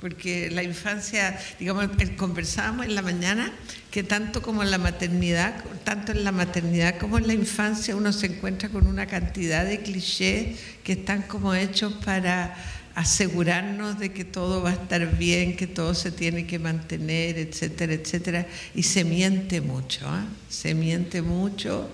porque 0.00 0.50
la 0.50 0.62
infancia, 0.62 1.38
digamos, 1.58 1.88
conversábamos 2.16 2.86
en 2.86 2.94
la 2.94 3.02
mañana 3.02 3.52
que 3.90 4.02
tanto 4.02 4.42
como 4.42 4.62
en 4.62 4.70
la 4.70 4.78
maternidad, 4.78 5.64
tanto 5.84 6.12
en 6.12 6.24
la 6.24 6.32
maternidad 6.32 6.98
como 6.98 7.18
en 7.18 7.26
la 7.26 7.34
infancia 7.34 7.96
uno 7.96 8.12
se 8.12 8.26
encuentra 8.26 8.68
con 8.68 8.86
una 8.86 9.06
cantidad 9.06 9.64
de 9.64 9.80
clichés 9.80 10.58
que 10.82 10.92
están 10.92 11.22
como 11.22 11.54
hechos 11.54 11.94
para 12.04 12.54
asegurarnos 12.94 13.98
de 13.98 14.12
que 14.12 14.24
todo 14.24 14.62
va 14.62 14.70
a 14.70 14.74
estar 14.74 15.16
bien, 15.18 15.56
que 15.56 15.66
todo 15.66 15.94
se 15.94 16.12
tiene 16.12 16.46
que 16.46 16.58
mantener, 16.58 17.38
etcétera, 17.38 17.94
etcétera. 17.94 18.46
Y 18.74 18.84
se 18.84 19.04
miente 19.04 19.60
mucho, 19.60 20.06
¿ah? 20.06 20.24
se 20.48 20.74
miente 20.74 21.20
mucho. 21.20 21.88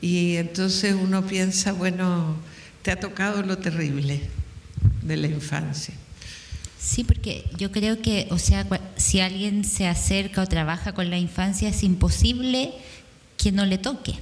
Y 0.00 0.36
entonces 0.36 0.94
uno 0.94 1.26
piensa, 1.26 1.72
bueno, 1.72 2.36
te 2.82 2.92
ha 2.92 3.00
tocado 3.00 3.42
lo 3.42 3.58
terrible 3.58 4.20
de 5.02 5.16
la 5.16 5.26
infancia. 5.26 5.94
Sí, 6.78 7.02
porque 7.02 7.44
yo 7.56 7.72
creo 7.72 8.00
que, 8.00 8.28
o 8.30 8.38
sea, 8.38 8.64
si 8.96 9.18
alguien 9.18 9.64
se 9.64 9.88
acerca 9.88 10.42
o 10.42 10.46
trabaja 10.46 10.92
con 10.92 11.10
la 11.10 11.18
infancia, 11.18 11.68
es 11.68 11.82
imposible 11.82 12.72
que 13.36 13.50
no 13.50 13.66
le 13.66 13.78
toque. 13.78 14.14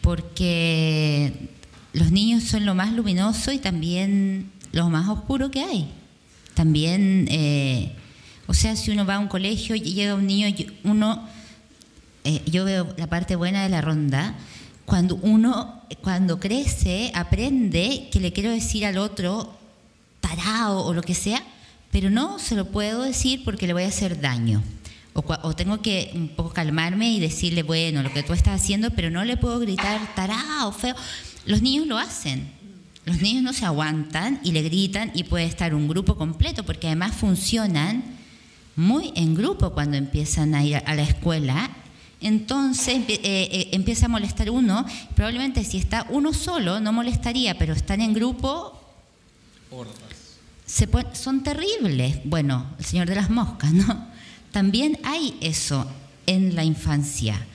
Porque 0.00 1.32
los 1.92 2.10
niños 2.10 2.44
son 2.44 2.64
lo 2.64 2.74
más 2.74 2.92
luminoso 2.94 3.52
y 3.52 3.58
también 3.58 4.50
lo 4.72 4.88
más 4.90 5.08
oscuro 5.08 5.50
que 5.50 5.62
hay. 5.62 5.90
También, 6.54 7.26
eh, 7.30 7.92
o 8.46 8.54
sea, 8.54 8.76
si 8.76 8.90
uno 8.90 9.06
va 9.06 9.16
a 9.16 9.18
un 9.18 9.28
colegio 9.28 9.74
y 9.76 9.80
llega 9.80 10.14
un 10.14 10.26
niño, 10.26 10.54
uno, 10.84 11.26
eh, 12.24 12.42
yo 12.46 12.64
veo 12.64 12.94
la 12.96 13.06
parte 13.06 13.36
buena 13.36 13.62
de 13.62 13.68
la 13.68 13.80
ronda, 13.80 14.34
cuando 14.84 15.16
uno, 15.16 15.82
cuando 16.02 16.40
crece, 16.40 17.12
aprende 17.14 18.08
que 18.10 18.20
le 18.20 18.32
quiero 18.32 18.50
decir 18.50 18.84
al 18.84 18.98
otro 18.98 19.56
tarao 20.20 20.84
o 20.84 20.92
lo 20.92 21.02
que 21.02 21.14
sea, 21.14 21.42
pero 21.92 22.10
no 22.10 22.38
se 22.38 22.56
lo 22.56 22.66
puedo 22.66 23.02
decir 23.02 23.42
porque 23.44 23.66
le 23.66 23.72
voy 23.72 23.84
a 23.84 23.88
hacer 23.88 24.20
daño. 24.20 24.62
O, 25.12 25.24
o, 25.42 25.56
tengo 25.56 25.82
que 25.82 26.12
un 26.14 26.28
poco 26.28 26.50
calmarme 26.50 27.10
y 27.10 27.20
decirle, 27.20 27.62
bueno, 27.62 28.02
lo 28.02 28.12
que 28.12 28.22
tú 28.22 28.32
estás 28.32 28.60
haciendo, 28.60 28.90
pero 28.90 29.10
no 29.10 29.24
le 29.24 29.36
puedo 29.36 29.58
gritar 29.58 30.00
tarao, 30.14 30.72
feo. 30.72 30.94
Los 31.46 31.62
niños 31.62 31.86
lo 31.86 31.98
hacen, 31.98 32.48
los 33.04 33.20
niños 33.20 33.42
no 33.42 33.52
se 33.52 33.64
aguantan 33.64 34.40
y 34.44 34.52
le 34.52 34.62
gritan 34.62 35.10
y 35.14 35.24
puede 35.24 35.44
estar 35.44 35.74
un 35.74 35.88
grupo 35.88 36.16
completo, 36.16 36.64
porque 36.64 36.86
además 36.86 37.16
funcionan 37.16 38.02
muy 38.76 39.12
en 39.16 39.34
grupo 39.34 39.70
cuando 39.70 39.96
empiezan 39.96 40.54
a 40.54 40.64
ir 40.64 40.76
a 40.76 40.94
la 40.94 41.02
escuela. 41.02 41.70
Entonces 42.20 43.02
eh, 43.08 43.20
eh, 43.24 43.68
empieza 43.72 44.06
a 44.06 44.08
molestar 44.08 44.50
uno. 44.50 44.84
Probablemente 45.14 45.64
si 45.64 45.78
está 45.78 46.06
uno 46.10 46.32
solo 46.32 46.80
no 46.80 46.92
molestaría, 46.92 47.56
pero 47.58 47.72
están 47.72 48.00
en 48.00 48.12
grupo. 48.12 48.78
Se 50.66 50.88
son 51.14 51.42
terribles. 51.42 52.20
Bueno, 52.24 52.66
el 52.78 52.84
señor 52.84 53.08
de 53.08 53.16
las 53.16 53.30
moscas, 53.30 53.72
¿no? 53.72 54.06
También 54.52 54.98
hay 55.04 55.36
eso 55.40 55.86
en 56.26 56.54
la 56.54 56.64
infancia. 56.64 57.46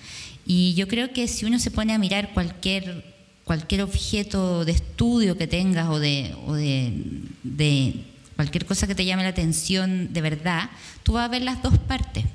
Y 0.46 0.74
yo 0.76 0.88
creo 0.88 1.14
que 1.14 1.28
si 1.28 1.46
uno 1.46 1.60
se 1.60 1.72
pone 1.72 1.93
a 1.93 1.98
mirar 1.98 2.34
cualquier 2.34 3.14
cualquier 3.46 3.84
objeto 3.84 4.66
de 4.66 4.74
estudio 4.74 5.38
que 5.38 5.48
tengas 5.48 5.88
o 5.89 6.00
de, 6.00 6.36
o 6.46 6.54
de, 6.54 7.93
cualquier 8.36 8.66
cosa 8.66 8.88
que 8.88 8.96
te 8.96 9.06
llame 9.06 9.24
la 9.24 9.30
atención 9.30 10.12
de 10.12 10.22
verdad, 10.22 10.70
tú 11.04 11.14
vas 11.14 11.26
a 11.26 11.30
ver 11.30 11.43
las 11.43 11.62
dos 11.64 11.78
partes. 11.78 12.26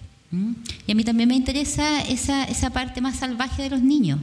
Y 0.86 0.92
a 0.92 0.94
mí 0.94 1.02
también 1.02 1.28
me 1.28 1.34
interesa 1.34 2.00
esa, 2.02 2.44
esa 2.44 2.70
parte 2.70 3.00
más 3.00 3.16
salvaje 3.16 3.64
de 3.64 3.70
los 3.70 3.82
niños. 3.82 4.20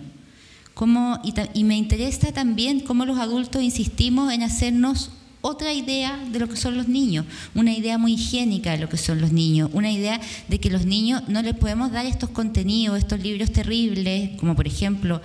Cómo, 0.73 1.19
y, 1.23 1.33
y 1.53 1.63
me 1.65 1.75
interesa 1.75 2.31
también 2.31 2.79
cómo 2.79 3.05
los 3.05 3.19
adultos 3.19 3.61
insistimos 3.61 4.31
en 4.31 4.43
hacernos 4.43 5.11
otra 5.47 5.71
idea 5.71 6.17
de 6.29 6.39
lo 6.39 6.49
que 6.49 6.57
son 6.57 6.75
los 6.75 6.87
niños, 6.89 7.25
una 7.55 7.73
idea 7.73 7.97
muy 7.97 8.13
higiénica 8.13 8.71
de 8.71 8.79
lo 8.79 8.89
que 8.89 8.97
son 8.97 9.21
los 9.21 9.31
niños, 9.31 9.69
una 9.73 9.89
idea 9.89 10.19
de 10.49 10.59
que 10.59 10.69
los 10.69 10.85
niños 10.85 11.23
no 11.29 11.41
les 11.41 11.55
podemos 11.55 11.91
dar 11.91 12.05
estos 12.05 12.29
contenidos, 12.29 12.97
estos 12.97 13.21
libros 13.21 13.51
terribles, 13.51 14.37
como 14.37 14.55
por 14.55 14.67
ejemplo, 14.67 15.21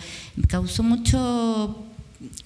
causó 0.48 0.84
mucho 0.84 1.84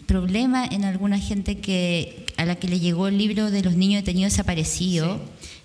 problema 0.06 0.64
en 0.64 0.84
alguna 0.84 1.18
gente 1.18 1.58
que 1.58 2.24
a 2.38 2.46
la 2.46 2.54
que 2.56 2.66
le 2.66 2.80
llegó 2.80 3.08
el 3.08 3.18
libro 3.18 3.50
de 3.50 3.62
los 3.62 3.76
niños 3.76 4.02
detenidos 4.02 4.32
desaparecidos, 4.32 5.20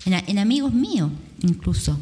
en, 0.05 0.37
amigos 0.37 0.73
míos 0.73 1.11
incluso, 1.43 1.97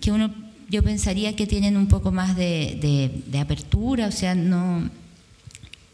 que 0.00 0.10
uno 0.10 0.32
yo 0.70 0.82
pensaría 0.82 1.36
que 1.36 1.46
tienen 1.46 1.76
un 1.76 1.88
poco 1.88 2.10
más 2.12 2.34
de, 2.34 3.22
apertura, 3.38 4.06
o 4.06 4.12
sea, 4.12 4.34
no... 4.34 4.88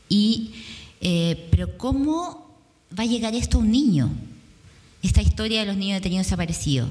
Y, 0.09 0.53
eh, 1.01 1.49
pero 1.51 1.77
¿cómo 1.77 2.40
va 2.99 3.05
a 3.05 3.07
llegar 3.07 3.35
esto 3.35 3.59
a 3.59 3.61
un 3.61 3.71
niño? 3.71 4.11
Esta 5.03 5.23
historia 5.23 5.61
de 5.61 5.67
los 5.67 5.77
niños 5.77 5.97
detenidos 5.97 6.27
desaparecidos. 6.27 6.89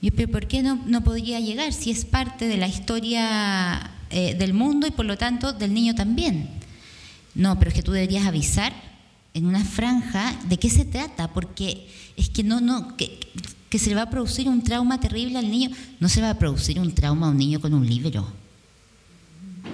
Y, 0.00 0.10
pero 0.10 0.30
¿por 0.30 0.46
qué 0.46 0.62
no, 0.62 0.76
no 0.86 1.02
podría 1.02 1.40
llegar 1.40 1.72
si 1.72 1.90
es 1.90 2.04
parte 2.04 2.46
de 2.46 2.56
la 2.56 2.68
historia 2.68 3.90
eh, 4.10 4.34
del 4.34 4.52
mundo 4.52 4.86
y 4.86 4.90
por 4.90 5.06
lo 5.06 5.16
tanto 5.16 5.52
del 5.52 5.72
niño 5.72 5.94
también? 5.94 6.50
No, 7.34 7.58
pero 7.58 7.70
es 7.70 7.74
que 7.74 7.82
tú 7.82 7.92
deberías 7.92 8.26
avisar 8.26 8.72
en 9.34 9.46
una 9.46 9.64
franja 9.64 10.38
de 10.48 10.58
qué 10.58 10.70
se 10.70 10.84
trata, 10.84 11.32
porque 11.32 11.88
es 12.16 12.28
que 12.30 12.42
no, 12.42 12.60
no, 12.60 12.96
que, 12.96 13.18
que 13.68 13.78
se 13.78 13.90
le 13.90 13.96
va 13.96 14.02
a 14.02 14.10
producir 14.10 14.48
un 14.48 14.62
trauma 14.62 15.00
terrible 15.00 15.38
al 15.38 15.50
niño. 15.50 15.70
No 16.00 16.08
se 16.08 16.20
va 16.20 16.30
a 16.30 16.38
producir 16.38 16.80
un 16.80 16.94
trauma 16.94 17.26
a 17.26 17.30
un 17.30 17.38
niño 17.38 17.60
con 17.60 17.74
un 17.74 17.86
libro. 17.86 18.26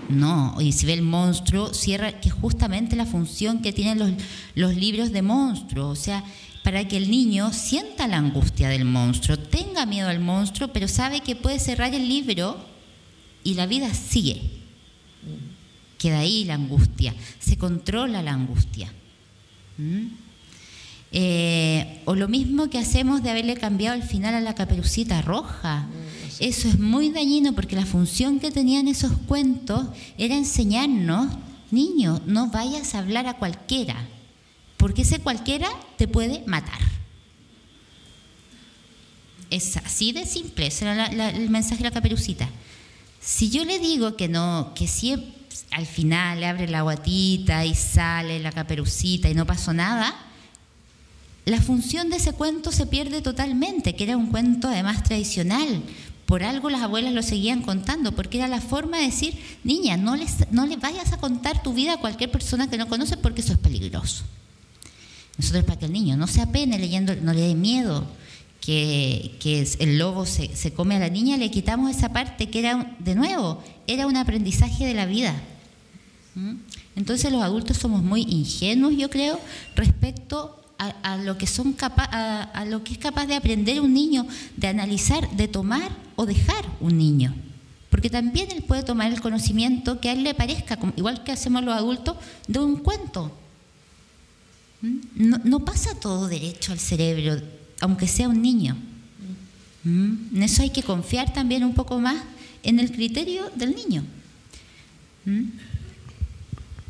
No, 0.08 0.56
y 0.60 0.72
si 0.72 0.86
ve 0.86 0.94
el 0.94 1.02
monstruo, 1.02 1.72
cierra, 1.72 2.20
que 2.20 2.30
justamente 2.30 2.96
la 2.96 3.06
función 3.06 3.62
que 3.62 3.72
tienen 3.72 3.98
los, 3.98 4.10
los 4.54 4.76
libros 4.76 5.12
de 5.12 5.22
monstruo, 5.22 5.88
o 5.88 5.96
sea, 5.96 6.22
para 6.62 6.86
que 6.86 6.96
el 6.96 7.10
niño 7.10 7.52
sienta 7.52 8.06
la 8.06 8.18
angustia 8.18 8.68
del 8.68 8.84
monstruo, 8.84 9.38
tenga 9.38 9.86
miedo 9.86 10.08
al 10.08 10.20
monstruo, 10.20 10.68
pero 10.68 10.86
sabe 10.86 11.20
que 11.20 11.36
puede 11.36 11.58
cerrar 11.58 11.94
el 11.94 12.08
libro 12.08 12.56
y 13.42 13.54
la 13.54 13.66
vida 13.66 13.92
sigue. 13.94 14.42
Queda 15.98 16.20
ahí 16.20 16.44
la 16.44 16.54
angustia, 16.54 17.14
se 17.38 17.56
controla 17.56 18.22
la 18.22 18.32
angustia. 18.32 18.92
¿Mm? 19.78 20.06
Eh, 21.14 22.00
o 22.06 22.14
lo 22.14 22.26
mismo 22.26 22.70
que 22.70 22.78
hacemos 22.78 23.22
de 23.22 23.30
haberle 23.30 23.56
cambiado 23.56 23.94
el 23.94 24.02
final 24.02 24.34
a 24.34 24.40
la 24.40 24.54
caperucita 24.54 25.20
roja. 25.20 25.86
Eso 26.38 26.68
es 26.68 26.78
muy 26.78 27.10
dañino 27.10 27.52
porque 27.52 27.76
la 27.76 27.86
función 27.86 28.40
que 28.40 28.50
tenían 28.50 28.88
esos 28.88 29.12
cuentos 29.26 29.86
era 30.18 30.34
enseñarnos, 30.36 31.32
niño, 31.70 32.20
no 32.26 32.48
vayas 32.48 32.94
a 32.94 32.98
hablar 32.98 33.26
a 33.26 33.34
cualquiera, 33.34 33.96
porque 34.76 35.02
ese 35.02 35.20
cualquiera 35.20 35.68
te 35.96 36.08
puede 36.08 36.42
matar. 36.46 36.80
Es 39.50 39.76
así 39.76 40.12
de 40.12 40.24
simple, 40.26 40.66
ese 40.66 40.86
era 40.86 41.06
el 41.06 41.50
mensaje 41.50 41.82
de 41.82 41.90
la 41.90 41.94
caperucita. 41.94 42.48
Si 43.20 43.50
yo 43.50 43.64
le 43.64 43.78
digo 43.78 44.16
que 44.16 44.28
no, 44.28 44.72
que 44.74 44.88
si 44.88 45.14
al 45.70 45.86
final 45.86 46.40
le 46.40 46.46
abre 46.46 46.68
la 46.68 46.82
guatita 46.82 47.64
y 47.64 47.74
sale 47.74 48.40
la 48.40 48.52
caperucita 48.52 49.28
y 49.28 49.34
no 49.34 49.46
pasó 49.46 49.72
nada, 49.72 50.14
la 51.44 51.60
función 51.60 52.08
de 52.08 52.16
ese 52.16 52.32
cuento 52.32 52.70
se 52.70 52.86
pierde 52.86 53.20
totalmente, 53.20 53.94
que 53.94 54.04
era 54.04 54.16
un 54.16 54.28
cuento 54.28 54.68
además 54.68 55.02
tradicional. 55.02 55.82
Por 56.32 56.44
algo 56.44 56.70
las 56.70 56.80
abuelas 56.80 57.12
lo 57.12 57.22
seguían 57.22 57.60
contando, 57.60 58.12
porque 58.12 58.38
era 58.38 58.48
la 58.48 58.62
forma 58.62 58.96
de 58.96 59.04
decir, 59.04 59.38
niña, 59.64 59.98
no, 59.98 60.16
les, 60.16 60.50
no 60.50 60.64
le 60.64 60.78
vayas 60.78 61.12
a 61.12 61.18
contar 61.18 61.62
tu 61.62 61.74
vida 61.74 61.92
a 61.92 61.96
cualquier 61.98 62.30
persona 62.30 62.70
que 62.70 62.78
no 62.78 62.88
conoces 62.88 63.18
porque 63.18 63.42
eso 63.42 63.52
es 63.52 63.58
peligroso. 63.58 64.24
Nosotros 65.36 65.64
para 65.64 65.78
que 65.78 65.84
el 65.84 65.92
niño 65.92 66.16
no 66.16 66.26
se 66.26 66.40
apene 66.40 66.78
leyendo, 66.78 67.14
no 67.16 67.34
le 67.34 67.42
dé 67.42 67.54
miedo 67.54 68.06
que, 68.62 69.36
que 69.40 69.68
el 69.78 69.98
lobo 69.98 70.24
se, 70.24 70.56
se, 70.56 70.72
come 70.72 70.96
a 70.96 71.00
la 71.00 71.10
niña, 71.10 71.36
le 71.36 71.50
quitamos 71.50 71.94
esa 71.94 72.14
parte 72.14 72.48
que 72.48 72.60
era, 72.60 72.96
de 72.98 73.14
nuevo, 73.14 73.62
era 73.86 74.06
un 74.06 74.16
aprendizaje 74.16 74.86
de 74.86 74.94
la 74.94 75.04
vida. 75.04 75.34
¿Mm? 76.34 76.54
Entonces 76.96 77.30
los 77.30 77.42
adultos 77.42 77.76
somos 77.76 78.02
muy 78.02 78.22
ingenuos, 78.22 78.96
yo 78.96 79.10
creo, 79.10 79.38
respecto 79.76 80.62
a, 81.02 81.16
lo 81.18 81.38
que 81.38 81.46
son 81.46 81.76
a, 81.78 82.64
lo 82.66 82.82
que 82.82 82.94
es 82.94 82.98
capaz 82.98 83.26
de 83.26 83.36
aprender 83.36 83.80
un 83.80 83.92
niño, 83.92 84.26
de 84.56 84.68
analizar, 84.68 85.30
de 85.36 85.46
tomar 85.46 85.90
o 86.22 86.26
dejar 86.26 86.64
un 86.80 86.96
niño. 86.96 87.34
Porque 87.90 88.08
también 88.08 88.50
él 88.50 88.62
puede 88.62 88.84
tomar 88.84 89.12
el 89.12 89.20
conocimiento 89.20 90.00
que 90.00 90.08
a 90.08 90.12
él 90.12 90.22
le 90.22 90.34
parezca, 90.34 90.78
igual 90.96 91.24
que 91.24 91.32
hacemos 91.32 91.62
los 91.64 91.74
adultos, 91.74 92.16
de 92.46 92.58
un 92.60 92.76
cuento. 92.76 93.36
¿Mm? 94.80 94.98
No, 95.16 95.40
no 95.44 95.60
pasa 95.64 95.94
todo 95.98 96.28
derecho 96.28 96.72
al 96.72 96.78
cerebro, 96.78 97.42
aunque 97.80 98.06
sea 98.06 98.28
un 98.28 98.40
niño. 98.40 98.76
¿Mm? 99.84 100.36
En 100.36 100.42
eso 100.42 100.62
hay 100.62 100.70
que 100.70 100.82
confiar 100.82 101.32
también 101.32 101.64
un 101.64 101.74
poco 101.74 101.98
más 101.98 102.22
en 102.62 102.78
el 102.78 102.92
criterio 102.92 103.50
del 103.56 103.74
niño. 103.74 104.04
¿Mm? 105.24 105.42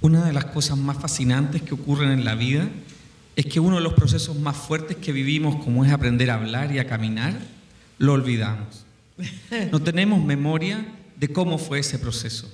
Una 0.02 0.26
de 0.26 0.32
las 0.32 0.44
cosas 0.46 0.76
más 0.76 0.98
fascinantes 0.98 1.62
que 1.62 1.74
ocurren 1.74 2.10
en 2.10 2.24
la 2.24 2.34
vida 2.34 2.68
es 3.34 3.46
que 3.46 3.60
uno 3.60 3.76
de 3.76 3.82
los 3.82 3.94
procesos 3.94 4.36
más 4.38 4.56
fuertes 4.56 4.98
que 4.98 5.12
vivimos, 5.12 5.64
como 5.64 5.84
es 5.84 5.92
aprender 5.92 6.30
a 6.30 6.34
hablar 6.34 6.70
y 6.72 6.78
a 6.78 6.86
caminar, 6.86 7.40
lo 7.98 8.12
olvidamos. 8.12 8.81
No 9.70 9.80
tenemos 9.80 10.24
memoria 10.24 10.86
de 11.16 11.28
cómo 11.28 11.58
fue 11.58 11.78
ese 11.80 11.98
proceso. 11.98 12.52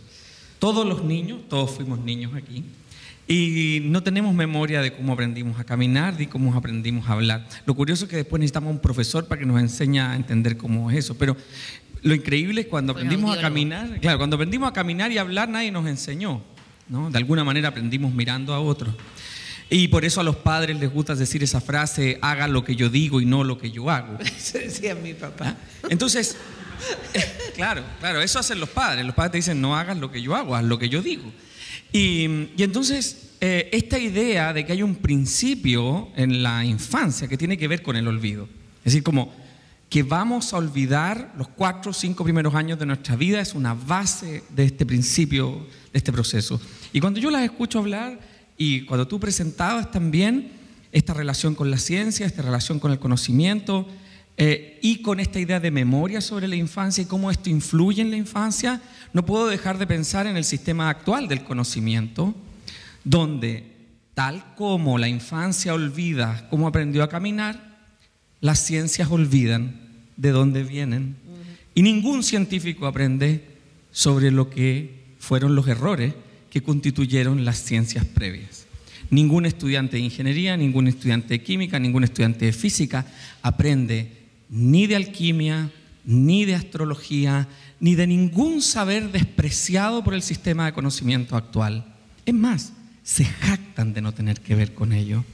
Todos 0.58 0.86
los 0.86 1.04
niños, 1.04 1.40
todos 1.48 1.70
fuimos 1.70 2.00
niños 2.00 2.34
aquí, 2.34 2.64
y 3.28 3.80
no 3.84 4.02
tenemos 4.02 4.34
memoria 4.34 4.80
de 4.80 4.92
cómo 4.94 5.12
aprendimos 5.12 5.60
a 5.60 5.64
caminar, 5.64 6.16
de 6.16 6.28
cómo 6.30 6.54
aprendimos 6.54 7.08
a 7.08 7.12
hablar. 7.12 7.46
Lo 7.66 7.74
curioso 7.74 8.06
es 8.06 8.10
que 8.10 8.16
después 8.16 8.40
necesitamos 8.40 8.70
un 8.70 8.78
profesor 8.78 9.26
para 9.26 9.38
que 9.38 9.46
nos 9.46 9.60
enseñe 9.60 10.00
a 10.00 10.16
entender 10.16 10.56
cómo 10.56 10.90
es 10.90 10.96
eso. 10.96 11.16
Pero 11.18 11.36
lo 12.02 12.14
increíble 12.14 12.62
es 12.62 12.66
cuando 12.68 12.92
aprendimos 12.92 13.36
a 13.36 13.40
caminar, 13.40 14.00
claro, 14.00 14.16
cuando 14.16 14.36
aprendimos 14.36 14.70
a 14.70 14.72
caminar 14.72 15.12
y 15.12 15.18
hablar 15.18 15.50
nadie 15.50 15.70
nos 15.70 15.86
enseñó. 15.86 16.42
¿no? 16.88 17.10
De 17.10 17.18
alguna 17.18 17.44
manera 17.44 17.68
aprendimos 17.68 18.14
mirando 18.14 18.54
a 18.54 18.60
otros. 18.60 18.94
Y 19.70 19.88
por 19.88 20.04
eso 20.04 20.20
a 20.20 20.24
los 20.24 20.36
padres 20.36 20.78
les 20.78 20.90
gusta 20.90 21.14
decir 21.14 21.42
esa 21.42 21.60
frase, 21.60 22.18
haga 22.22 22.48
lo 22.48 22.64
que 22.64 22.74
yo 22.74 22.88
digo 22.88 23.20
y 23.20 23.26
no 23.26 23.44
lo 23.44 23.58
que 23.58 23.70
yo 23.70 23.90
hago. 23.90 24.18
Eso 24.20 24.58
decía 24.58 24.94
mi 24.94 25.12
papá. 25.12 25.56
¿Ah? 25.82 25.88
Entonces, 25.90 26.36
claro, 27.54 27.82
claro, 28.00 28.22
eso 28.22 28.38
hacen 28.38 28.60
los 28.60 28.68
padres. 28.70 29.04
Los 29.04 29.14
padres 29.14 29.32
te 29.32 29.38
dicen, 29.38 29.60
no 29.60 29.76
hagas 29.76 29.98
lo 29.98 30.10
que 30.10 30.22
yo 30.22 30.34
hago, 30.34 30.56
haz 30.56 30.64
lo 30.64 30.78
que 30.78 30.88
yo 30.88 31.02
digo. 31.02 31.30
Y, 31.92 32.24
entonces, 32.58 33.32
eh, 33.40 33.68
esta 33.72 33.98
idea 33.98 34.52
de 34.52 34.64
que 34.64 34.72
hay 34.72 34.82
un 34.82 34.96
principio 34.96 36.08
en 36.16 36.42
la 36.42 36.64
infancia 36.64 37.28
que 37.28 37.36
tiene 37.36 37.56
que 37.56 37.68
ver 37.68 37.82
con 37.82 37.96
el 37.96 38.08
olvido. 38.08 38.48
Es 38.78 38.92
decir, 38.92 39.02
como 39.02 39.34
que 39.88 40.02
vamos 40.02 40.52
a 40.52 40.58
olvidar 40.58 41.32
los 41.36 41.48
cuatro 41.48 41.92
o 41.92 41.94
cinco 41.94 42.22
primeros 42.24 42.54
años 42.54 42.78
de 42.78 42.86
nuestra 42.86 43.16
vida 43.16 43.40
es 43.40 43.54
una 43.54 43.74
base 43.74 44.44
de 44.50 44.64
este 44.64 44.84
principio, 44.84 45.66
de 45.92 45.98
este 45.98 46.12
proceso. 46.12 46.60
Y 46.92 47.00
cuando 47.00 47.20
yo 47.20 47.30
las 47.30 47.42
escucho 47.42 47.78
hablar, 47.78 48.18
y 48.58 48.82
cuando 48.82 49.06
tú 49.06 49.20
presentabas 49.20 49.90
también 49.92 50.50
esta 50.90 51.14
relación 51.14 51.54
con 51.54 51.70
la 51.70 51.78
ciencia, 51.78 52.26
esta 52.26 52.42
relación 52.42 52.80
con 52.80 52.90
el 52.90 52.98
conocimiento 52.98 53.86
eh, 54.36 54.80
y 54.82 55.00
con 55.00 55.20
esta 55.20 55.38
idea 55.38 55.60
de 55.60 55.70
memoria 55.70 56.20
sobre 56.20 56.48
la 56.48 56.56
infancia 56.56 57.02
y 57.02 57.06
cómo 57.06 57.30
esto 57.30 57.50
influye 57.50 58.02
en 58.02 58.10
la 58.10 58.16
infancia, 58.16 58.82
no 59.12 59.24
puedo 59.24 59.46
dejar 59.46 59.78
de 59.78 59.86
pensar 59.86 60.26
en 60.26 60.36
el 60.36 60.44
sistema 60.44 60.90
actual 60.90 61.28
del 61.28 61.44
conocimiento, 61.44 62.34
donde 63.04 63.76
tal 64.14 64.54
como 64.56 64.98
la 64.98 65.08
infancia 65.08 65.72
olvida 65.72 66.48
cómo 66.50 66.66
aprendió 66.66 67.04
a 67.04 67.08
caminar, 67.08 67.78
las 68.40 68.58
ciencias 68.64 69.10
olvidan 69.10 69.80
de 70.16 70.30
dónde 70.30 70.64
vienen. 70.64 71.16
Y 71.74 71.82
ningún 71.82 72.24
científico 72.24 72.86
aprende 72.86 73.44
sobre 73.92 74.32
lo 74.32 74.50
que 74.50 75.14
fueron 75.20 75.54
los 75.54 75.68
errores 75.68 76.14
que 76.50 76.62
constituyeron 76.62 77.44
las 77.44 77.62
ciencias 77.62 78.04
previas. 78.04 78.66
Ningún 79.10 79.46
estudiante 79.46 79.96
de 79.96 80.02
ingeniería, 80.02 80.56
ningún 80.56 80.88
estudiante 80.88 81.28
de 81.28 81.42
química, 81.42 81.78
ningún 81.78 82.04
estudiante 82.04 82.44
de 82.44 82.52
física 82.52 83.06
aprende 83.42 84.12
ni 84.50 84.86
de 84.86 84.96
alquimia, 84.96 85.70
ni 86.04 86.44
de 86.44 86.54
astrología, 86.54 87.48
ni 87.80 87.94
de 87.94 88.06
ningún 88.06 88.62
saber 88.62 89.12
despreciado 89.12 90.02
por 90.02 90.14
el 90.14 90.22
sistema 90.22 90.66
de 90.66 90.72
conocimiento 90.72 91.36
actual. 91.36 91.94
Es 92.26 92.34
más, 92.34 92.72
se 93.02 93.24
jactan 93.24 93.94
de 93.94 94.02
no 94.02 94.12
tener 94.12 94.40
que 94.40 94.54
ver 94.54 94.74
con 94.74 94.92
ello. 94.92 95.24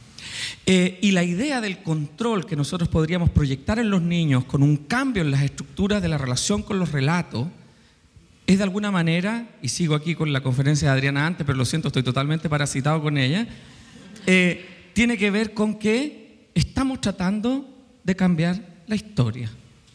Eh, 0.67 0.99
y 1.03 1.11
la 1.11 1.25
idea 1.25 1.61
del 1.61 1.83
control 1.83 2.47
que 2.47 2.57
nosotros 2.57 2.89
podríamos 2.89 3.31
proyectar 3.31 3.79
en 3.79 3.91
los 3.91 4.03
niños 4.03 4.45
con 4.45 4.63
un 4.63 4.77
cambio 4.77 5.23
en 5.23 5.31
las 5.31 5.43
estructuras 5.43 6.03
de 6.03 6.09
la 6.09 6.19
relación 6.19 6.63
con 6.63 6.79
los 6.79 6.93
relatos, 6.93 7.49
es 8.47 8.59
de 8.59 8.65
alguna 8.65 8.91
manera, 8.91 9.49
y 9.63 9.69
sigo 9.69 9.95
aquí 9.95 10.15
con 10.15 10.33
la 10.33 10.43
conferencia 10.43 10.89
de 10.89 10.95
Adriana 10.95 11.27
antes, 11.27 11.47
pero 11.47 11.57
lo 11.57 11.65
siento, 11.65 11.89
estoy 11.89 12.03
totalmente 12.03 12.49
parasitado 12.49 13.01
con 13.03 13.17
ella, 13.17 13.47
eh, 14.27 14.91
tiene 14.93 15.17
que 15.17 15.31
ver 15.31 15.55
con 15.55 15.79
que 15.79 16.49
estamos 16.55 17.01
tratando 17.01 17.69
de 18.05 18.15
cambiar 18.15 18.61
la 18.87 18.97
historia, 18.97 19.51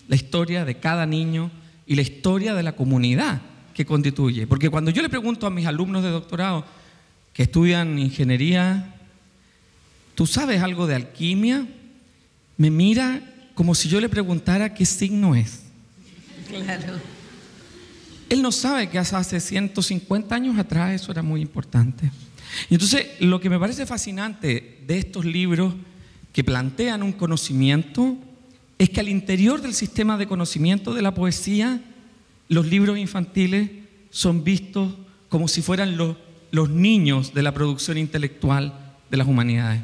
la 0.08 0.16
historia 0.16 0.66
de 0.66 0.76
cada 0.80 1.06
niño 1.06 1.52
y 1.86 1.96
la 1.96 2.02
historia 2.02 2.54
de 2.56 2.64
la 2.64 2.74
comunidad 2.74 3.42
que 3.74 3.86
constituye. 3.86 4.48
Porque 4.48 4.70
cuando 4.70 4.92
yo 4.92 5.02
le 5.02 5.10
pregunto 5.10 5.46
a 5.46 5.52
mis 5.52 5.68
alumnos 5.68 6.04
de 6.04 6.10
doctorado 6.10 6.66
que 7.34 7.44
estudian 7.44 8.00
ingeniería, 8.00 8.96
¿tú 10.16 10.26
sabes 10.26 10.62
algo 10.62 10.88
de 10.88 10.96
alquimia? 10.96 11.68
Me 12.58 12.72
mira 12.72 13.22
como 13.54 13.76
si 13.76 13.90
yo 13.90 14.02
le 14.02 14.10
preguntara 14.10 14.74
qué 14.74 14.86
signo 14.86 15.36
es. 15.36 15.62
Claro. 16.48 17.19
Él 18.30 18.42
no 18.44 18.52
sabe 18.52 18.90
que 18.90 19.00
hace 19.00 19.40
150 19.40 20.36
años 20.36 20.58
atrás 20.58 20.94
eso 20.94 21.12
era 21.12 21.24
muy 21.24 21.42
importante. 21.42 22.12
Y 22.70 22.76
entonces 22.76 23.08
lo 23.20 23.40
que 23.40 23.50
me 23.50 23.60
parece 23.60 23.86
fascinante 23.86 24.80
de 24.86 24.98
estos 24.98 25.26
libros 25.26 25.74
que 26.32 26.44
plantean 26.44 27.04
un 27.04 27.12
conocimiento 27.12 28.18
es 28.78 28.90
que 28.90 29.00
al 29.00 29.10
interior 29.10 29.62
del 29.62 29.74
sistema 29.74 30.18
de 30.18 30.28
conocimiento 30.28 30.94
de 30.94 31.02
la 31.02 31.14
poesía, 31.14 31.82
los 32.48 32.68
libros 32.68 32.98
infantiles 32.98 33.70
son 34.10 34.44
vistos 34.44 34.94
como 35.28 35.48
si 35.48 35.62
fueran 35.62 35.98
los, 35.98 36.16
niños 36.70 37.34
de 37.34 37.44
la 37.44 37.54
producción 37.54 37.98
intelectual 37.98 38.74
de 39.10 39.18
las 39.18 39.28
humanidades. 39.28 39.82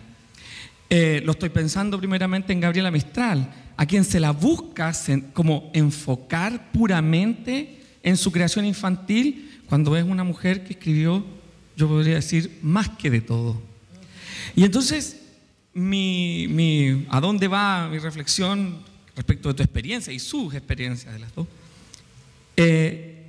Eh, 0.90 1.22
lo 1.26 1.34
estoy 1.34 1.50
pensando 1.50 1.98
primeramente 1.98 2.54
en 2.54 2.60
Gabriela 2.60 2.90
Mistral, 2.90 3.54
a 3.76 3.86
quien 3.86 4.04
se 4.04 4.20
la 4.20 4.32
busca 4.32 4.94
como 5.34 5.70
enfocar 5.74 6.72
puramente 6.72 7.85
en 8.06 8.18
su 8.18 8.32
creación 8.32 8.66
infantil, 8.66 9.50
cuando 9.68 9.98
es 9.98 10.06
una 10.06 10.24
mujer 10.24 10.64
que 10.64 10.74
escribió, 10.74 11.26
yo 11.76 11.88
podría 11.88 12.16
decir, 12.16 12.60
más 12.62 12.88
que 12.88 13.10
de 13.10 13.20
todo. 13.20 13.60
Y 14.56 14.64
entonces, 14.64 15.22
mi, 15.74 17.08
¿a 17.10 17.20
dónde 17.20 17.48
va 17.48 17.90
mi 17.90 17.98
reflexión 17.98 18.78
respecto 19.16 19.50
de 19.50 19.56
tu 19.56 19.64
experiencia 19.64 20.14
y 20.14 20.20
sus 20.20 20.54
experiencias 20.54 21.14
de 21.14 21.20
las 21.20 21.34
dos? 21.34 21.48
Eh, 22.56 23.24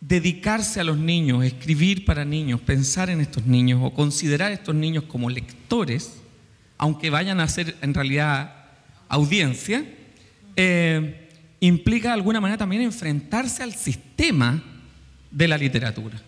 dedicarse 0.00 0.80
a 0.80 0.84
los 0.84 0.96
niños, 0.96 1.44
escribir 1.44 2.06
para 2.06 2.24
niños, 2.24 2.62
pensar 2.62 3.10
en 3.10 3.20
estos 3.20 3.46
niños 3.46 3.80
o 3.84 3.92
considerar 3.92 4.52
a 4.52 4.54
estos 4.54 4.74
niños 4.74 5.04
como 5.04 5.28
lectores, 5.28 6.14
aunque 6.78 7.10
vayan 7.10 7.40
a 7.40 7.46
ser 7.46 7.76
en 7.82 7.92
realidad 7.92 8.54
audiencia, 9.10 9.84
eh, 10.56 11.21
implica 11.66 12.08
de 12.08 12.14
alguna 12.14 12.40
manera 12.40 12.58
también 12.58 12.82
enfrentarse 12.82 13.62
al 13.62 13.72
sistema 13.72 14.62
de 15.30 15.48
la 15.48 15.56
literatura. 15.56 16.20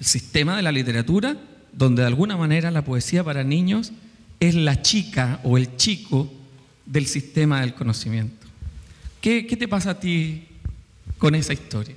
El 0.00 0.06
sistema 0.06 0.56
de 0.56 0.62
la 0.62 0.72
literatura 0.72 1.36
donde 1.72 2.02
de 2.02 2.08
alguna 2.08 2.36
manera 2.36 2.70
la 2.70 2.84
poesía 2.84 3.22
para 3.22 3.44
niños 3.44 3.92
es 4.40 4.54
la 4.54 4.82
chica 4.82 5.40
o 5.44 5.56
el 5.56 5.76
chico 5.76 6.30
del 6.84 7.06
sistema 7.06 7.60
del 7.60 7.74
conocimiento. 7.74 8.46
¿Qué, 9.20 9.46
qué 9.46 9.56
te 9.56 9.68
pasa 9.68 9.90
a 9.90 10.00
ti 10.00 10.42
con 11.18 11.34
esa 11.34 11.52
historia? 11.52 11.94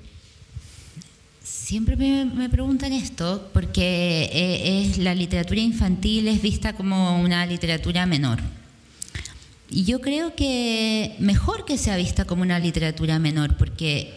Siempre 1.43 1.95
me, 1.95 2.49
preguntan 2.49 2.93
esto 2.93 3.49
porque 3.53 4.29
eh, 4.31 4.85
es, 4.85 4.99
la 4.99 5.15
literatura 5.15 5.59
infantil 5.59 6.27
es 6.27 6.41
vista 6.41 6.73
como 6.73 7.19
una 7.19 7.45
literatura 7.45 8.05
menor. 8.05 8.39
Y 9.69 9.83
yo 9.83 9.99
creo 9.99 10.35
que 10.35 11.15
mejor 11.19 11.65
que 11.65 11.77
sea 11.77 11.97
vista 11.97 12.25
como 12.25 12.41
una 12.41 12.59
literatura 12.59 13.19
menor, 13.19 13.57
porque 13.57 14.13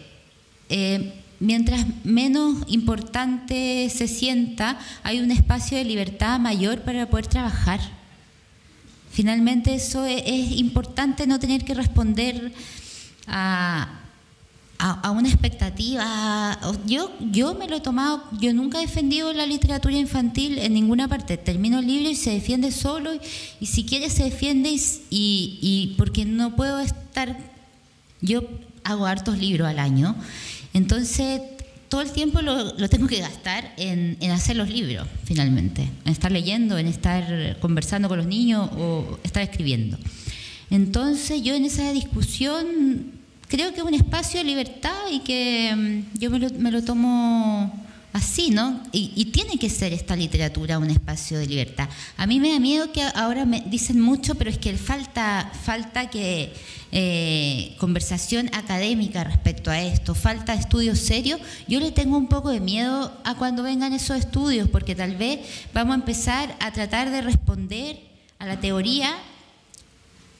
eh, 0.69 1.13
mientras 1.39 1.85
menos 2.05 2.63
importante 2.67 3.89
se 3.89 4.07
sienta, 4.07 4.79
hay 5.03 5.19
un 5.19 5.31
espacio 5.31 5.77
de 5.77 5.85
libertad 5.85 6.39
mayor 6.39 6.81
para 6.81 7.09
poder 7.09 7.27
trabajar. 7.27 7.79
Finalmente 9.11 9.73
eso 9.73 10.05
es 10.05 10.51
importante 10.51 11.27
no 11.27 11.39
tener 11.39 11.65
que 11.65 11.73
responder 11.73 12.53
a, 13.27 14.00
a, 14.81 15.11
una 15.11 15.29
expectativa. 15.29 16.59
Yo, 16.87 17.11
yo 17.31 17.53
me 17.53 17.67
lo 17.67 17.77
he 17.77 17.81
tomado, 17.81 18.23
yo 18.39 18.51
nunca 18.53 18.79
he 18.79 18.81
defendido 18.81 19.31
la 19.31 19.45
literatura 19.45 19.95
infantil 19.95 20.57
en 20.57 20.73
ninguna 20.73 21.07
parte. 21.07 21.37
Termino 21.37 21.79
el 21.79 21.87
libro 21.87 22.09
y 22.09 22.15
se 22.15 22.31
defiende 22.31 22.71
solo 22.71 23.11
y, 23.59 23.65
si 23.67 23.85
quiere 23.85 24.09
se 24.09 24.23
defiende 24.23 24.71
y, 24.71 25.59
y, 25.61 25.95
porque 25.97 26.25
no 26.25 26.55
puedo 26.55 26.79
estar, 26.79 27.37
yo 28.21 28.43
hago 28.83 29.05
hartos 29.05 29.37
libros 29.37 29.67
al 29.67 29.77
año, 29.77 30.15
entonces 30.73 31.41
todo 31.87 32.01
el 32.01 32.11
tiempo 32.11 32.41
lo, 32.41 32.73
lo 32.75 32.89
tengo 32.89 33.05
que 33.05 33.19
gastar 33.19 33.73
en, 33.77 34.17
en, 34.19 34.31
hacer 34.31 34.55
los 34.55 34.69
libros, 34.69 35.07
finalmente, 35.25 35.83
en 36.05 36.11
estar 36.11 36.31
leyendo, 36.31 36.79
en 36.79 36.87
estar 36.87 37.59
conversando 37.59 38.07
con 38.07 38.17
los 38.17 38.27
niños 38.27 38.69
o 38.77 39.19
estar 39.23 39.43
escribiendo. 39.43 39.97
Entonces 40.71 41.43
yo 41.43 41.53
en 41.53 41.65
esa 41.65 41.91
discusión 41.91 43.20
creo 43.51 43.73
que 43.73 43.81
es 43.81 43.85
un 43.85 43.93
espacio 43.93 44.39
de 44.39 44.45
libertad 44.45 44.95
y 45.11 45.19
que 45.19 45.75
mm, 45.75 46.17
yo 46.17 46.31
me 46.31 46.39
lo, 46.39 46.49
me 46.51 46.71
lo 46.71 46.81
tomo 46.81 47.69
así, 48.13 48.49
¿no? 48.49 48.81
Y, 48.93 49.25
tiene 49.25 49.57
que 49.57 49.69
ser 49.69 49.93
esta 49.93 50.15
literatura 50.15 50.79
un 50.79 50.89
espacio 50.89 51.37
de 51.37 51.47
libertad. 51.47 51.89
A 52.17 52.27
mí 52.27 52.39
me 52.39 52.51
da 52.51 52.59
miedo 52.59 52.91
que 52.91 53.01
ahora 53.01 53.45
me 53.45 53.61
dicen 53.61 53.99
mucho, 53.99 54.35
pero 54.35 54.49
es 54.49 54.57
que 54.57 54.77
falta, 54.77 55.51
falta 55.63 56.09
que 56.09 56.53
eh, 56.91 57.75
conversación 57.77 58.49
académica 58.53 59.23
respecto 59.23 59.69
a 59.69 59.81
esto, 59.81 60.15
falta 60.15 60.53
estudios 60.53 60.99
serios. 60.99 61.39
Yo 61.67 61.79
le 61.79 61.91
tengo 61.91 62.17
un 62.17 62.27
poco 62.27 62.49
de 62.49 62.59
miedo 62.59 63.13
a 63.23 63.35
cuando 63.35 63.63
vengan 63.63 63.93
esos 63.93 64.17
estudios, 64.17 64.69
porque 64.69 64.95
tal 64.95 65.15
vez 65.15 65.39
vamos 65.73 65.93
a 65.93 65.99
empezar 65.99 66.55
a 66.59 66.71
tratar 66.71 67.11
de 67.11 67.21
responder 67.21 67.99
a 68.39 68.45
la 68.45 68.59
teoría 68.59 69.13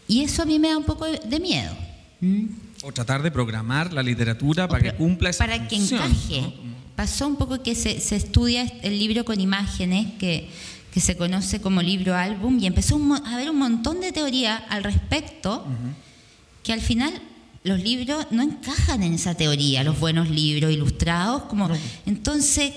y 0.08 0.24
eso 0.24 0.42
a 0.42 0.46
mí 0.46 0.60
me 0.60 0.70
da 0.70 0.78
un 0.78 0.86
poco 0.86 1.06
de 1.06 1.40
miedo. 1.40 1.74
O 2.84 2.92
tratar 2.92 3.22
de 3.22 3.32
programar 3.32 3.94
la 3.94 4.02
literatura 4.02 4.68
para 4.68 4.84
que 4.84 4.94
cumpla 4.94 5.30
esa 5.30 5.46
Para 5.46 5.68
que 5.68 5.76
encaje. 5.76 6.54
Pasó 6.96 7.28
un 7.28 7.36
poco 7.36 7.62
que 7.62 7.76
se, 7.76 7.98
estudia 8.16 8.64
el 8.82 9.00
libro 9.00 9.24
con 9.26 9.40
imágenes, 9.40 10.14
que, 10.20 10.50
que, 10.94 11.00
se 11.00 11.16
conoce 11.16 11.62
como 11.62 11.82
libro 11.82 12.16
álbum, 12.16 12.60
y 12.60 12.68
empezó 12.68 13.00
a 13.24 13.34
haber 13.34 13.50
un 13.50 13.58
montón 13.58 14.02
de 14.02 14.12
teoría 14.12 14.58
al 14.58 14.84
respecto, 14.84 15.66
que 16.64 16.74
al 16.74 16.82
final 16.82 17.14
los 17.64 17.80
libros 17.80 18.28
no 18.32 18.42
encajan 18.42 19.04
en 19.04 19.14
esa 19.14 19.36
teoría, 19.36 19.84
los 19.84 20.00
buenos 20.00 20.30
libros 20.30 20.72
ilustrados, 20.72 21.44
como 21.44 21.70
entonces 22.06 22.74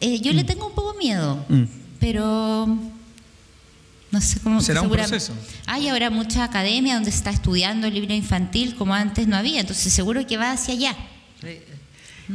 eh, 0.00 0.20
yo 0.20 0.32
le 0.32 0.44
mm. 0.44 0.46
tengo 0.46 0.66
un 0.66 0.74
poco 0.74 0.94
miedo, 0.98 1.44
mm. 1.48 1.62
pero 1.98 2.68
no 4.10 4.20
sé 4.20 4.40
cómo. 4.40 4.60
Será 4.60 4.82
un 4.82 4.90
proceso. 4.90 5.32
Hay 5.66 5.88
ahora 5.88 6.10
mucha 6.10 6.44
academia 6.44 6.94
donde 6.94 7.10
se 7.10 7.18
está 7.18 7.30
estudiando 7.30 7.86
el 7.86 7.94
libro 7.94 8.14
infantil 8.14 8.76
como 8.76 8.94
antes 8.94 9.26
no 9.26 9.36
había, 9.36 9.60
entonces 9.60 9.92
seguro 9.92 10.26
que 10.26 10.36
va 10.36 10.52
hacia 10.52 10.74
allá. 10.74 10.96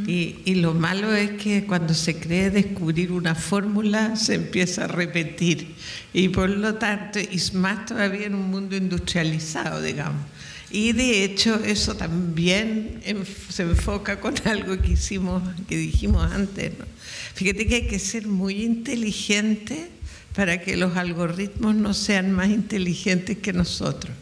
Y, 0.06 0.36
y, 0.46 0.54
lo 0.54 0.72
malo 0.72 1.14
es 1.14 1.32
que 1.32 1.66
cuando 1.66 1.92
se 1.92 2.18
cree 2.18 2.48
descubrir 2.48 3.12
una 3.12 3.34
fórmula 3.34 4.16
se 4.16 4.36
empieza 4.36 4.84
a 4.84 4.88
repetir. 4.88 5.74
Y 6.14 6.30
por 6.30 6.48
lo 6.48 6.76
tanto, 6.76 7.20
y 7.20 7.38
más 7.54 7.84
todavía 7.84 8.26
en 8.26 8.34
un 8.34 8.50
mundo 8.50 8.74
industrializado, 8.74 9.82
digamos. 9.82 10.22
Y 10.70 10.92
de 10.92 11.22
hecho 11.22 11.62
eso 11.62 11.94
también 11.94 13.02
se 13.50 13.64
enfoca 13.64 14.18
con 14.18 14.34
algo 14.46 14.80
que 14.80 14.92
hicimos, 14.92 15.42
que 15.68 15.76
dijimos 15.76 16.32
antes. 16.32 16.72
¿no? 16.78 16.86
Fíjate 17.34 17.66
que 17.66 17.74
hay 17.74 17.86
que 17.86 17.98
ser 17.98 18.26
muy 18.26 18.62
inteligente 18.62 19.90
para 20.34 20.60
que 20.60 20.76
los 20.76 20.96
algoritmos 20.96 21.74
no 21.74 21.94
sean 21.94 22.32
más 22.32 22.48
inteligentes 22.48 23.38
que 23.38 23.52
nosotros, 23.52 24.14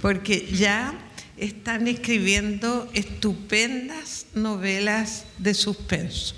porque 0.00 0.46
ya 0.52 0.94
están 1.36 1.88
escribiendo 1.88 2.88
estupendas 2.92 4.26
novelas 4.34 5.24
de 5.38 5.54
suspenso. 5.54 6.34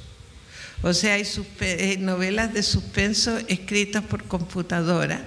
O 0.82 0.92
sea, 0.94 1.14
hay 1.14 1.24
eh, 1.60 1.96
novelas 2.00 2.52
de 2.52 2.62
suspenso 2.62 3.38
escritas 3.48 4.02
por 4.04 4.24
computadora 4.24 5.24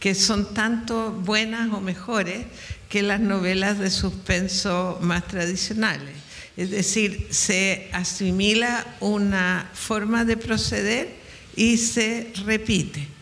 que 0.00 0.14
son 0.14 0.52
tanto 0.54 1.12
buenas 1.12 1.72
o 1.72 1.80
mejores 1.80 2.46
que 2.88 3.02
las 3.02 3.20
novelas 3.20 3.78
de 3.78 3.90
suspenso 3.90 4.98
más 5.00 5.26
tradicionales. 5.26 6.14
Es 6.56 6.70
decir, 6.70 7.28
se 7.30 7.88
asimila 7.92 8.86
una 9.00 9.70
forma 9.74 10.24
de 10.24 10.36
proceder 10.36 11.08
y 11.56 11.76
se 11.76 12.32
repite. 12.44 13.15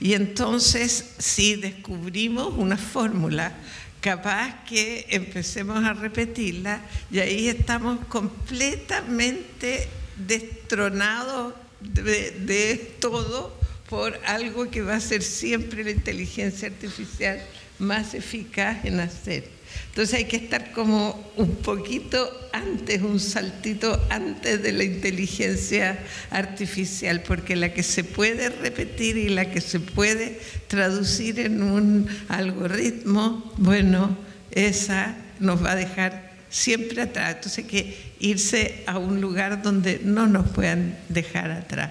Y 0.00 0.14
entonces, 0.14 1.12
si 1.18 1.56
descubrimos 1.56 2.52
una 2.56 2.76
fórmula, 2.76 3.54
capaz 4.00 4.64
que 4.64 5.06
empecemos 5.08 5.84
a 5.84 5.94
repetirla 5.94 6.80
y 7.10 7.18
ahí 7.18 7.48
estamos 7.48 8.04
completamente 8.06 9.88
destronados 10.16 11.54
de, 11.80 12.30
de, 12.30 12.76
todo 13.00 13.58
por 13.88 14.18
algo 14.26 14.70
que 14.70 14.82
va 14.82 14.96
a 14.96 15.00
ser 15.00 15.22
siempre 15.22 15.82
la 15.82 15.90
inteligencia 15.90 16.68
artificial 16.68 17.42
más 17.78 18.14
eficaz 18.14 18.84
en 18.84 19.00
hacer. 19.00 19.55
Entonces 19.88 20.14
hay 20.14 20.24
que 20.26 20.36
estar 20.36 20.72
como 20.72 21.32
un 21.36 21.56
poquito 21.56 22.30
antes, 22.52 23.00
un 23.02 23.18
saltito 23.18 23.98
antes 24.10 24.62
de 24.62 24.72
la 24.72 24.84
inteligencia 24.84 25.98
artificial, 26.30 27.22
porque 27.22 27.56
la 27.56 27.72
que 27.72 27.82
se 27.82 28.04
puede 28.04 28.50
repetir 28.50 29.16
y 29.16 29.28
la 29.28 29.50
que 29.50 29.60
se 29.60 29.80
puede 29.80 30.38
traducir 30.68 31.40
en 31.40 31.62
un 31.62 32.08
algoritmo, 32.28 33.52
bueno, 33.56 34.16
esa 34.50 35.16
nos 35.40 35.64
va 35.64 35.72
a 35.72 35.76
dejar 35.76 36.32
siempre 36.50 37.02
atrás. 37.02 37.36
Entonces 37.36 37.58
hay 37.58 37.64
que 37.64 37.96
irse 38.20 38.84
a 38.86 38.98
un 38.98 39.20
lugar 39.20 39.62
donde 39.62 40.00
no 40.04 40.26
nos 40.26 40.48
puedan 40.50 40.98
dejar 41.08 41.50
atrás. 41.50 41.90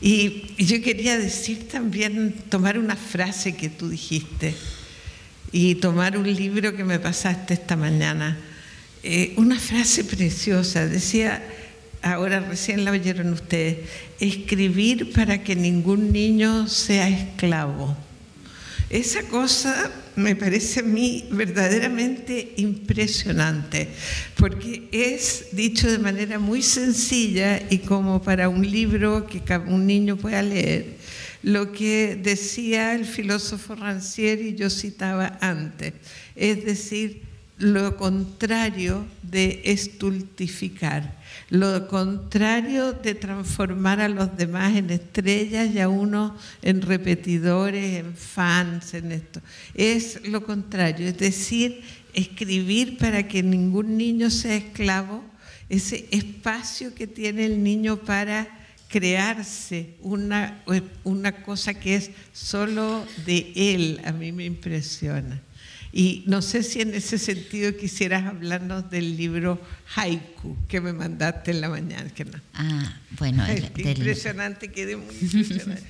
Y, 0.00 0.54
yo 0.56 0.80
quería 0.82 1.18
decir 1.18 1.68
también, 1.68 2.34
tomar 2.48 2.78
una 2.78 2.96
frase 2.96 3.54
que 3.54 3.68
tú 3.68 3.90
dijiste 3.90 4.54
y 5.52 5.76
tomar 5.76 6.16
un 6.16 6.32
libro 6.32 6.76
que 6.76 6.84
me 6.84 6.98
pasaste 6.98 7.54
esta 7.54 7.76
mañana. 7.76 8.38
Eh, 9.02 9.34
una 9.36 9.58
frase 9.58 10.04
preciosa, 10.04 10.86
decía, 10.86 11.42
ahora 12.02 12.40
recién 12.40 12.84
la 12.84 12.92
oyeron 12.92 13.32
ustedes, 13.32 13.78
escribir 14.20 15.12
para 15.12 15.42
que 15.42 15.56
ningún 15.56 16.12
niño 16.12 16.68
sea 16.68 17.08
esclavo. 17.08 17.96
Esa 18.90 19.22
cosa 19.22 19.90
me 20.16 20.34
parece 20.34 20.80
a 20.80 20.82
mí 20.82 21.28
verdaderamente 21.30 22.54
impresionante, 22.56 23.88
porque 24.36 24.88
es 24.90 25.46
dicho 25.52 25.90
de 25.90 25.98
manera 25.98 26.38
muy 26.38 26.60
sencilla 26.60 27.62
y 27.70 27.78
como 27.78 28.20
para 28.20 28.48
un 28.48 28.68
libro 28.68 29.26
que 29.26 29.40
un 29.68 29.86
niño 29.86 30.16
pueda 30.16 30.42
leer, 30.42 30.96
lo 31.42 31.72
que 31.72 32.18
decía 32.22 32.94
el 32.94 33.04
filósofo 33.04 33.74
Rancière 33.74 34.42
y 34.42 34.54
yo 34.54 34.68
citaba 34.70 35.38
antes, 35.40 35.94
es 36.36 36.64
decir, 36.64 37.22
lo 37.60 37.96
contrario 37.96 39.06
de 39.22 39.60
estultificar, 39.64 41.18
lo 41.50 41.88
contrario 41.88 42.94
de 42.94 43.14
transformar 43.14 44.00
a 44.00 44.08
los 44.08 44.34
demás 44.36 44.76
en 44.76 44.88
estrellas 44.88 45.68
y 45.74 45.78
a 45.78 45.90
uno 45.90 46.36
en 46.62 46.80
repetidores, 46.80 47.98
en 48.00 48.14
fans, 48.14 48.94
en 48.94 49.12
esto. 49.12 49.42
Es 49.74 50.26
lo 50.26 50.42
contrario, 50.42 51.08
es 51.08 51.18
decir, 51.18 51.82
escribir 52.14 52.96
para 52.96 53.28
que 53.28 53.42
ningún 53.42 53.98
niño 53.98 54.30
sea 54.30 54.56
esclavo, 54.56 55.22
ese 55.68 56.08
espacio 56.10 56.94
que 56.94 57.06
tiene 57.06 57.44
el 57.44 57.62
niño 57.62 57.98
para 57.98 58.59
crearse 58.90 59.94
una, 60.00 60.62
una 61.04 61.42
cosa 61.42 61.74
que 61.74 61.94
es 61.94 62.10
solo 62.32 63.06
de 63.24 63.52
él, 63.54 64.00
a 64.04 64.12
mí 64.12 64.32
me 64.32 64.44
impresiona. 64.44 65.40
Y 65.92 66.22
no 66.26 66.40
sé 66.42 66.62
si 66.62 66.80
en 66.80 66.94
ese 66.94 67.18
sentido 67.18 67.76
quisieras 67.76 68.24
hablarnos 68.24 68.90
del 68.90 69.16
libro 69.16 69.60
Haiku 69.96 70.56
que 70.68 70.80
me 70.80 70.92
mandaste 70.92 71.50
en 71.50 71.60
la 71.60 71.68
mañana. 71.68 72.08
Que 72.10 72.24
no. 72.24 72.38
Ah, 72.54 73.00
bueno. 73.18 73.44
impresionante, 73.76 74.70
quedé 74.70 74.96
muy 74.96 75.14
mañana. 75.14 75.80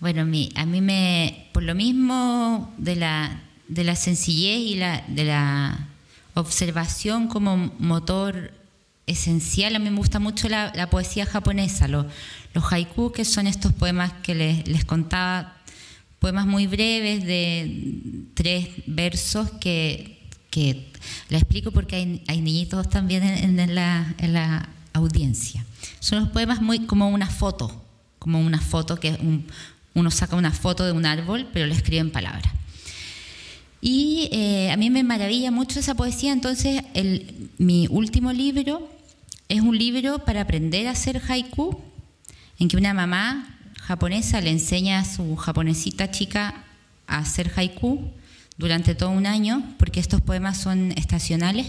Bueno, 0.00 0.22
a 0.22 0.66
mí 0.66 0.80
me, 0.80 1.48
por 1.52 1.64
lo 1.64 1.74
mismo 1.74 2.72
de 2.78 2.96
la, 2.96 3.42
de 3.66 3.84
la 3.84 3.96
sencillez 3.96 4.58
y 4.58 4.74
la, 4.76 5.04
de 5.08 5.24
la 5.24 5.88
observación 6.34 7.28
como 7.28 7.74
motor 7.78 8.52
esencial, 9.08 9.74
a 9.74 9.78
mí 9.78 9.90
me 9.90 9.96
gusta 9.96 10.20
mucho 10.20 10.48
la, 10.48 10.88
poesía 10.90 11.26
japonesa, 11.26 11.88
los, 11.88 12.06
haiku, 12.70 13.10
que 13.10 13.24
son 13.24 13.46
estos 13.46 13.72
poemas 13.72 14.12
que 14.22 14.34
les, 14.34 14.68
les 14.68 14.84
contaba 14.84 15.58
poemas 16.18 16.46
muy 16.46 16.66
breves 16.66 17.24
de 17.24 18.30
tres 18.34 18.68
versos 18.86 19.50
que, 19.60 20.18
que 20.50 20.90
la 21.28 21.38
explico 21.38 21.70
porque 21.70 21.96
hay, 21.96 22.22
hay 22.26 22.40
niñitos 22.40 22.88
también 22.88 23.22
en, 23.22 23.74
la, 23.74 24.14
en, 24.18 24.32
la, 24.32 24.68
audiencia. 24.94 25.64
Son 26.00 26.18
los 26.18 26.28
poemas 26.30 26.60
muy 26.60 26.80
como 26.80 27.08
una 27.08 27.28
foto, 27.28 27.84
como 28.18 28.40
una 28.40 28.60
foto 28.60 28.98
que 28.98 29.16
uno 29.94 30.10
saca 30.10 30.34
una 30.34 30.50
foto 30.50 30.84
de 30.84 30.90
un 30.90 31.06
árbol, 31.06 31.48
pero 31.52 31.66
lo 31.66 31.72
escribe 31.72 32.00
en 32.00 32.10
palabras. 32.10 32.52
Y 33.80 34.28
eh, 34.32 34.72
a 34.72 34.76
mí 34.76 34.90
me 34.90 35.04
maravilla 35.04 35.52
mucho 35.52 35.78
esa 35.78 35.94
poesía, 35.94 36.32
entonces 36.32 36.82
mi 37.58 37.86
último 37.88 38.32
libro 38.32 38.88
es 39.48 39.62
un 39.62 39.78
libro 39.78 40.24
para 40.24 40.42
aprender 40.42 40.86
a 40.86 40.92
hacer 40.92 41.22
haiku, 41.28 41.80
en 42.58 42.68
que 42.68 42.76
una 42.76 42.92
mamá 42.92 43.58
japonesa 43.80 44.40
le 44.40 44.50
enseña 44.50 45.00
a 45.00 45.04
su 45.04 45.36
japonesita 45.36 46.10
chica 46.10 46.64
a 47.06 47.18
hacer 47.18 47.50
haiku 47.56 48.10
durante 48.58 48.94
todo 48.94 49.10
un 49.10 49.26
año, 49.26 49.62
porque 49.78 50.00
estos 50.00 50.20
poemas 50.20 50.58
son 50.58 50.92
estacionales. 50.92 51.66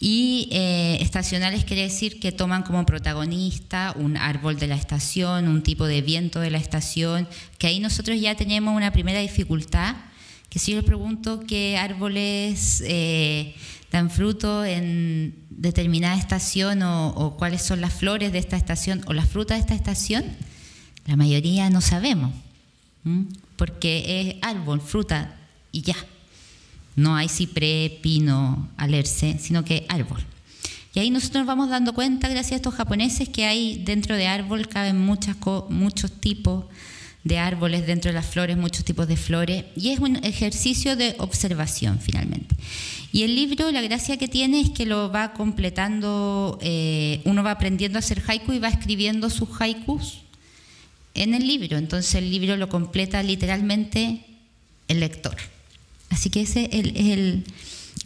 Y 0.00 0.48
eh, 0.52 0.98
estacionales 1.00 1.64
quiere 1.64 1.82
decir 1.82 2.20
que 2.20 2.30
toman 2.30 2.62
como 2.62 2.86
protagonista 2.86 3.92
un 3.96 4.16
árbol 4.16 4.56
de 4.56 4.68
la 4.68 4.76
estación, 4.76 5.48
un 5.48 5.64
tipo 5.64 5.86
de 5.86 6.02
viento 6.02 6.38
de 6.38 6.50
la 6.50 6.58
estación, 6.58 7.26
que 7.58 7.66
ahí 7.66 7.80
nosotros 7.80 8.20
ya 8.20 8.36
tenemos 8.36 8.76
una 8.76 8.92
primera 8.92 9.18
dificultad, 9.18 9.96
que 10.48 10.58
si 10.58 10.72
yo 10.72 10.78
le 10.78 10.82
pregunto 10.82 11.40
qué 11.40 11.76
árboles 11.76 12.82
eh, 12.86 13.54
dan 13.92 14.10
fruto 14.10 14.64
en 14.64 15.34
determinada 15.50 16.16
estación 16.16 16.82
o, 16.82 17.08
o, 17.08 17.36
cuáles 17.36 17.62
son 17.62 17.80
las 17.80 17.92
flores 17.92 18.32
de 18.32 18.38
esta 18.38 18.56
estación 18.56 19.02
o 19.06 19.12
las 19.12 19.28
frutas 19.28 19.58
de 19.58 19.60
esta 19.60 19.74
estación, 19.74 20.24
la 21.06 21.16
mayoría 21.16 21.70
no 21.70 21.80
sabemos, 21.80 22.32
porque 23.56 24.20
es 24.20 24.36
árbol, 24.42 24.80
fruta 24.80 25.36
y 25.72 25.82
ya. 25.82 25.96
No 26.96 27.16
hay 27.16 27.28
ciprés, 27.28 27.92
pino, 28.02 28.68
alerce, 28.76 29.38
sino 29.38 29.64
que 29.64 29.86
árbol. 29.88 30.22
Y 30.94 30.98
ahí 30.98 31.10
nosotros 31.10 31.42
nos 31.42 31.46
vamos 31.46 31.70
dando 31.70 31.94
cuenta, 31.94 32.28
gracias 32.28 32.52
a 32.52 32.56
estos 32.56 32.74
japoneses, 32.74 33.28
que 33.28 33.46
hay 33.46 33.82
dentro 33.84 34.16
de 34.16 34.26
árbol 34.26 34.68
caben 34.68 34.98
muchas, 34.98 35.36
muchos 35.70 36.12
tipos 36.12 36.64
de 37.24 37.38
árboles, 37.38 37.86
dentro 37.86 38.10
de 38.10 38.14
las 38.14 38.26
flores, 38.26 38.56
muchos 38.56 38.84
tipos 38.84 39.08
de 39.08 39.16
flores, 39.16 39.64
y 39.76 39.90
es 39.90 39.98
un 39.98 40.16
ejercicio 40.24 40.96
de 40.96 41.14
observación 41.18 41.98
finalmente. 42.00 42.54
Y 43.12 43.22
el 43.22 43.34
libro, 43.34 43.70
la 43.70 43.80
gracia 43.80 44.18
que 44.18 44.28
tiene 44.28 44.60
es 44.60 44.70
que 44.70 44.86
lo 44.86 45.10
va 45.10 45.32
completando, 45.32 46.58
eh, 46.62 47.20
uno 47.24 47.42
va 47.42 47.52
aprendiendo 47.52 47.98
a 47.98 48.00
hacer 48.00 48.22
haiku 48.26 48.52
y 48.52 48.58
va 48.58 48.68
escribiendo 48.68 49.30
sus 49.30 49.48
haikus 49.60 50.18
en 51.14 51.34
el 51.34 51.46
libro. 51.46 51.78
Entonces 51.78 52.14
el 52.14 52.30
libro 52.30 52.56
lo 52.56 52.68
completa 52.68 53.22
literalmente 53.22 54.24
el 54.88 55.00
lector. 55.00 55.36
Así 56.10 56.30
que 56.30 56.42
ese 56.42 56.68
es 56.72 57.44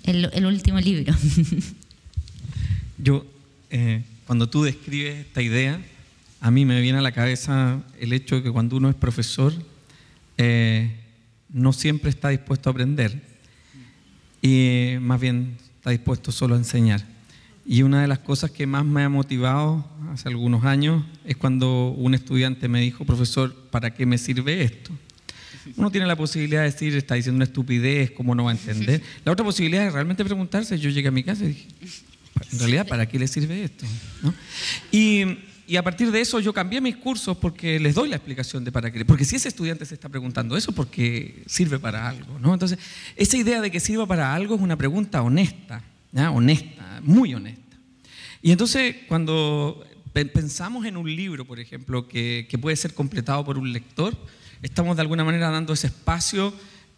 el, 0.04 0.46
último 0.46 0.80
libro. 0.80 1.14
Yo, 2.98 3.26
eh, 3.70 4.02
cuando 4.26 4.48
tú 4.48 4.62
describes 4.62 5.26
esta 5.26 5.42
idea, 5.42 5.80
a 6.42 6.50
mí 6.50 6.64
me 6.64 6.80
viene 6.80 6.98
a 6.98 7.02
la 7.02 7.12
cabeza 7.12 7.80
el 8.00 8.12
hecho 8.12 8.34
de 8.34 8.42
que 8.42 8.50
cuando 8.50 8.76
uno 8.76 8.90
es 8.90 8.96
profesor, 8.96 9.54
eh, 10.38 10.90
no 11.50 11.72
siempre 11.72 12.10
está 12.10 12.30
dispuesto 12.30 12.68
a 12.68 12.72
aprender 12.72 13.22
y 14.42 14.94
más 15.00 15.20
bien 15.20 15.56
está 15.76 15.90
dispuesto 15.90 16.32
solo 16.32 16.56
a 16.56 16.58
enseñar. 16.58 17.06
Y 17.64 17.82
una 17.82 18.02
de 18.02 18.08
las 18.08 18.18
cosas 18.18 18.50
que 18.50 18.66
más 18.66 18.84
me 18.84 19.04
ha 19.04 19.08
motivado 19.08 19.88
hace 20.12 20.28
algunos 20.28 20.64
años 20.64 21.04
es 21.24 21.36
cuando 21.36 21.90
un 21.90 22.12
estudiante 22.12 22.66
me 22.66 22.80
dijo, 22.80 23.04
profesor, 23.04 23.54
¿para 23.70 23.94
qué 23.94 24.04
me 24.04 24.18
sirve 24.18 24.64
esto? 24.64 24.90
Uno 25.76 25.92
tiene 25.92 26.08
la 26.08 26.16
posibilidad 26.16 26.62
de 26.62 26.72
decir, 26.72 26.96
está 26.96 27.14
diciendo 27.14 27.36
una 27.36 27.44
estupidez, 27.44 28.10
¿cómo 28.10 28.34
no 28.34 28.44
va 28.44 28.50
a 28.50 28.54
entender? 28.54 29.00
La 29.24 29.30
otra 29.30 29.44
posibilidad 29.44 29.86
es 29.86 29.92
realmente 29.92 30.24
preguntarse, 30.24 30.76
yo 30.76 30.90
llegué 30.90 31.06
a 31.06 31.12
mi 31.12 31.22
casa 31.22 31.44
y 31.44 31.48
dije, 31.48 31.68
en 32.50 32.58
realidad, 32.58 32.88
¿para 32.88 33.06
qué 33.06 33.16
le 33.16 33.28
sirve 33.28 33.62
esto? 33.62 33.86
Y, 34.90 35.38
y, 35.72 35.76
a 35.76 35.82
partir 35.82 36.10
de 36.10 36.20
eso 36.20 36.40
yo 36.40 36.52
cambié 36.52 36.80
mis 36.80 36.96
cursos 36.96 37.36
porque 37.36 37.80
les 37.80 37.94
doy 37.94 38.08
la 38.08 38.16
explicación 38.16 38.64
de 38.64 38.72
para 38.72 38.90
qué. 38.90 39.04
Porque 39.04 39.24
si 39.24 39.36
ese 39.36 39.48
estudiante 39.48 39.84
se 39.84 39.94
está 39.94 40.08
preguntando 40.08 40.56
eso, 40.56 40.72
porque 40.72 41.42
sirve 41.46 41.78
para 41.78 42.08
algo. 42.08 42.38
¿no? 42.38 42.52
Entonces, 42.52 42.78
esa 43.16 43.36
idea 43.36 43.60
de 43.60 43.70
que 43.70 43.80
sirva 43.80 44.06
para 44.06 44.34
algo 44.34 44.54
es 44.54 44.60
una 44.60 44.76
pregunta 44.76 45.22
honesta 45.22 45.82
honesta, 46.32 47.00
muy 47.02 47.34
honesta. 47.34 47.76
Y 48.42 48.50
entonces 48.50 48.96
cuando 49.08 49.84
pensamos 50.12 50.84
en 50.84 50.96
un 50.96 51.14
libro, 51.14 51.44
por 51.44 51.58
ejemplo, 51.58 52.08
que, 52.08 52.46
puede 52.60 52.76
ser 52.76 52.94
completado 52.94 53.44
por 53.44 53.58
un 53.58 53.72
lector, 53.72 54.16
estamos 54.62 54.96
de 54.96 55.02
alguna 55.02 55.24
manera 55.24 55.50
dando 55.50 55.72
ese 55.72 55.88
espacio 55.88 56.52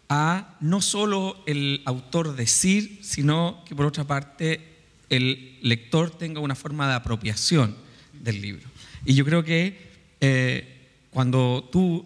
a 0.08 0.56
no 0.60 0.80
solo 0.80 1.42
el 1.46 1.82
autor 1.84 2.36
decir, 2.36 3.00
sino 3.02 3.62
que 3.66 3.74
por 3.74 3.86
otra 3.86 4.04
parte 4.04 4.72
el 5.10 5.58
lector 5.62 6.10
tenga 6.10 6.40
una 6.40 6.54
forma 6.54 6.88
de 6.88 6.94
apropiación 6.94 7.76
del 8.24 8.40
libro. 8.40 8.66
Y 9.04 9.14
yo 9.14 9.24
creo 9.24 9.44
que 9.44 9.76
eh, 10.20 10.88
cuando 11.10 11.68
tú, 11.70 12.04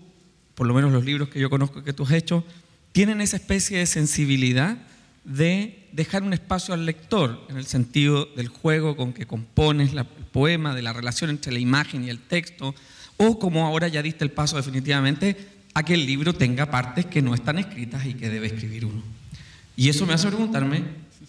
por 0.54 0.66
lo 0.66 0.74
menos 0.74 0.92
los 0.92 1.04
libros 1.04 1.28
que 1.28 1.40
yo 1.40 1.48
conozco 1.48 1.84
que 1.84 1.92
tú 1.92 2.02
has 2.02 2.12
hecho, 2.12 2.44
tienen 2.92 3.20
esa 3.20 3.36
especie 3.36 3.78
de 3.78 3.86
sensibilidad 3.86 4.76
de 5.24 5.86
dejar 5.92 6.22
un 6.22 6.32
espacio 6.32 6.74
al 6.74 6.84
lector, 6.84 7.46
en 7.48 7.56
el 7.56 7.66
sentido 7.66 8.26
del 8.36 8.48
juego 8.48 8.96
con 8.96 9.12
que 9.12 9.26
compones 9.26 9.92
el 9.92 10.04
poema, 10.04 10.74
de 10.74 10.82
la 10.82 10.92
relación 10.92 11.30
entre 11.30 11.52
la 11.52 11.58
imagen 11.58 12.04
y 12.04 12.10
el 12.10 12.18
texto, 12.18 12.74
o 13.16 13.38
como 13.38 13.66
ahora 13.66 13.88
ya 13.88 14.02
diste 14.02 14.24
el 14.24 14.30
paso 14.30 14.56
definitivamente, 14.56 15.36
a 15.74 15.84
que 15.84 15.94
el 15.94 16.06
libro 16.06 16.34
tenga 16.34 16.70
partes 16.70 17.06
que 17.06 17.22
no 17.22 17.34
están 17.34 17.58
escritas 17.58 18.04
y 18.06 18.14
que 18.14 18.30
debe 18.30 18.48
escribir 18.48 18.84
uno. 18.84 19.02
Y 19.76 19.88
eso 19.88 20.06
me 20.06 20.14
hace 20.14 20.28
preguntarme, 20.28 20.82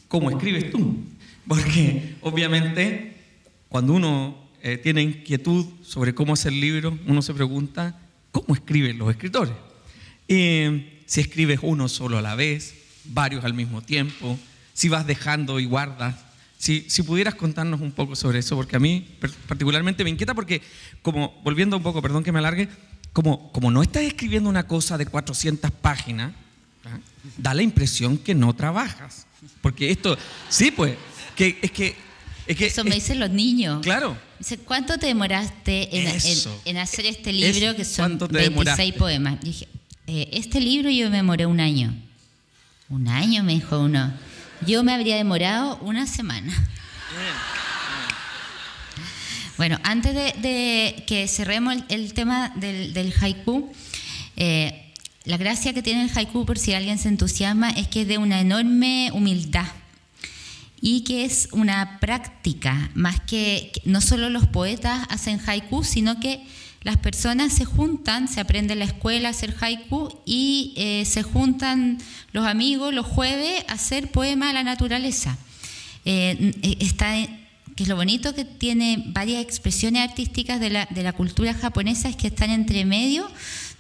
¿cómo 0.08 0.32
escribes 0.32 0.72
tú? 0.72 1.04
Porque 1.48 2.16
obviamente 2.22 3.16
cuando 3.70 3.94
uno 3.94 4.49
eh, 4.62 4.78
tiene 4.78 5.02
inquietud 5.02 5.66
sobre 5.84 6.14
cómo 6.14 6.34
hacer 6.34 6.54
el 6.54 6.62
libro, 6.62 6.98
uno 7.08 7.22
se 7.22 7.34
pregunta, 7.34 8.00
¿cómo 8.32 8.54
escriben 8.54 8.98
los 8.98 9.10
escritores? 9.10 9.54
Y 10.28 11.00
si 11.06 11.22
escribes 11.22 11.60
uno 11.64 11.90
solo 11.90 12.18
a 12.18 12.22
la 12.22 12.36
vez, 12.36 12.76
varios 13.06 13.44
al 13.44 13.54
mismo 13.54 13.82
tiempo, 13.82 14.38
si 14.74 14.90
vas 14.90 15.06
dejando 15.08 15.60
y 15.60 15.66
guardas. 15.66 16.16
Si, 16.58 16.86
si 16.90 17.04
pudieras 17.04 17.36
contarnos 17.36 17.80
un 17.80 17.92
poco 17.92 18.16
sobre 18.16 18.40
eso, 18.40 18.56
porque 18.56 18.76
a 18.76 18.80
mí 18.80 19.08
particularmente 19.48 20.04
me 20.04 20.10
inquieta 20.10 20.34
porque, 20.34 20.62
como, 21.02 21.40
volviendo 21.44 21.78
un 21.78 21.84
poco, 21.84 22.02
perdón 22.02 22.24
que 22.24 22.32
me 22.32 22.40
alargue, 22.40 22.68
como, 23.14 23.52
como 23.52 23.72
no 23.72 23.82
estás 23.82 24.04
escribiendo 24.04 24.50
una 24.50 24.68
cosa 24.68 24.98
de 24.98 25.06
400 25.06 25.72
páginas, 25.72 26.34
¿ah? 26.86 27.00
da 27.38 27.54
la 27.54 27.64
impresión 27.64 28.18
que 28.18 28.36
no 28.36 28.54
trabajas. 28.54 29.26
Porque 29.62 29.90
esto, 29.90 30.18
sí, 30.50 30.72
pues, 30.72 30.96
que 31.36 31.58
es 31.62 31.72
que... 31.72 32.09
Es 32.50 32.58
que 32.58 32.66
Eso 32.66 32.84
me 32.84 32.96
dicen 32.96 33.20
los 33.20 33.30
niños. 33.30 33.80
Claro. 33.84 34.18
Dice, 34.40 34.58
¿cuánto 34.58 34.98
te 34.98 35.06
demoraste 35.06 35.96
en, 35.96 36.08
en, 36.66 36.78
hacer 36.78 37.06
este 37.06 37.32
libro 37.32 37.76
que 37.76 37.86
son 37.86 38.18
26 38.18 38.96
poemas? 38.96 39.40
dije, 39.40 39.68
eh, 40.08 40.30
este 40.34 40.60
libro 40.60 40.90
yo 40.90 41.12
me 41.12 41.18
demoré 41.18 41.46
un 41.46 41.60
año. 41.60 41.94
Un 42.90 43.08
año, 43.08 43.44
me 43.44 43.54
dijo 43.54 43.80
uno. 43.80 44.12
Yo 44.66 44.84
me 44.84 44.96
habría 44.96 45.16
demorado 45.16 45.78
una 45.84 46.08
semana. 46.08 46.52
Bueno, 49.58 49.78
antes 49.84 50.16
de, 50.16 51.04
que 51.06 51.28
cerremos 51.28 51.76
el, 51.90 52.14
tema 52.16 52.52
del, 52.56 53.14
haiku, 53.22 53.72
eh, 54.38 54.92
la 55.24 55.38
gracia 55.38 55.74
que 55.74 55.84
tiene 55.84 56.06
el 56.06 56.18
haiku, 56.18 56.48
por 56.48 56.58
si 56.58 56.74
alguien 56.74 56.98
se 56.98 57.10
entusiasma, 57.10 57.70
es 57.70 57.88
que 57.90 58.02
es 58.02 58.08
de 58.08 58.18
una 58.18 58.40
enorme 58.40 59.12
humildad 59.14 59.68
y 60.82 61.02
que 61.02 61.26
es 61.26 61.50
una 61.52 62.00
práctica, 62.00 62.92
más 62.94 63.20
que 63.22 63.72
no 63.86 64.02
solo 64.02 64.30
los 64.30 64.48
poetas 64.48 65.06
hacen 65.10 65.40
haiku, 65.46 65.84
sino 65.84 66.20
que 66.20 66.46
las 66.82 66.98
personas 66.98 67.54
se 67.54 67.66
juntan, 67.66 68.28
se 68.28 68.40
aprende 68.40 68.74
en 68.74 68.80
la 68.80 68.86
escuela 68.86 69.30
a 69.30 69.32
hacer 69.32 69.56
haiku 69.60 70.22
y 70.26 70.74
eh, 70.78 71.04
se 71.06 71.24
juntan 71.24 71.98
los 72.32 72.46
amigos 72.46 72.94
los 72.94 73.06
jueves 73.06 73.66
a 73.68 73.74
hacer 73.74 74.12
poema 74.12 74.50
a 74.50 74.54
la 74.54 74.64
naturaleza. 74.64 75.38
Eh, 76.06 76.78
está 76.80 77.14
que 77.76 77.84
es 77.84 77.90
lo 77.90 77.96
bonito 77.96 78.36
que 78.36 78.44
tiene 78.44 79.06
varias 79.08 79.42
expresiones 79.42 80.10
artísticas 80.10 80.60
de 80.60 80.70
la, 80.70 80.86
de 80.90 81.02
la 81.02 81.14
cultura 81.14 81.54
japonesa, 81.54 82.10
es 82.10 82.18
que 82.18 82.28
están 82.28 82.50
entre 82.50 82.84
medio 82.84 83.26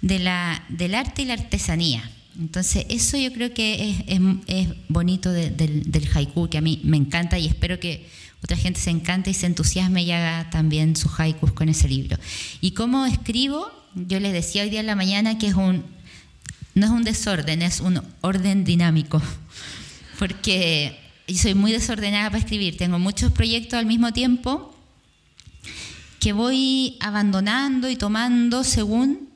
de 0.01 0.19
la, 0.19 0.63
del 0.69 0.95
arte 0.95 1.23
y 1.23 1.25
la 1.25 1.33
artesanía. 1.33 2.09
Entonces, 2.39 2.85
eso 2.89 3.17
yo 3.17 3.33
creo 3.33 3.53
que 3.53 3.89
es, 3.89 4.19
es, 4.47 4.67
bonito 4.87 5.31
del, 5.31 5.57
del, 5.57 6.09
haiku, 6.13 6.49
que 6.49 6.57
a 6.57 6.61
mí 6.61 6.79
me 6.85 6.95
encanta 6.95 7.37
y 7.37 7.45
espero 7.45 7.79
que 7.81 8.07
otra 8.41 8.55
gente 8.55 8.79
se 8.79 8.89
encante 8.89 9.29
y 9.31 9.33
se 9.33 9.45
entusiasme 9.45 10.03
y 10.03 10.11
haga 10.11 10.49
también 10.49 10.95
sus 10.95 11.19
haikus 11.19 11.51
con 11.51 11.67
ese 11.67 11.89
libro. 11.89 12.17
Y 12.61 12.71
cómo 12.71 13.05
escribo, 13.05 13.69
yo 13.93 14.21
les 14.21 14.31
decía 14.31 14.63
hoy 14.63 14.69
día 14.69 14.79
en 14.79 14.85
la 14.85 14.95
mañana 14.95 15.37
que 15.37 15.47
es 15.47 15.55
un, 15.55 15.83
no 16.75 16.85
es 16.85 16.91
un 16.91 17.03
desorden, 17.03 17.61
es 17.61 17.81
un 17.81 18.01
orden 18.21 18.63
dinámico, 18.63 19.21
porque 20.19 20.97
soy 21.35 21.55
muy 21.55 21.73
desordenada 21.73 22.29
para 22.29 22.39
escribir, 22.39 22.77
tengo 22.77 22.99
muchos 22.99 23.33
proyectos 23.33 23.77
al 23.77 23.85
mismo 23.85 24.13
tiempo 24.13 24.73
que 26.21 26.31
voy 26.31 26.97
abandonando 27.01 27.89
y 27.89 27.97
tomando 27.97 28.63
según, 28.63 29.28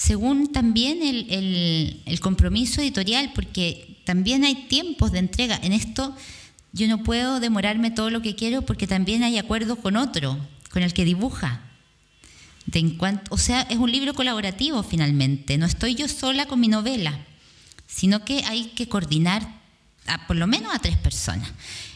según 0.00 0.50
también 0.50 1.02
el, 1.02 2.00
el, 2.06 2.20
compromiso 2.20 2.80
editorial, 2.80 3.32
porque 3.34 3.98
también 4.06 4.44
hay 4.44 4.66
tiempos 4.66 5.12
de 5.12 5.18
entrega. 5.18 5.60
En 5.62 5.74
esto 5.74 6.16
yo 6.72 6.88
no 6.88 7.02
puedo 7.02 7.38
demorarme 7.38 7.90
todo 7.90 8.08
lo 8.08 8.22
que 8.22 8.34
quiero 8.34 8.62
porque 8.62 8.86
también 8.86 9.22
hay 9.24 9.36
acuerdos 9.36 9.78
con 9.78 9.96
otro, 9.96 10.38
con 10.70 10.82
el 10.82 10.94
que 10.94 11.04
dibuja. 11.04 11.60
De 12.64 12.78
en 12.78 12.96
cuanto, 12.96 13.34
o 13.34 13.36
sea, 13.36 13.60
es 13.62 13.76
un 13.76 13.92
libro 13.92 14.14
colaborativo 14.14 14.82
finalmente, 14.82 15.58
no 15.58 15.66
estoy 15.66 15.96
yo 15.96 16.08
sola 16.08 16.46
con 16.46 16.60
mi 16.60 16.68
novela, 16.68 17.18
sino 17.86 18.24
que 18.24 18.42
hay 18.46 18.68
que 18.68 18.88
coordinar 18.88 19.46
por 20.26 20.36
lo 20.36 20.46
menos 20.46 20.74
a 20.74 20.78
tres 20.78 20.96
personas. 20.96 21.52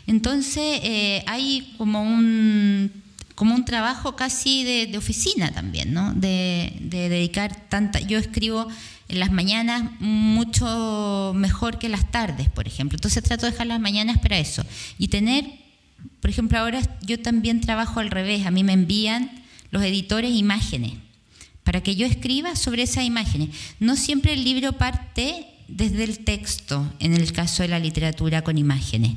Entonces 0.07 0.81
eh, 0.83 1.25
hay 1.27 1.75
como 1.79 2.03
un, 2.03 3.04
como 3.35 3.55
un 3.55 3.65
trabajo 3.65 4.17
casi 4.17 4.65
de, 4.65 4.97
oficina 4.97 5.53
también, 5.53 5.93
¿no? 5.93 6.13
De, 6.15 6.77
dedicar 6.81 7.69
tanta... 7.69 8.01
Yo 8.01 8.19
escribo 8.19 8.69
en 9.09 9.21
las 9.21 9.33
mañanas 9.33 9.91
mucho 10.01 11.33
mejor 11.35 11.79
que 11.79 11.89
las 11.89 12.11
tardes, 12.11 12.49
por 12.49 12.67
ejemplo. 12.67 12.97
Entonces 12.97 13.23
trato 13.23 13.47
de 13.47 13.53
dejar 13.53 13.67
las 13.67 13.81
mañanas 13.81 14.19
para 14.19 14.39
eso. 14.39 14.65
Y 14.99 15.09
tener, 15.09 15.45
por 16.21 16.31
ejemplo, 16.31 16.59
ahora 16.59 16.81
yo 17.03 17.21
también 17.21 17.61
trabajo 17.61 18.01
al 18.01 18.11
revés. 18.11 18.47
A 18.47 18.51
mí 18.51 18.63
me 18.63 18.73
envían 18.73 19.31
los 19.71 19.83
editores 19.83 20.33
imágenes 20.33 20.93
para 21.65 21.83
que 21.83 21.97
yo 21.97 22.07
escriba 22.07 22.55
sobre 22.57 22.83
esas 22.83 23.05
imágenes. 23.05 23.49
No 23.81 23.97
siempre 23.97 24.35
el 24.35 24.45
libro 24.45 24.75
parte 24.75 25.47
desde 25.67 26.05
el 26.05 26.21
texto, 26.21 26.93
en 27.01 27.15
el 27.15 27.33
caso 27.33 27.63
de 27.63 27.69
la 27.69 27.79
literatura 27.79 28.43
con 28.43 28.59
imágenes. 28.59 29.15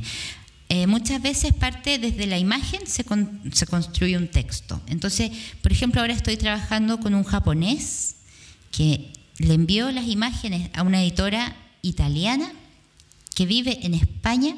Eh, 0.69 0.85
muchas 0.85 1.21
veces 1.21 1.53
parte 1.53 1.97
desde 1.97 2.27
la 2.27 2.37
imagen 2.37 2.85
se, 2.87 3.05
se, 3.53 3.67
construye 3.67 4.17
un 4.17 4.27
texto. 4.27 4.81
Entonces, 4.87 5.31
por 5.61 5.71
ejemplo, 5.71 6.01
ahora 6.01 6.13
estoy 6.13 6.35
trabajando 6.35 6.99
con 6.99 7.13
un 7.13 7.23
japonés 7.23 8.15
que 8.71 9.13
le 9.37 9.53
envió 9.53 9.91
las 9.91 10.07
imágenes 10.07 10.69
a 10.73 10.83
una 10.83 11.01
editora 11.01 11.55
italiana 11.81 12.51
que 13.33 13.45
vive 13.45 13.79
en 13.83 13.93
España 13.93 14.55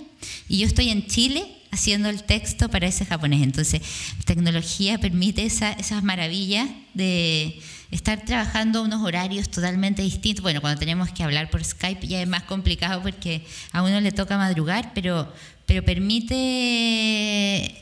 y 0.48 0.60
yo 0.60 0.68
estoy 0.68 0.90
en 0.90 1.06
Chile 1.06 1.46
haciendo 1.72 2.10
el 2.10 2.24
texto 2.24 2.70
para 2.70 2.88
ese 2.88 3.06
japonés. 3.06 3.44
Entonces, 3.44 3.82
tecnología 4.26 4.98
permite 4.98 5.46
esas 5.46 6.04
maravillas 6.04 6.68
de 6.94 7.62
estar 7.92 8.24
trabajando 8.26 8.84
unos 8.84 9.02
horarios 9.02 9.50
totalmente 9.50 10.02
distintos. 10.02 10.44
Bueno, 10.44 10.62
cuando 10.62 10.80
tenemos 10.80 11.12
que 11.12 11.24
hablar 11.24 11.50
por 11.50 11.64
Skype 11.64 12.08
ya 12.08 12.22
es 12.22 12.28
más 12.28 12.44
complicado 12.44 13.02
porque 13.02 13.46
a 13.72 13.84
uno 13.84 14.00
le 14.02 14.12
toca 14.12 14.38
madrugar, 14.38 14.92
pero, 14.94 15.32
pero 15.70 15.86
permite 15.86 16.34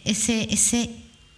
ese, 0.03 0.53
ese, 0.53 0.89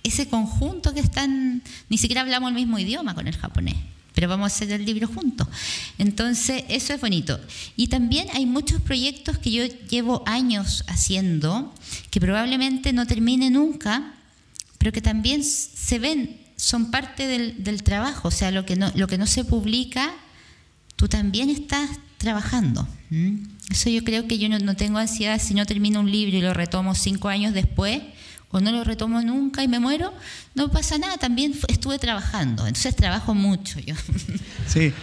ese 0.02 0.28
conjunto 0.28 0.95
que 0.95 1.00
están, 1.00 1.62
ni 1.89 2.00
siquiera 2.00 2.22
hablamos 2.22 2.50
el 2.50 2.56
mismo 2.56 2.80
idioma 2.80 3.14
con 3.14 3.28
el 3.28 3.38
japonés 3.38 3.76
pero 4.16 4.28
vamos 4.28 4.52
a 4.52 4.56
hacer 4.56 4.72
el 4.72 4.84
libro 4.84 5.08
juntos. 5.08 5.47
Entonces, 5.97 6.64
eso 6.68 6.91
es 6.93 7.00
bonito. 7.00 7.39
Y 7.78 7.88
también 7.88 8.28
hay 8.34 8.45
muchos 8.45 8.82
proyectos 8.82 9.38
que 9.38 9.50
yo 9.50 9.64
llevo 9.89 10.24
años 10.26 10.84
haciendo, 10.88 11.74
que 12.10 12.20
probablemente 12.20 12.91
no 12.91 13.08
termine 13.08 13.50
nunca, 13.50 14.14
pero 14.78 14.91
que 14.91 15.00
también 15.02 15.41
se 15.41 16.00
ven 16.00 16.38
son 16.58 16.91
parte 16.91 17.28
del, 17.28 17.84
trabajo, 17.84 18.28
o 18.28 18.32
sea, 18.32 18.52
lo 18.52 18.66
que, 18.66 18.76
no, 18.76 18.91
lo 18.95 19.08
que 19.08 19.18
no 19.18 19.26
se 19.26 19.45
publica, 19.45 20.12
tú 20.97 21.08
también 21.08 21.50
estás 21.50 21.89
trabajando. 22.18 22.86
Eso 23.70 23.89
yo 23.89 24.03
creo 24.03 24.28
que 24.28 24.38
yo 24.38 24.49
no, 24.49 24.76
tengo 24.76 24.99
ansiedad 24.99 25.41
si 25.41 25.53
no 25.53 25.66
termino 25.66 25.99
un 25.99 26.12
libro 26.12 26.38
y 26.38 26.41
lo 26.41 26.53
retomo 26.53 26.93
cinco 26.95 27.28
años 27.28 27.53
después, 27.53 28.01
o 28.51 28.60
no 28.60 28.72
lo 28.72 28.84
retomo 28.84 29.22
nunca 29.22 29.64
y 29.64 29.68
me 29.68 29.80
muero, 29.80 30.14
no 30.55 30.72
pasa 30.72 30.97
nada, 30.97 31.18
también 31.18 31.53
estuve 31.68 31.99
trabajando, 31.99 32.66
entonces 32.68 32.95
trabajo 32.95 33.34
mucho 33.34 33.80
yo. 33.80 33.95
Sí, 34.68 34.93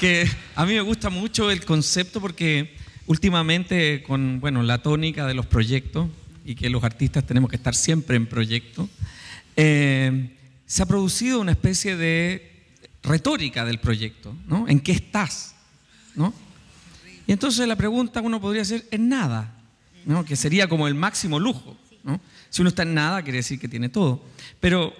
que 0.00 0.28
a 0.56 0.66
mí 0.66 0.74
me 0.74 0.80
gusta 0.80 1.08
mucho 1.08 1.48
el 1.52 1.64
concepto 1.64 2.20
porque 2.20 2.74
últimamente 3.06 4.02
con 4.02 4.40
bueno, 4.40 4.64
la 4.64 4.82
tónica 4.82 5.24
de 5.26 5.34
los 5.34 5.46
proyectos 5.46 6.08
y 6.44 6.56
que 6.56 6.68
los 6.68 6.82
artistas 6.82 7.24
tenemos 7.24 7.48
que 7.48 7.54
estar 7.54 7.76
siempre 7.76 8.16
en 8.16 8.26
proyecto, 8.26 8.88
eh, 9.56 10.30
se 10.66 10.82
ha 10.82 10.86
producido 10.86 11.40
una 11.40 11.52
especie 11.52 11.96
de 11.96 12.64
retórica 13.04 13.64
del 13.64 13.78
proyecto, 13.78 14.34
¿no? 14.48 14.66
¿En 14.66 14.80
qué 14.80 14.92
estás? 14.92 15.54
¿no? 16.16 16.32
Y 17.26 17.32
entonces 17.32 17.66
la 17.66 17.76
pregunta 17.76 18.20
uno 18.20 18.40
podría 18.40 18.62
hacer, 18.62 18.86
en 18.90 19.08
nada, 19.08 19.54
¿no? 20.04 20.24
que 20.24 20.36
sería 20.36 20.68
como 20.68 20.88
el 20.88 20.94
máximo 20.94 21.40
lujo. 21.40 21.76
¿no? 22.02 22.20
Si 22.50 22.62
uno 22.62 22.68
está 22.68 22.82
en 22.82 22.94
nada, 22.94 23.22
quiere 23.22 23.38
decir 23.38 23.58
que 23.58 23.68
tiene 23.68 23.88
todo. 23.88 24.22
Pero 24.60 24.92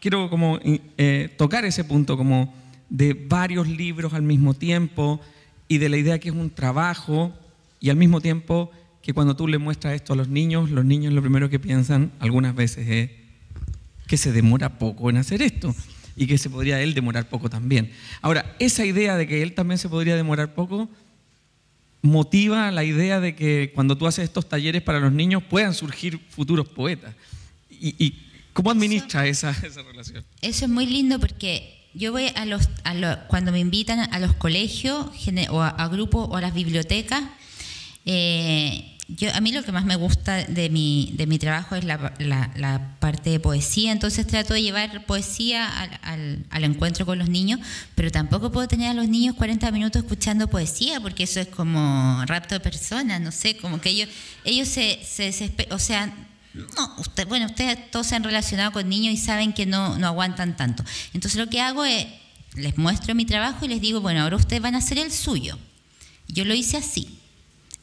quiero 0.00 0.28
como 0.30 0.58
eh, 0.62 1.34
tocar 1.36 1.64
ese 1.64 1.84
punto 1.84 2.16
como 2.16 2.54
de 2.88 3.14
varios 3.14 3.68
libros 3.68 4.14
al 4.14 4.22
mismo 4.22 4.54
tiempo 4.54 5.20
y 5.68 5.78
de 5.78 5.88
la 5.88 5.96
idea 5.96 6.18
que 6.18 6.28
es 6.28 6.34
un 6.34 6.50
trabajo 6.50 7.32
y 7.78 7.90
al 7.90 7.96
mismo 7.96 8.20
tiempo 8.20 8.70
que 9.02 9.14
cuando 9.14 9.36
tú 9.36 9.48
le 9.48 9.58
muestras 9.58 9.94
esto 9.94 10.12
a 10.12 10.16
los 10.16 10.28
niños, 10.28 10.70
los 10.70 10.84
niños 10.84 11.12
lo 11.12 11.22
primero 11.22 11.48
que 11.48 11.58
piensan 11.58 12.12
algunas 12.18 12.54
veces 12.54 12.86
es, 12.88 13.10
que 14.06 14.16
se 14.16 14.32
demora 14.32 14.76
poco 14.76 15.08
en 15.08 15.18
hacer 15.18 15.40
esto 15.40 15.72
y 16.16 16.26
que 16.26 16.36
se 16.36 16.50
podría 16.50 16.82
él 16.82 16.94
demorar 16.94 17.28
poco 17.28 17.48
también. 17.48 17.92
Ahora, 18.20 18.56
esa 18.58 18.84
idea 18.84 19.16
de 19.16 19.28
que 19.28 19.40
él 19.40 19.54
también 19.54 19.78
se 19.78 19.88
podría 19.88 20.16
demorar 20.16 20.52
poco 20.52 20.88
motiva 22.02 22.70
la 22.70 22.84
idea 22.84 23.20
de 23.20 23.34
que 23.34 23.72
cuando 23.74 23.96
tú 23.96 24.06
haces 24.06 24.24
estos 24.24 24.48
talleres 24.48 24.82
para 24.82 25.00
los 25.00 25.12
niños 25.12 25.42
puedan 25.42 25.74
surgir 25.74 26.18
futuros 26.30 26.68
poetas. 26.68 27.14
¿Y, 27.70 28.14
cómo 28.52 28.70
administra 28.70 29.26
esa, 29.26 29.50
esa, 29.50 29.82
relación? 29.82 30.24
Eso 30.42 30.64
es 30.66 30.70
muy 30.70 30.86
lindo 30.86 31.18
porque 31.18 31.88
yo 31.94 32.12
voy 32.12 32.26
a 32.34 32.44
los, 32.44 32.68
cuando 33.28 33.52
me 33.52 33.58
invitan 33.58 34.12
a 34.12 34.18
los 34.18 34.34
colegios 34.34 35.06
o 35.50 35.62
a, 35.62 35.88
grupos 35.88 36.28
o 36.30 36.36
a 36.36 36.40
las 36.40 36.54
bibliotecas, 36.54 37.22
eh, 38.04 38.96
yo, 39.16 39.34
a 39.34 39.40
mí 39.40 39.52
lo 39.52 39.62
que 39.62 39.72
más 39.72 39.84
me 39.84 39.96
gusta 39.96 40.44
de 40.44 40.70
mi, 40.70 41.12
de 41.16 41.26
mi 41.26 41.38
trabajo 41.38 41.74
es 41.74 41.84
la, 41.84 42.12
la, 42.18 42.96
parte 43.00 43.30
de 43.30 43.40
poesía, 43.40 43.92
entonces 43.92 44.26
trato 44.26 44.54
de 44.54 44.62
llevar 44.62 45.04
poesía 45.06 45.68
al, 46.02 46.44
al, 46.50 46.64
encuentro 46.64 47.06
con 47.06 47.18
los 47.18 47.28
niños, 47.28 47.60
pero 47.94 48.10
tampoco 48.10 48.52
puedo 48.52 48.68
tener 48.68 48.90
a 48.90 48.94
los 48.94 49.08
niños 49.08 49.34
40 49.36 49.70
minutos 49.70 50.02
escuchando 50.02 50.48
poesía, 50.48 51.00
porque 51.00 51.24
eso 51.24 51.40
es 51.40 51.48
como 51.48 52.22
rapto 52.26 52.54
de 52.54 52.60
personas, 52.60 53.20
no 53.20 53.32
sé, 53.32 53.56
como 53.56 53.80
que 53.80 53.90
ellos, 53.90 54.08
ellos 54.44 54.68
se, 54.68 55.00
se 55.04 55.24
desesperan, 55.24 55.72
o 55.72 55.78
sea, 55.78 56.12
no, 56.52 56.94
usted, 56.98 57.26
bueno, 57.28 57.46
ustedes 57.46 57.90
todos 57.90 58.06
se 58.06 58.16
han 58.16 58.24
relacionado 58.24 58.72
con 58.72 58.88
niños 58.88 59.14
y 59.14 59.16
saben 59.16 59.52
que 59.52 59.66
no, 59.66 59.98
no 59.98 60.06
aguantan 60.08 60.56
tanto. 60.56 60.84
Entonces 61.14 61.38
lo 61.38 61.48
que 61.48 61.60
hago 61.60 61.84
es, 61.84 62.06
les 62.54 62.76
muestro 62.76 63.14
mi 63.14 63.24
trabajo 63.24 63.64
y 63.64 63.68
les 63.68 63.80
digo, 63.80 64.00
bueno, 64.00 64.22
ahora 64.22 64.36
ustedes 64.36 64.60
van 64.60 64.74
a 64.74 64.78
hacer 64.78 64.98
el 64.98 65.12
suyo. 65.12 65.58
Yo 66.26 66.44
lo 66.44 66.54
hice 66.54 66.76
así. 66.76 67.19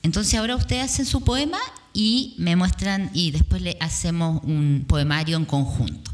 Entonces 0.08 0.36
ahora 0.36 0.56
ustedes 0.56 0.86
hacen 0.86 1.06
su 1.06 1.20
poema 1.20 1.60
y 1.94 2.34
me 2.38 2.56
muestran 2.56 3.12
y 3.14 3.32
después 3.32 3.62
le 3.62 3.76
hacemos 3.82 4.42
un 4.46 4.86
poemario 4.88 5.36
en 5.36 5.44
conjunto. 5.44 6.10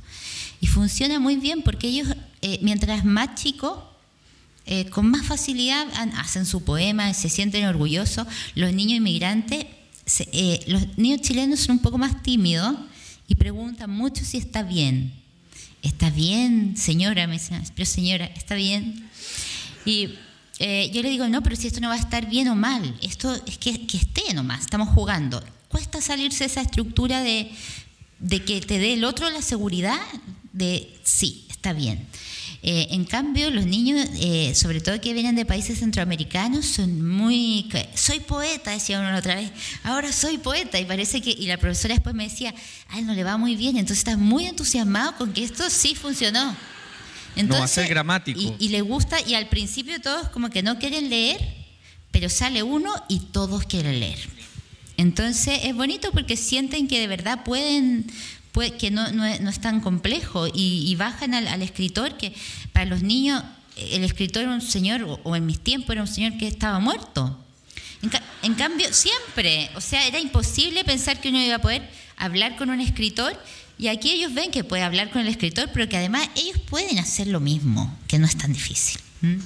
Y 0.60 0.66
funciona 0.66 1.20
muy 1.20 1.36
bien 1.36 1.62
porque 1.62 1.90
ellos, 1.90 2.08
eh, 2.42 2.58
mientras 2.64 3.06
más 3.06 3.36
chicos, 3.36 3.78
eh, 4.66 4.86
con 4.86 5.12
más 5.12 5.28
facilidad 5.28 5.86
hacen 6.18 6.48
su 6.48 6.64
poema, 6.64 7.14
se 7.14 7.30
sienten 7.30 7.68
orgullosos. 7.68 8.26
Los 8.56 8.74
niños 8.74 8.98
inmigrantes, 8.98 9.68
eh, 10.32 10.64
los 10.66 10.98
niños 10.98 11.22
chilenos 11.22 11.60
son 11.60 11.76
un 11.76 11.84
poco 11.84 12.00
más 12.00 12.24
tímidos 12.24 12.76
y 13.28 13.36
preguntan 13.36 13.92
mucho 13.92 14.26
si 14.26 14.40
está 14.40 14.64
bien. 14.64 15.14
¿Está 15.84 16.10
bien, 16.10 16.78
señora? 16.78 17.28
Me 17.28 17.34
dicen, 17.34 17.62
pero 17.76 17.86
señora, 17.86 18.26
¿está 18.26 18.56
bien? 18.56 19.08
Y 19.86 20.16
eh, 20.60 20.92
yo 20.94 21.02
le 21.02 21.10
digo, 21.10 21.28
no, 21.28 21.42
pero 21.42 21.56
si 21.56 21.68
esto 21.68 21.80
no 21.82 21.90
va 21.90 21.96
a 21.96 22.00
estar 22.00 22.30
bien 22.30 22.48
o 22.48 22.56
mal, 22.56 22.96
esto 23.02 23.34
es 23.46 23.58
que, 23.58 23.86
que 23.88 23.98
esté 23.98 24.34
nomás, 24.34 24.62
estamos 24.62 24.90
jugando. 24.90 25.44
Cuesta 25.68 26.02
salirse 26.02 26.46
esa 26.46 26.62
estructura 26.62 27.22
de, 27.22 27.52
de 28.20 28.44
que 28.44 28.62
te 28.62 28.78
dé 28.78 28.94
el 28.94 29.04
otro 29.04 29.30
la 29.30 29.42
seguridad 29.42 30.00
de 30.52 30.94
sí, 31.04 31.46
está 31.50 31.74
bien. 31.74 32.08
Eh, 32.66 32.88
en 32.92 33.04
cambio, 33.04 33.50
los 33.52 33.66
niños, 33.66 34.08
eh, 34.16 34.56
sobre 34.56 34.80
todo 34.80 35.02
que 35.02 35.14
vienen 35.14 35.36
de 35.36 35.46
países 35.46 35.80
centroamericanos, 35.80 36.66
son 36.66 37.06
muy... 37.06 37.70
Soy 37.94 38.22
poeta, 38.22 38.72
decía 38.72 39.02
uno 39.02 39.18
otra 39.18 39.36
vez. 39.36 39.52
Ahora 39.84 40.14
soy 40.14 40.38
poeta. 40.38 40.80
Y 40.80 40.86
parece 40.86 41.22
que... 41.22 41.32
Y 41.32 41.48
la 41.48 41.58
profesora 41.58 41.94
después 41.94 42.16
me 42.16 42.24
decía, 42.24 42.56
a 42.88 43.00
él 43.00 43.06
no 43.06 43.14
le 43.14 43.26
va 43.26 43.36
muy 43.36 43.58
bien. 43.58 43.76
Entonces 43.76 43.98
está 43.98 44.16
muy 44.16 44.46
entusiasmado 44.46 45.18
con 45.18 45.34
que 45.34 45.44
esto 45.44 45.70
sí 45.70 45.94
funcionó. 45.94 46.56
Entonces, 47.36 47.50
no 47.50 47.60
va 47.60 47.66
a 47.66 47.68
ser 47.68 47.88
gramático. 47.88 48.56
Y, 48.60 48.70
le 48.70 48.82
gusta, 48.82 49.18
y 49.22 49.34
al 49.34 49.48
principio 49.48 50.00
todos 50.02 50.30
como 50.30 50.50
que 50.50 50.64
no 50.64 50.78
quieren 50.80 51.10
leer, 51.10 51.40
pero 52.12 52.30
sale 52.30 52.64
uno 52.64 52.94
y 53.10 53.20
todos 53.20 53.66
quieren 53.66 54.00
leer. 54.00 54.20
Entonces 54.98 55.62
es 55.64 55.76
bonito 55.76 56.12
porque 56.12 56.38
sienten 56.38 56.88
que 56.88 57.00
de 57.00 57.08
verdad 57.08 57.44
pueden, 57.44 58.06
que 58.78 58.92
no, 58.92 59.12
no, 59.12 59.26
es, 59.26 59.60
tan 59.60 59.82
complejo 59.82 60.48
y, 60.54 60.94
bajan 60.96 61.34
al, 61.34 61.62
escritor 61.64 62.18
que 62.18 62.34
para 62.72 62.86
los 62.86 63.02
niños 63.02 63.44
el 63.76 64.04
escritor 64.04 64.44
era 64.44 64.52
un 64.52 64.62
señor, 64.62 65.20
o, 65.24 65.36
en 65.36 65.48
mis 65.48 65.60
tiempos 65.60 65.90
era 65.90 66.02
un 66.02 66.08
señor 66.08 66.38
que 66.38 66.48
estaba 66.48 66.80
muerto. 66.80 67.40
En, 68.04 68.12
en, 68.44 68.54
cambio, 68.54 68.94
siempre, 68.94 69.72
o 69.76 69.82
sea, 69.82 70.06
era 70.06 70.20
imposible 70.20 70.84
pensar 70.84 71.20
que 71.20 71.30
uno 71.30 71.42
iba 71.42 71.56
a 71.56 71.60
poder 71.60 71.90
hablar 72.18 72.56
con 72.56 72.70
un 72.70 72.80
escritor 72.80 73.36
y 73.78 73.88
aquí 73.88 74.12
ellos 74.12 74.34
ven 74.34 74.52
que 74.52 74.64
puede 74.64 74.84
hablar 74.84 75.10
con 75.10 75.22
el 75.22 75.28
escritor, 75.28 75.70
pero 75.74 75.90
que 75.90 75.98
además 75.98 76.30
ellos 76.36 76.60
pueden 76.70 77.00
hacer 77.00 77.28
lo 77.28 77.40
mismo, 77.40 77.98
que 78.08 78.20
no 78.20 78.26
es 78.26 78.38
tan 78.38 78.54
difícil. 78.54 79.02
¿Mm? 79.22 79.38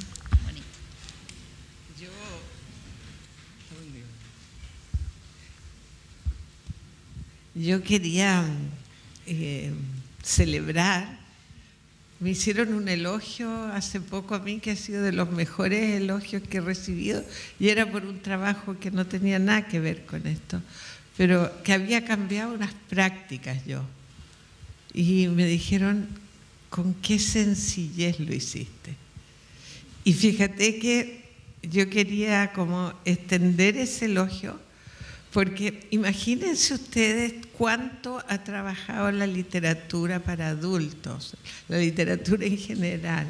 Yo, 7.55 7.81
quería 7.81 8.45
eh, 9.25 9.73
celebrar, 10.21 11.17
me 12.19 12.29
hicieron 12.29 12.75
un 12.75 12.87
elogio 12.87 13.51
hace 13.73 13.99
poco 13.99 14.35
a 14.35 14.39
mí 14.39 14.59
que 14.59 14.71
ha 14.71 14.75
sido 14.75 15.01
de 15.01 15.11
los 15.11 15.31
mejores 15.31 15.99
elogios 15.99 16.43
que 16.43 16.57
he 16.57 16.61
recibido 16.61 17.23
y 17.59 17.69
era 17.69 17.91
por 17.91 18.05
un 18.05 18.21
trabajo 18.21 18.77
que 18.79 18.91
no 18.91 19.07
tenía 19.07 19.39
nada 19.39 19.67
que 19.67 19.79
ver 19.79 20.05
con 20.05 20.27
esto, 20.27 20.61
pero 21.17 21.63
que 21.63 21.73
había 21.73 22.05
cambiado 22.05 22.53
unas 22.53 22.75
prácticas 22.89 23.65
yo 23.65 23.83
y 24.97 25.27
me 25.27 25.45
dijeron, 25.45 26.07
con 26.71 26.95
qué 26.95 27.19
sencillez 27.19 28.19
lo 28.19 28.33
hiciste. 28.33 28.95
Y 30.03 30.13
fíjate 30.13 30.79
que 30.79 31.21
yo 31.61 31.87
quería 31.87 32.51
como 32.51 32.91
extender 33.05 33.77
ese 33.77 34.05
elogio, 34.05 34.59
porque 35.31 35.85
imagínense 35.91 36.73
ustedes 36.73 37.33
cuánto 37.55 38.23
ha 38.27 38.43
trabajado 38.43 39.11
la 39.11 39.27
literatura 39.27 40.17
para 40.19 40.47
adultos, 40.47 41.35
la 41.67 41.77
literatura 41.77 42.47
en 42.47 42.57
general, 42.57 43.27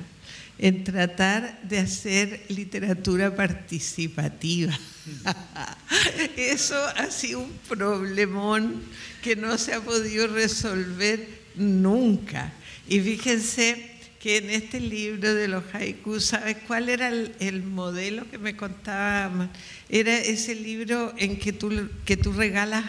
en 0.59 0.85
tratar 0.85 1.61
de 1.63 1.79
hacer 1.79 2.45
literatura 2.47 3.35
participativa. 3.35 4.77
Eso 6.37 6.81
ha 6.95 7.11
sido 7.11 7.41
un 7.41 7.51
problemón 7.67 8.81
que 9.21 9.35
no 9.35 9.57
se 9.57 9.73
ha 9.73 9.81
podido 9.81 10.27
resolver 10.27 11.36
nunca. 11.57 12.53
Y 12.87 12.99
fíjense 12.99 13.75
que 13.75 13.96
en 14.27 14.49
este 14.49 14.79
libro 14.79 15.33
de 15.33 15.47
los 15.47 15.63
haikus, 15.73 16.25
¿sabes 16.25 16.57
cuál 16.67 16.89
era 16.89 17.07
el, 17.09 17.63
modelo 17.63 18.29
que 18.29 18.37
me 18.37 18.57
contaba? 18.57 19.49
Era 19.89 20.17
ese 20.17 20.55
libro 20.55 21.13
en 21.17 21.37
que 21.39 21.53
tú, 21.53 21.71
que 22.03 22.17
tú 22.17 22.33
regalas 22.33 22.85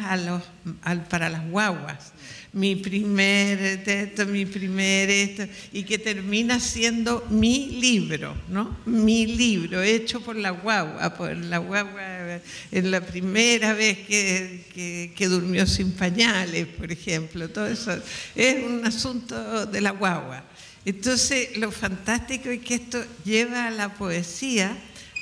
para 1.09 1.29
las 1.29 1.49
guaguas 1.49 2.13
mi 2.53 2.77
primer 2.77 3.83
esto, 3.87 4.27
mi 4.27 4.47
primer 4.47 5.11
esto, 5.11 5.45
y 5.73 5.83
que 5.83 5.99
termina 5.99 6.59
siendo 6.59 7.27
mi 7.31 7.79
libro, 7.81 8.35
¿no? 8.49 8.79
Mi 8.87 9.27
libro, 9.27 9.83
hecho 9.83 10.21
por 10.21 10.37
la 10.37 10.51
guagua, 10.51 11.15
por 11.15 11.37
la 11.37 11.59
guagua 11.59 12.41
en 12.73 12.91
la 12.91 13.01
primera 13.01 13.75
vez 13.75 13.99
que, 13.99 15.13
que, 15.15 15.29
durmió 15.29 15.67
sin 15.67 15.93
pañales, 15.93 16.67
por 16.67 16.91
ejemplo, 16.91 17.49
todo 17.51 17.67
eso 17.67 17.97
es 18.35 18.65
un 18.65 18.85
asunto 18.85 19.67
de 19.67 19.81
la 19.81 19.91
guagua. 19.91 20.45
Entonces, 20.89 21.59
lo 21.59 21.71
fantástico 21.71 22.49
es 22.49 22.63
que 22.63 22.77
esto 22.77 23.05
lleva 23.23 23.67
a 23.67 23.71
la 23.71 23.93
poesía 23.93 24.75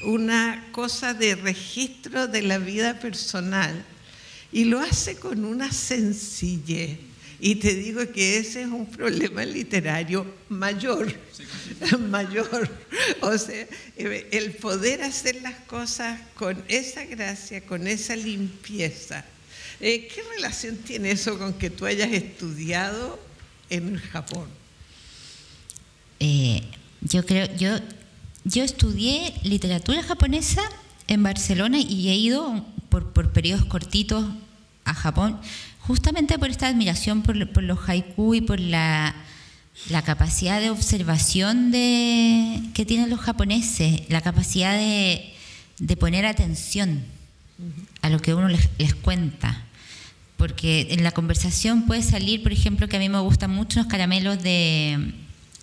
una 0.04 0.68
cosa 0.70 1.12
de 1.12 1.34
registro 1.34 2.28
de 2.28 2.42
la 2.42 2.58
vida 2.58 3.00
personal 3.00 3.84
y 4.52 4.66
lo 4.66 4.78
hace 4.78 5.16
con 5.16 5.44
una 5.44 5.72
sencillez 5.72 7.00
y 7.40 7.56
te 7.56 7.74
digo 7.74 8.12
que 8.12 8.38
ese 8.38 8.62
es 8.62 8.68
un 8.68 8.86
problema 8.86 9.44
literario 9.44 10.24
mayor, 10.50 11.12
mayor. 12.10 12.70
O 13.22 13.36
sea, 13.36 13.66
el 13.96 14.52
poder 14.52 15.02
hacer 15.02 15.42
las 15.42 15.56
cosas 15.62 16.20
con 16.36 16.62
esa 16.68 17.04
gracia, 17.06 17.60
con 17.66 17.88
esa 17.88 18.14
limpieza. 18.14 19.24
Eh, 19.80 20.06
¿Qué 20.06 20.22
relación 20.36 20.76
tiene 20.76 21.10
eso 21.10 21.36
con 21.36 21.54
que 21.54 21.70
tú 21.70 21.86
hayas 21.86 22.12
estudiado 22.12 23.18
en 23.68 23.96
Japón? 23.96 24.46
Eh, 26.20 26.62
yo 27.00 27.24
creo, 27.26 27.54
yo, 27.56 27.76
yo 28.44 28.62
estudié 28.62 29.34
literatura 29.42 30.02
japonesa 30.02 30.62
en 31.08 31.22
Barcelona 31.22 31.78
y 31.78 32.08
he 32.08 32.16
ido 32.16 32.64
por, 32.88 33.12
por 33.12 33.32
periodos 33.32 33.64
cortitos 33.66 34.24
a 34.84 34.94
Japón 34.94 35.40
justamente 35.86 36.38
por 36.38 36.50
esta 36.50 36.66
admiración 36.66 37.22
por, 37.22 37.36
los 37.36 37.88
haiku 37.88 38.34
y 38.34 38.40
por 38.40 38.58
la, 38.58 39.14
capacidad 40.04 40.60
de 40.60 40.70
observación 40.70 41.70
de, 41.70 42.60
que 42.74 42.84
tienen 42.84 43.08
los 43.08 43.20
japoneses, 43.20 44.02
la 44.08 44.20
capacidad 44.20 44.76
de, 44.76 45.32
poner 45.98 46.26
atención 46.26 47.04
a 48.02 48.10
lo 48.10 48.18
que 48.18 48.34
uno 48.34 48.48
les, 48.48 48.94
cuenta. 48.96 49.62
Porque 50.36 50.88
en 50.90 51.02
la 51.02 51.12
conversación 51.12 51.86
puede 51.86 52.02
salir, 52.02 52.42
por 52.42 52.52
ejemplo, 52.52 52.88
que 52.88 52.96
a 52.96 53.00
mí 53.00 53.08
me 53.08 53.20
gustan 53.20 53.50
mucho 53.50 53.78
los 53.78 53.88
caramelos 53.88 54.42
de, 54.42 55.14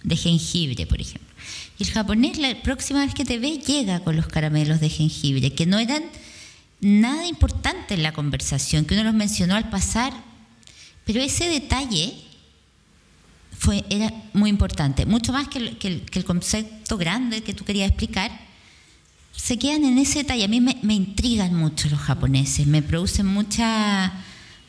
de 0.03 0.15
jengibre, 0.15 0.85
por 0.85 1.01
ejemplo. 1.01 1.33
Y 1.79 1.83
el 1.83 1.91
japonés, 1.91 2.37
la 2.37 2.61
próxima 2.61 3.05
vez 3.05 3.13
que 3.13 3.25
te 3.25 3.39
ve, 3.39 3.59
llega 3.59 4.01
con 4.01 4.15
los 4.15 4.27
caramelos 4.27 4.79
de 4.79 4.89
jengibre, 4.89 5.53
que 5.53 5.65
no 5.65 5.79
eran 5.79 6.03
nada 6.81 7.25
importante 7.25 7.93
en 7.93 8.03
la 8.03 8.13
conversación, 8.13 8.85
que 8.85 8.93
uno 8.93 9.05
los 9.05 9.13
mencionó 9.13 9.55
al 9.55 9.69
pasar, 9.69 10.13
pero 11.05 11.21
ese 11.21 11.47
detalle 11.47 12.13
fue, 13.57 13.85
era 13.89 14.11
muy 14.33 14.49
importante, 14.49 15.05
mucho 15.05 15.31
más 15.31 15.47
que 15.47 15.59
el, 15.59 16.25
concepto 16.25 16.97
grande 16.97 17.43
que 17.43 17.53
tú 17.53 17.63
querías 17.63 17.89
explicar, 17.89 18.31
se 19.35 19.57
quedan 19.57 19.85
en 19.85 19.97
ese 19.97 20.19
detalle. 20.19 20.43
A 20.43 20.47
mí 20.47 20.61
me, 20.61 20.93
intrigan 20.93 21.55
mucho 21.55 21.89
los 21.89 21.99
japoneses, 21.99 22.67
me 22.67 22.81
producen 22.81 23.25
mucha, 23.25 24.11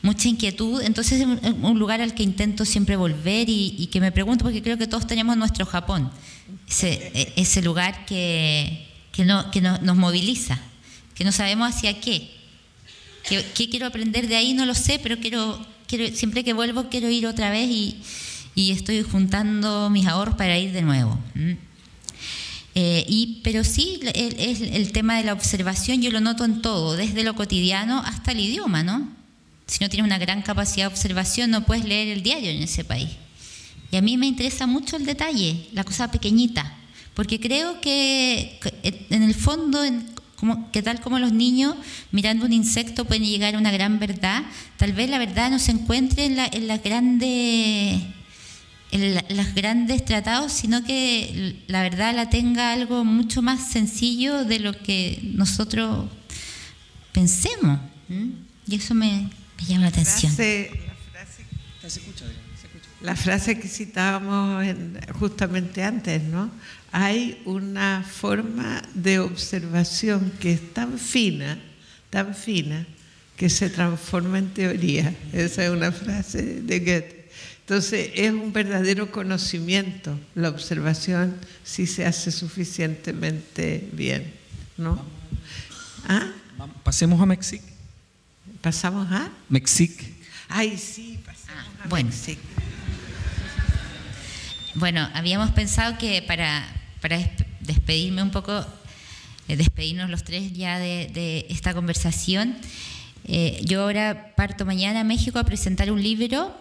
mucha 0.05 0.29
inquietud, 0.29 0.81
entonces 0.83 1.19
es 1.19 1.53
un, 1.61 1.79
lugar 1.79 1.99
al 1.99 2.13
que 2.13 2.21
intento 2.21 2.63
siempre 2.63 2.95
volver 2.95 3.49
y, 3.49 3.89
que 3.91 3.99
me 3.99 4.11
pregunto, 4.11 4.45
porque 4.45 4.61
creo 4.61 4.77
que 4.77 4.85
todos 4.87 5.07
tenemos 5.07 5.35
nuestro 5.35 5.65
Japón, 5.65 6.11
ese, 6.69 7.33
ese 7.35 7.61
lugar 7.63 8.05
que, 8.05 8.87
que, 9.11 9.25
no, 9.25 9.51
nos 9.81 9.97
moviliza 9.97 10.59
que 11.15 11.23
no 11.23 11.31
sabemos 11.31 11.69
hacia 11.69 11.99
qué. 11.99 12.29
¿Qué, 13.27 13.69
quiero 13.69 13.87
aprender 13.87 14.27
de 14.27 14.35
ahí? 14.35 14.53
No 14.53 14.65
lo 14.65 14.75
sé, 14.75 14.99
pero 15.01 15.17
quiero, 15.17 15.65
quiero 15.87 16.15
siempre 16.15 16.43
que 16.43 16.53
vuelvo 16.53 16.89
quiero 16.89 17.09
ir 17.09 17.25
otra 17.25 17.49
vez 17.49 17.67
y, 17.69 18.01
estoy 18.55 19.01
juntando 19.01 19.89
mis 19.89 20.05
ahorros 20.05 20.35
para 20.35 20.59
ir 20.59 20.71
de 20.71 20.83
nuevo. 20.83 21.17
Eh, 22.75 23.05
y, 23.07 23.41
pero 23.43 23.63
sí, 23.63 23.99
el, 24.13 24.35
el, 24.37 24.91
tema 24.91 25.17
de 25.17 25.23
la 25.23 25.33
observación 25.33 26.01
yo 26.01 26.11
lo 26.11 26.19
noto 26.19 26.45
en 26.45 26.61
todo, 26.61 26.95
desde 26.95 27.23
lo 27.23 27.33
cotidiano 27.33 28.03
hasta 28.05 28.33
el 28.33 28.41
idioma, 28.41 28.83
¿no? 28.83 29.24
Si 29.67 29.83
no 29.83 29.89
tienes 29.89 30.05
una 30.05 30.17
gran 30.17 30.41
capacidad 30.41 30.87
de 30.87 30.93
observación, 30.93 31.51
no 31.51 31.65
puedes 31.65 31.85
leer 31.85 32.09
el 32.09 32.23
diario 32.23 32.51
en 32.51 32.61
ese 32.61 32.83
país. 32.83 33.09
Y 33.91 33.97
a 33.97 34.01
mí 34.01 34.17
me 34.17 34.27
interesa 34.27 34.67
mucho 34.67 34.97
el 34.97 35.05
detalle, 35.05 35.67
la 35.73 35.83
cosa 35.83 36.11
pequeñita, 36.11 36.75
porque 37.13 37.39
creo 37.39 37.79
que 37.81 38.59
en 39.09 39.23
el 39.23 39.33
fondo, 39.33 39.79
como, 40.35 40.71
que 40.71 40.81
tal 40.81 40.99
como 40.99 41.17
los 41.17 41.31
niños 41.31 41.75
mirando 42.11 42.45
un 42.45 42.53
insecto 42.53 43.05
pueden 43.05 43.23
llegar 43.23 43.55
a 43.55 43.57
una 43.57 43.71
gran 43.71 43.99
verdad, 43.99 44.43
tal 44.77 44.93
vez 44.93 45.09
la 45.09 45.17
verdad 45.17 45.49
no 45.49 45.59
se 45.59 45.71
encuentre 45.71 46.25
en, 46.25 46.35
la, 46.35 46.45
en 46.51 46.67
las 46.67 46.83
grandes 46.83 48.01
en 48.91 49.15
los 49.35 49.53
grandes 49.53 50.05
tratados, 50.05 50.53
sino 50.53 50.83
que 50.83 51.57
la 51.67 51.81
verdad 51.81 52.15
la 52.15 52.29
tenga 52.29 52.71
algo 52.71 53.03
mucho 53.03 53.41
más 53.41 53.69
sencillo 53.69 54.45
de 54.45 54.59
lo 54.59 54.71
que 54.77 55.19
nosotros 55.33 56.05
pensemos. 57.11 57.79
Y 58.67 58.75
eso 58.75 58.93
me, 58.93 59.29
llama 59.63 59.83
la 59.83 59.87
atención. 59.87 60.33
la, 63.01 63.15
frase, 63.15 63.59
que 63.59 63.67
citábamos 63.67 64.65
justamente 65.19 65.83
antes, 65.83 66.21
¿no? 66.23 66.51
Hay 66.91 67.41
una 67.45 68.03
forma 68.03 68.81
de 68.93 69.19
observación 69.19 70.31
que 70.39 70.53
es 70.53 70.73
tan 70.73 70.97
fina, 70.97 71.57
tan 72.09 72.35
fina, 72.35 72.85
que 73.37 73.49
se 73.49 73.69
transforma 73.69 74.39
en 74.39 74.53
teoría. 74.53 75.13
Esa 75.31 75.65
es 75.65 75.69
una 75.69 75.91
frase 75.91 76.61
de 76.61 76.79
Goethe. 76.79 77.29
Entonces 77.61 78.11
es 78.13 78.31
un 78.31 78.53
verdadero 78.53 79.11
conocimiento 79.11 80.19
la 80.35 80.49
observación 80.49 81.35
si 81.63 81.87
se 81.87 82.05
hace 82.05 82.31
suficientemente 82.31 83.89
bien, 83.91 84.31
¿no? 84.77 85.03
¿Ah? 86.07 86.31
Pasemos 86.83 87.19
a 87.19 87.25
Mexic. 87.25 87.74
¿Pasamos 88.65 89.11
a? 89.11 89.29
Mexic. 89.47 89.91
Ay, 90.49 90.75
sí, 90.79 91.19
pasamos 91.23 91.65
ah, 91.81 91.83
a 91.83 91.87
bueno. 91.87 92.09
Bueno, 94.73 95.07
habíamos 95.13 95.51
pensado 95.51 95.99
que 95.99 96.23
para, 96.23 96.65
para 96.99 97.19
despedirme 97.59 98.23
un 98.23 98.31
poco, 98.31 98.65
eh, 99.47 99.55
despedirnos 99.55 100.09
los 100.09 100.23
tres 100.23 100.51
ya 100.53 100.79
de, 100.79 101.45
esta 101.47 101.75
conversación, 101.75 102.57
eh, 103.25 103.61
yo 103.65 103.83
ahora 103.83 104.33
parto 104.35 104.65
mañana 104.65 105.01
a 105.01 105.03
México 105.03 105.37
a 105.37 105.43
presentar 105.43 105.91
un 105.91 106.01
libro 106.01 106.51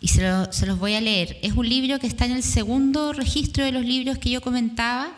y 0.00 0.06
se, 0.06 0.22
los 0.22 0.78
voy 0.78 0.94
a 0.94 1.00
leer. 1.00 1.36
Es 1.42 1.54
un 1.54 1.68
libro 1.68 1.98
que 1.98 2.06
está 2.06 2.26
en 2.26 2.32
el 2.36 2.44
segundo 2.44 3.12
registro 3.12 3.64
de 3.64 3.72
los 3.72 3.84
libros 3.84 4.18
que 4.18 4.30
yo 4.30 4.40
comentaba, 4.40 5.10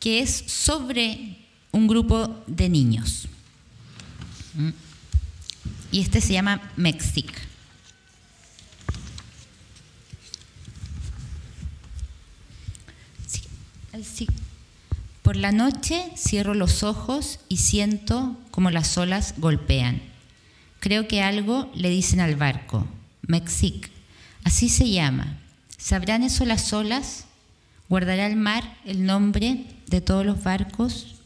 que 0.00 0.18
es 0.18 0.32
sobre 0.48 1.36
un 1.70 1.86
grupo 1.86 2.42
de 2.48 2.68
niños. 2.68 3.28
¿Mm? 4.54 4.87
Y 5.90 6.00
este 6.00 6.20
se 6.20 6.32
llama 6.32 6.60
Mexic. 6.76 7.48
Por 15.22 15.36
la 15.36 15.52
noche 15.52 16.10
cierro 16.16 16.54
los 16.54 16.82
ojos 16.82 17.40
y 17.48 17.58
siento 17.58 18.36
como 18.50 18.70
las 18.70 18.96
olas 18.96 19.34
golpean. 19.38 20.00
Creo 20.80 21.08
que 21.08 21.22
algo 21.22 21.70
le 21.74 21.90
dicen 21.90 22.20
al 22.20 22.36
barco, 22.36 22.86
Mexic, 23.22 23.90
Así 24.48 24.70
se 24.70 24.88
llama. 24.88 25.36
¿Sabrán 25.76 26.22
eso 26.22 26.46
las 26.46 26.72
olas? 26.72 27.26
¿Guardará 27.90 28.26
el 28.26 28.36
mar 28.36 28.78
el 28.86 29.04
nombre 29.04 29.66
de 29.88 30.00
todos 30.00 30.24
los 30.24 30.42
barcos? 30.42 31.17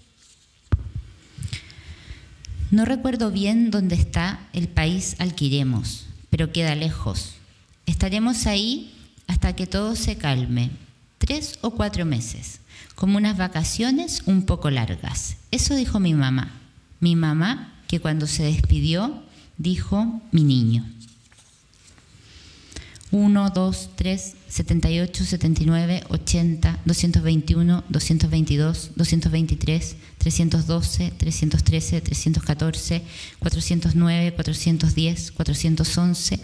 No 2.72 2.86
recuerdo 2.86 3.30
bien 3.30 3.70
dónde 3.70 3.96
está 3.96 4.48
el 4.54 4.66
país 4.66 5.16
al 5.18 5.34
que 5.34 5.44
iremos, 5.44 6.06
pero 6.30 6.52
queda 6.52 6.74
lejos. 6.74 7.34
Estaremos 7.84 8.46
ahí 8.46 8.94
hasta 9.26 9.54
que 9.54 9.66
todo 9.66 9.94
se 9.94 10.16
calme, 10.16 10.70
tres 11.18 11.58
o 11.60 11.72
cuatro 11.72 12.06
meses, 12.06 12.60
como 12.94 13.18
unas 13.18 13.36
vacaciones 13.36 14.22
un 14.24 14.46
poco 14.46 14.70
largas. 14.70 15.36
Eso 15.50 15.74
dijo 15.74 16.00
mi 16.00 16.14
mamá. 16.14 16.50
Mi 16.98 17.14
mamá, 17.14 17.74
que 17.88 18.00
cuando 18.00 18.26
se 18.26 18.44
despidió, 18.44 19.22
dijo 19.58 20.22
mi 20.30 20.42
niño. 20.42 20.90
1, 23.12 23.50
2, 23.50 23.90
3, 23.94 24.34
78, 24.48 25.24
79, 25.24 26.02
80, 26.08 26.78
221, 26.86 27.84
222, 27.90 28.90
223, 28.96 29.96
312, 30.16 31.12
313, 31.18 32.00
314, 32.00 33.02
409, 33.38 34.32
410, 34.34 35.30
411, 35.30 36.40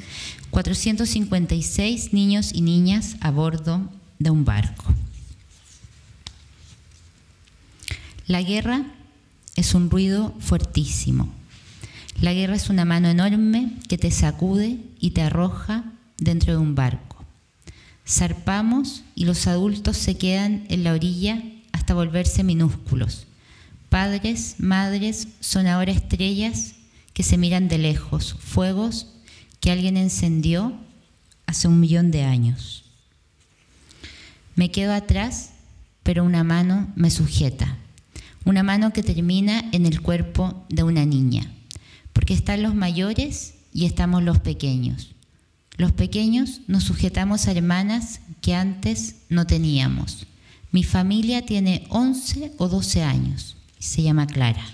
456 0.50 2.12
niños 2.12 2.50
y 2.52 2.60
niñas 2.60 3.16
a 3.22 3.30
bordo 3.30 3.90
de 4.18 4.30
un 4.30 4.44
barco. 4.44 4.84
La 8.26 8.42
guerra 8.42 8.84
es 9.56 9.74
un 9.74 9.88
ruido 9.88 10.34
fuertísimo. 10.38 11.32
La 12.20 12.34
guerra 12.34 12.56
es 12.56 12.68
una 12.68 12.84
mano 12.84 13.08
enorme 13.08 13.72
que 13.88 13.96
te 13.96 14.10
sacude 14.10 14.76
y 15.00 15.12
te 15.12 15.22
arroja 15.22 15.94
dentro 16.18 16.52
de 16.52 16.58
un 16.58 16.74
barco. 16.74 17.24
Zarpamos 18.06 19.02
y 19.14 19.24
los 19.24 19.46
adultos 19.46 19.96
se 19.96 20.16
quedan 20.16 20.64
en 20.68 20.84
la 20.84 20.92
orilla 20.92 21.42
hasta 21.72 21.94
volverse 21.94 22.42
minúsculos. 22.42 23.26
Padres, 23.88 24.56
madres 24.58 25.28
son 25.40 25.66
ahora 25.66 25.92
estrellas 25.92 26.74
que 27.14 27.22
se 27.22 27.38
miran 27.38 27.68
de 27.68 27.78
lejos, 27.78 28.34
fuegos 28.38 29.06
que 29.60 29.70
alguien 29.70 29.96
encendió 29.96 30.74
hace 31.46 31.68
un 31.68 31.80
millón 31.80 32.10
de 32.10 32.24
años. 32.24 32.84
Me 34.54 34.70
quedo 34.70 34.92
atrás, 34.92 35.50
pero 36.02 36.24
una 36.24 36.44
mano 36.44 36.92
me 36.96 37.10
sujeta, 37.10 37.76
una 38.44 38.62
mano 38.62 38.92
que 38.92 39.02
termina 39.02 39.68
en 39.72 39.86
el 39.86 40.00
cuerpo 40.00 40.64
de 40.68 40.82
una 40.82 41.04
niña, 41.04 41.50
porque 42.12 42.34
están 42.34 42.62
los 42.62 42.74
mayores 42.74 43.54
y 43.72 43.84
estamos 43.84 44.22
los 44.22 44.38
pequeños. 44.38 45.14
Los 45.78 45.92
pequeños 45.92 46.60
nos 46.66 46.84
sujetamos 46.84 47.48
a 47.48 47.52
hermanas 47.52 48.20
que 48.42 48.54
antes 48.54 49.16
no 49.30 49.46
teníamos. 49.46 50.26
Mi 50.72 50.84
familia 50.84 51.46
tiene 51.46 51.86
11 51.88 52.52
o 52.58 52.68
12 52.68 53.02
años 53.02 53.54
se 53.78 54.02
llama 54.02 54.26
Clara. 54.26 54.64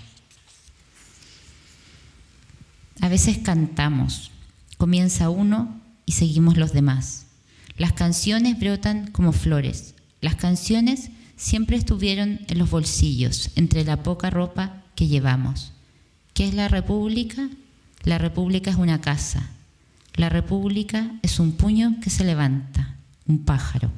A 3.01 3.09
veces 3.09 3.37
cantamos, 3.39 4.31
comienza 4.77 5.29
uno 5.29 5.81
y 6.05 6.13
seguimos 6.13 6.57
los 6.57 6.73
demás. 6.73 7.27
Las 7.77 7.93
canciones 7.93 8.57
brotan 8.59 9.11
como 9.11 9.31
flores. 9.31 9.95
Las 10.21 10.35
canciones 10.35 11.09
siempre 11.35 11.77
estuvieron 11.77 12.39
en 12.47 12.57
los 12.57 12.69
bolsillos, 12.69 13.51
entre 13.55 13.83
la 13.83 14.01
poca 14.01 14.29
ropa 14.29 14.83
que 14.95 15.07
llevamos. 15.07 15.73
¿Qué 16.33 16.47
es 16.47 16.53
la 16.53 16.67
República? 16.67 17.49
La 18.03 18.17
República 18.17 18.71
es 18.71 18.77
una 18.77 19.01
casa, 19.01 19.51
la 20.15 20.29
república 20.29 21.11
es 21.21 21.39
un 21.39 21.53
puño 21.53 21.99
que 22.01 22.09
se 22.09 22.23
levanta, 22.23 22.97
un 23.27 23.43
pájaro. 23.43 23.91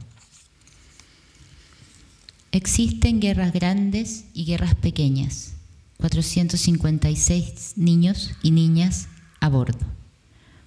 Existen 2.51 3.19
guerras 3.19 3.53
grandes 3.53 4.25
y 4.33 4.45
guerras 4.45 4.73
pequeñas. 4.75 5.53
456 5.97 7.73
niños 7.75 8.31
y 8.41 8.51
niñas 8.51 9.07
a 9.39 9.49
bordo. 9.49 9.85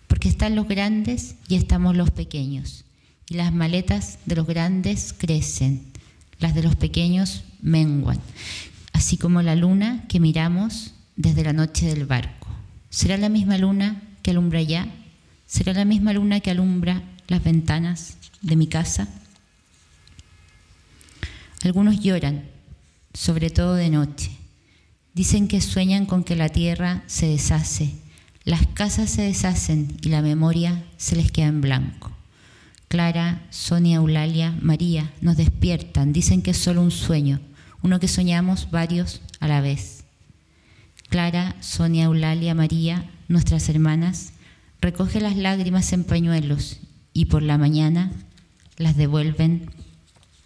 Porque 0.06 0.28
están 0.28 0.56
los 0.56 0.68
grandes 0.68 1.36
y 1.48 1.54
estamos 1.54 1.96
los 1.96 2.10
pequeños. 2.10 2.84
Y 3.28 3.34
las 3.34 3.52
maletas 3.52 4.18
de 4.26 4.36
los 4.36 4.46
grandes 4.46 5.12
crecen, 5.12 5.84
las 6.38 6.54
de 6.54 6.62
los 6.62 6.76
pequeños 6.76 7.44
menguan. 7.62 8.20
Así 8.92 9.16
como 9.16 9.40
la 9.42 9.54
luna 9.54 10.04
que 10.08 10.20
miramos 10.20 10.94
desde 11.16 11.44
la 11.44 11.52
noche 11.52 11.86
del 11.86 12.06
barco. 12.06 12.48
¿Será 12.88 13.16
la 13.16 13.28
misma 13.28 13.56
luna 13.56 14.02
que 14.22 14.32
alumbra 14.32 14.62
ya? 14.62 14.88
¿Será 15.50 15.72
la 15.72 15.84
misma 15.84 16.12
luna 16.12 16.38
que 16.38 16.52
alumbra 16.52 17.02
las 17.26 17.42
ventanas 17.42 18.18
de 18.40 18.54
mi 18.54 18.68
casa? 18.68 19.08
Algunos 21.64 21.98
lloran, 21.98 22.44
sobre 23.14 23.50
todo 23.50 23.74
de 23.74 23.90
noche. 23.90 24.30
Dicen 25.12 25.48
que 25.48 25.60
sueñan 25.60 26.06
con 26.06 26.22
que 26.22 26.36
la 26.36 26.50
tierra 26.50 27.02
se 27.08 27.26
deshace, 27.26 27.96
las 28.44 28.64
casas 28.68 29.10
se 29.10 29.22
deshacen 29.22 29.96
y 30.02 30.10
la 30.10 30.22
memoria 30.22 30.84
se 30.98 31.16
les 31.16 31.32
queda 31.32 31.48
en 31.48 31.60
blanco. 31.60 32.12
Clara, 32.86 33.44
Sonia, 33.50 33.96
Eulalia, 33.96 34.56
María 34.62 35.12
nos 35.20 35.36
despiertan, 35.36 36.12
dicen 36.12 36.42
que 36.42 36.52
es 36.52 36.58
solo 36.58 36.80
un 36.80 36.92
sueño, 36.92 37.40
uno 37.82 37.98
que 37.98 38.06
soñamos 38.06 38.70
varios 38.70 39.20
a 39.40 39.48
la 39.48 39.60
vez. 39.60 40.04
Clara, 41.08 41.56
Sonia, 41.58 42.04
Eulalia, 42.04 42.54
María, 42.54 43.10
nuestras 43.26 43.68
hermanas, 43.68 44.32
recoge 44.80 45.20
las 45.20 45.36
lágrimas 45.36 45.92
en 45.92 46.04
pañuelos 46.04 46.80
y 47.12 47.26
por 47.26 47.42
la 47.42 47.58
mañana 47.58 48.12
las 48.76 48.96
devuelven 48.96 49.70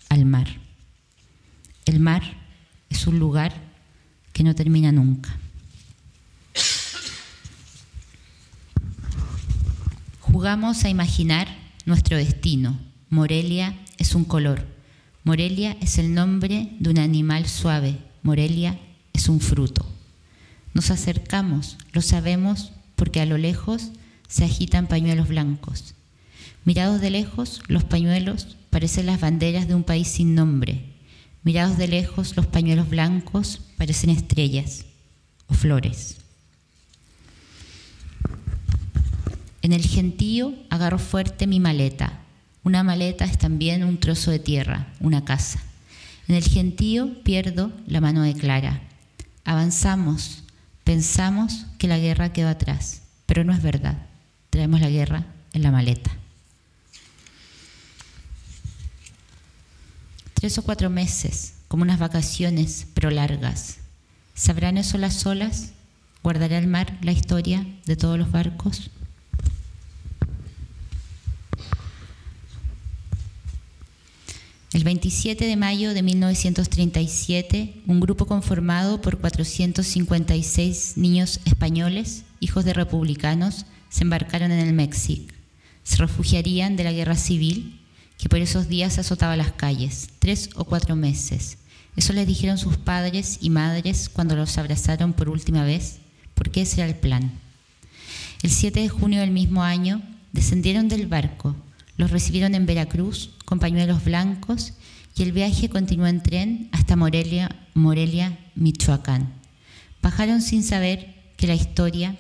al 0.09 0.25
mar. 0.25 0.49
El 1.85 2.01
mar 2.01 2.23
es 2.91 3.07
un 3.07 3.19
lugar 3.19 3.53
que 4.33 4.43
no 4.43 4.55
termina 4.55 4.91
nunca. 4.91 5.39
Jugamos 10.21 10.85
a 10.85 10.89
imaginar 10.89 11.47
nuestro 11.87 12.17
destino. 12.17 12.79
Morelia 13.09 13.79
es 13.99 14.15
un 14.15 14.25
color. 14.25 14.67
Morelia 15.23 15.77
es 15.81 15.99
el 15.99 16.13
nombre 16.13 16.71
de 16.81 16.91
un 16.91 16.99
animal 16.99 17.47
suave. 17.47 17.99
Morelia 18.23 18.81
es 19.13 19.29
un 19.29 19.39
fruto. 19.39 19.87
Nos 20.73 20.91
acercamos, 20.91 21.79
lo 21.93 22.03
sabemos 22.03 22.73
porque 22.97 23.21
a 23.21 23.27
lo 23.27 23.39
lejos 23.39 23.93
se 24.35 24.45
agitan 24.45 24.89
pañuelos 24.89 25.29
blancos. 25.29 25.95
Mirados 26.65 27.01
de 27.01 27.09
lejos, 27.09 27.63
los 27.69 27.85
pañuelos 27.85 28.57
parecen 28.69 29.07
las 29.07 29.21
banderas 29.21 29.69
de 29.69 29.77
un 29.77 29.85
país 29.85 30.09
sin 30.09 30.35
nombre. 30.35 30.87
Mirados 31.45 31.79
de 31.79 31.87
lejos, 31.87 32.37
los 32.37 32.45
pañuelos 32.47 32.89
blancos 32.89 33.61
parecen 33.77 34.11
estrellas 34.11 34.87
o 35.47 35.55
flores. 35.55 36.17
En 39.63 39.73
el 39.73 39.87
gentío 39.87 40.53
agarro 40.69 40.99
fuerte 40.99 41.47
mi 41.47 41.61
maleta. 41.61 42.19
Una 42.65 42.83
maleta 42.83 43.25
es 43.27 43.39
también 43.39 43.85
un 43.85 44.01
trozo 44.01 44.33
de 44.33 44.41
tierra, 44.41 44.93
una 44.99 45.25
casa. 45.25 45.63
En 46.27 46.35
el 46.35 46.43
gentío 46.43 47.23
pierdo 47.23 47.71
la 47.87 48.01
mano 48.01 48.23
de 48.23 48.35
Clara. 48.35 48.83
Avanzamos, 49.45 50.43
pensamos 50.83 51.67
que 51.79 51.87
la 51.87 51.99
guerra 51.99 52.33
quedó 52.33 52.49
atrás, 52.49 53.03
pero 53.27 53.45
no 53.45 53.53
es 53.53 53.63
verdad. 53.63 53.97
Traemos 54.55 54.81
la 54.81 54.89
guerra 54.89 55.27
en 55.53 55.65
la 55.65 55.73
maleta. 55.73 56.13
Tres 60.35 60.59
o 60.59 60.63
cuatro 60.63 60.91
meses, 60.91 61.55
como 61.67 61.83
unas 61.83 61.99
vacaciones, 61.99 62.87
pero 62.95 63.11
largas. 63.11 63.79
¿Sabrán 64.37 64.79
eso 64.79 64.97
las 64.97 65.27
olas? 65.27 65.73
¿Guardará 66.23 66.57
el 66.57 66.69
mar 66.69 66.97
la 67.03 67.11
historia 67.11 67.67
de 67.85 67.97
todos 67.97 68.17
los 68.17 68.31
barcos? 68.31 68.93
El 74.73 74.85
27 74.85 75.47
de 75.47 75.57
mayo 75.57 75.95
de 75.95 76.03
1937, 76.05 77.83
un 77.89 77.99
grupo 77.99 78.27
conformado 78.27 79.01
por 79.01 79.19
456 79.19 80.93
niños 80.97 81.41
españoles, 81.45 82.23
hijos 82.39 82.65
de 82.65 82.73
republicanos, 82.73 83.67
se 83.95 84.03
embarcaron 84.03 84.51
en 84.51 84.59
el 84.59 84.73
México. 84.73 85.33
Se 85.85 85.99
refugiarían 85.99 86.77
de 86.77 86.83
la 86.83 86.93
guerra 86.93 87.15
civil 87.15 87.81
que 88.19 88.29
por 88.29 88.41
esos 88.41 88.69
días 88.69 88.99
azotaba 88.99 89.37
las 89.37 89.53
calles, 89.53 90.09
tres 90.19 90.51
o 90.57 90.65
cuatro 90.65 90.97
meses. 90.97 91.59
Eso 91.95 92.13
les 92.13 92.27
dijeron 92.27 92.59
sus 92.59 92.77
padres 92.77 93.39
y 93.41 93.51
madres 93.51 94.09
cuando 94.09 94.35
los 94.35 94.59
abrazaron 94.59 95.13
por 95.13 95.29
última 95.29 95.63
vez, 95.63 95.99
porque 96.35 96.63
ese 96.63 96.81
era 96.81 96.89
el 96.89 96.97
plan. 96.97 97.31
El 98.43 98.51
7 98.51 98.81
de 98.81 98.89
junio 98.89 99.21
del 99.21 99.31
mismo 99.31 99.63
año 99.63 100.03
descendieron 100.33 100.89
del 100.89 101.07
barco 101.07 101.55
los 101.97 102.11
recibieron 102.11 102.55
en 102.55 102.67
Veracruz 102.67 103.31
con 103.45 103.61
pañuelos 103.61 104.05
blancos 104.05 104.73
y 105.17 105.23
el 105.23 105.33
viaje 105.33 105.69
continuó 105.69 106.07
en 106.09 106.23
tren 106.23 106.69
hasta 106.73 106.97
Morelia, 106.97 107.55
Morelia, 107.75 108.37
Michoacán. 108.57 109.33
Bajaron 110.03 110.43
sin 110.43 110.65
saber 110.65 111.15
que 111.37 111.47
la 111.47 111.55
historia, 111.55 112.17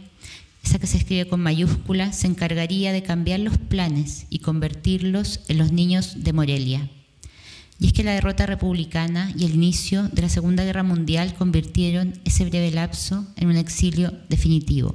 esa 0.64 0.78
que 0.78 0.86
se 0.86 0.96
escribe 0.96 1.28
con 1.28 1.40
mayúscula, 1.40 2.12
se 2.12 2.26
encargaría 2.26 2.92
de 2.92 3.02
cambiar 3.02 3.40
los 3.40 3.58
planes 3.58 4.26
y 4.30 4.38
convertirlos 4.38 5.40
en 5.48 5.58
los 5.58 5.72
niños 5.72 6.24
de 6.24 6.32
Morelia. 6.32 6.90
Y 7.78 7.88
es 7.88 7.92
que 7.92 8.02
la 8.02 8.14
derrota 8.14 8.46
republicana 8.46 9.32
y 9.36 9.44
el 9.44 9.54
inicio 9.54 10.08
de 10.08 10.22
la 10.22 10.28
Segunda 10.28 10.64
Guerra 10.64 10.82
Mundial 10.82 11.34
convirtieron 11.34 12.18
ese 12.24 12.46
breve 12.46 12.70
lapso 12.70 13.26
en 13.36 13.48
un 13.48 13.56
exilio 13.56 14.14
definitivo. 14.30 14.94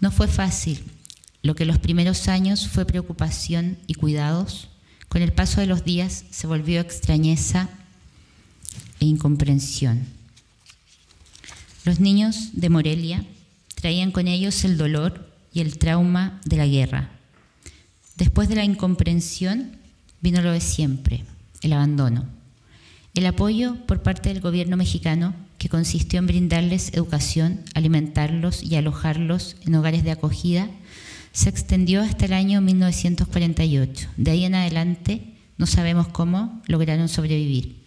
No 0.00 0.10
fue 0.10 0.28
fácil, 0.28 0.82
lo 1.42 1.54
que 1.54 1.64
en 1.64 1.68
los 1.68 1.78
primeros 1.78 2.28
años 2.28 2.66
fue 2.66 2.86
preocupación 2.86 3.76
y 3.86 3.94
cuidados, 3.94 4.68
con 5.08 5.20
el 5.20 5.32
paso 5.32 5.60
de 5.60 5.66
los 5.66 5.84
días 5.84 6.24
se 6.30 6.46
volvió 6.46 6.80
extrañeza 6.80 7.68
e 8.98 9.04
incomprensión. 9.04 10.06
Los 11.84 12.00
niños 12.00 12.50
de 12.54 12.70
Morelia 12.70 13.24
traían 13.84 14.12
con 14.12 14.28
ellos 14.28 14.64
el 14.64 14.78
dolor 14.78 15.30
y 15.52 15.60
el 15.60 15.76
trauma 15.76 16.40
de 16.46 16.56
la 16.56 16.66
guerra. 16.66 17.10
Después 18.16 18.48
de 18.48 18.54
la 18.54 18.64
incomprensión 18.64 19.76
vino 20.22 20.40
lo 20.40 20.52
de 20.52 20.62
siempre, 20.62 21.24
el 21.60 21.74
abandono. 21.74 22.24
El 23.12 23.26
apoyo 23.26 23.76
por 23.84 24.02
parte 24.02 24.30
del 24.30 24.40
gobierno 24.40 24.78
mexicano, 24.78 25.34
que 25.58 25.68
consistió 25.68 26.18
en 26.18 26.26
brindarles 26.26 26.94
educación, 26.94 27.60
alimentarlos 27.74 28.62
y 28.62 28.76
alojarlos 28.76 29.56
en 29.66 29.74
hogares 29.74 30.02
de 30.02 30.12
acogida, 30.12 30.70
se 31.32 31.50
extendió 31.50 32.00
hasta 32.00 32.24
el 32.24 32.32
año 32.32 32.62
1948. 32.62 34.08
De 34.16 34.30
ahí 34.30 34.46
en 34.46 34.54
adelante 34.54 35.34
no 35.58 35.66
sabemos 35.66 36.08
cómo 36.08 36.62
lograron 36.68 37.10
sobrevivir. 37.10 37.82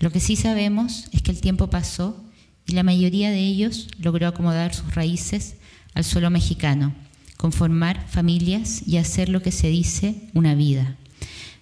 Lo 0.00 0.10
que 0.10 0.20
sí 0.20 0.36
sabemos 0.36 1.06
es 1.12 1.22
que 1.22 1.30
el 1.30 1.40
tiempo 1.40 1.70
pasó 1.70 2.22
y 2.66 2.72
la 2.72 2.82
mayoría 2.82 3.30
de 3.30 3.40
ellos 3.40 3.88
logró 3.98 4.26
acomodar 4.26 4.74
sus 4.74 4.94
raíces 4.94 5.56
al 5.94 6.04
suelo 6.04 6.30
mexicano, 6.30 6.94
conformar 7.36 8.06
familias 8.08 8.82
y 8.86 8.96
hacer 8.96 9.28
lo 9.28 9.42
que 9.42 9.52
se 9.52 9.68
dice 9.68 10.16
una 10.34 10.54
vida. 10.54 10.96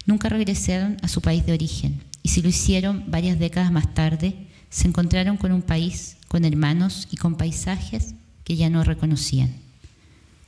Nunca 0.06 0.28
regresaron 0.28 0.96
a 1.02 1.08
su 1.08 1.20
país 1.20 1.44
de 1.46 1.52
origen 1.52 2.00
y 2.22 2.28
si 2.28 2.42
lo 2.42 2.48
hicieron 2.48 3.04
varias 3.08 3.38
décadas 3.38 3.72
más 3.72 3.94
tarde, 3.94 4.34
se 4.70 4.88
encontraron 4.88 5.36
con 5.36 5.52
un 5.52 5.62
país, 5.62 6.16
con 6.28 6.44
hermanos 6.44 7.08
y 7.10 7.16
con 7.16 7.36
paisajes 7.36 8.14
que 8.44 8.56
ya 8.56 8.70
no 8.70 8.84
reconocían 8.84 9.62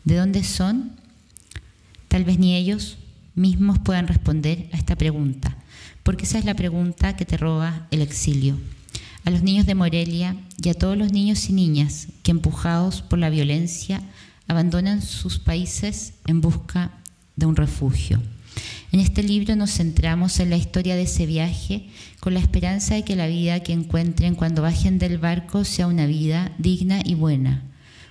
de 0.05 0.17
dónde 0.17 0.45
son, 0.45 0.93
tal 2.09 2.25
vez 2.25 2.39
ni 2.39 2.55
ellos 2.55 2.99
mismos 3.35 3.79
puedan 3.79 4.07
responder 4.07 4.69
a 4.73 4.77
esta 4.77 4.97
pregunta, 4.97 5.57
porque 6.03 6.25
esa 6.25 6.39
es 6.39 6.45
la 6.45 6.55
pregunta 6.55 7.17
que 7.17 7.25
te 7.25 7.37
roba 7.37 7.87
el 7.91 8.03
exilio. 8.03 8.57
A 9.25 9.31
los 9.31 9.43
niños 9.43 9.67
de 9.67 9.75
Morelia 9.75 10.37
y 10.63 10.69
a 10.69 10.75
todos 10.75 10.97
los 10.99 11.13
niños 11.13 11.49
y 11.49 11.53
niñas 11.55 12.09
que 12.23 12.31
empujados 12.31 13.01
por 13.01 13.19
la 13.19 13.31
violencia 13.31 14.03
abandonan 14.49 15.01
sus 15.01 15.39
países 15.39 16.15
en 16.27 16.41
busca 16.41 16.91
de 17.37 17.47
un 17.47 17.57
refugio. 17.57 18.21
En 18.93 19.01
este 19.01 19.23
libro 19.23 19.57
nos 19.57 19.73
centramos 19.73 20.39
en 20.41 20.51
la 20.51 20.57
historia 20.57 20.95
de 20.95 21.03
ese 21.03 21.27
viaje 21.27 21.89
con 22.21 22.35
la 22.35 22.41
esperanza 22.41 22.95
de 22.95 23.03
que 23.03 23.17
la 23.17 23.27
vida 23.27 23.61
que 23.61 23.73
encuentren 23.73 24.35
cuando 24.35 24.63
bajen 24.63 24.99
del 24.99 25.19
barco 25.19 25.65
sea 25.65 25.87
una 25.87 26.07
vida 26.07 26.53
digna 26.59 27.01
y 27.05 27.15
buena, 27.15 27.65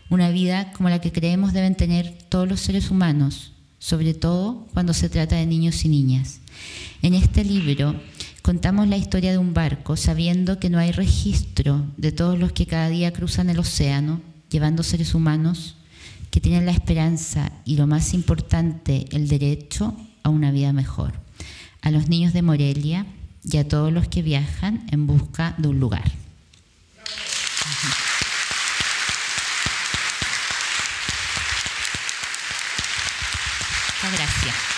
una 0.10 0.30
vida 0.30 0.73
como 0.73 0.90
la 0.90 0.99
que 0.99 1.11
creemos 1.11 1.53
deben 1.53 1.76
tener 1.76 2.18
todos 2.27 2.49
los 2.49 2.60
seres 2.60 2.91
humanos, 2.91 3.53
sobre 3.80 4.14
todo 4.14 4.68
cuando 4.73 4.94
se 4.94 5.10
trata 5.10 5.35
de 5.35 5.45
niños 5.45 5.85
y 5.85 5.90
niñas. 5.90 6.41
En 7.02 7.14
este 7.14 7.45
libro 7.45 7.95
contamos 8.43 8.87
la 8.89 8.97
historia 8.97 9.31
de 9.31 9.39
un 9.39 9.53
barco 9.53 9.95
sabiendo 9.95 10.59
que 10.59 10.69
no 10.69 10.77
hay 10.77 10.91
registro 10.91 11.87
de 11.97 12.11
todos 12.11 12.37
los 12.37 12.51
que 12.51 12.67
cada 12.67 12.89
día 12.89 13.13
cruzan 13.13 13.49
el 13.49 13.57
océano 13.57 14.21
llevando 14.49 14.83
seres 14.83 15.15
humanos 15.15 15.77
que 16.29 16.41
tienen 16.41 16.65
la 16.65 16.71
esperanza 16.71 17.51
y 17.65 17.77
lo 17.77 17.87
más 17.87 18.13
importante, 18.13 19.05
el 19.11 19.27
derecho 19.27 19.95
a 20.23 20.29
una 20.29 20.51
vida 20.51 20.73
mejor. 20.73 21.13
A 21.81 21.89
los 21.89 22.09
niños 22.09 22.33
de 22.33 22.41
Morelia 22.41 23.05
y 23.43 23.57
a 23.57 23.67
todos 23.67 23.93
los 23.93 24.07
que 24.07 24.21
viajan 24.21 24.87
en 24.91 25.07
busca 25.07 25.55
de 25.57 25.69
un 25.69 25.79
lugar. 25.79 26.11
gracias. 34.11 34.72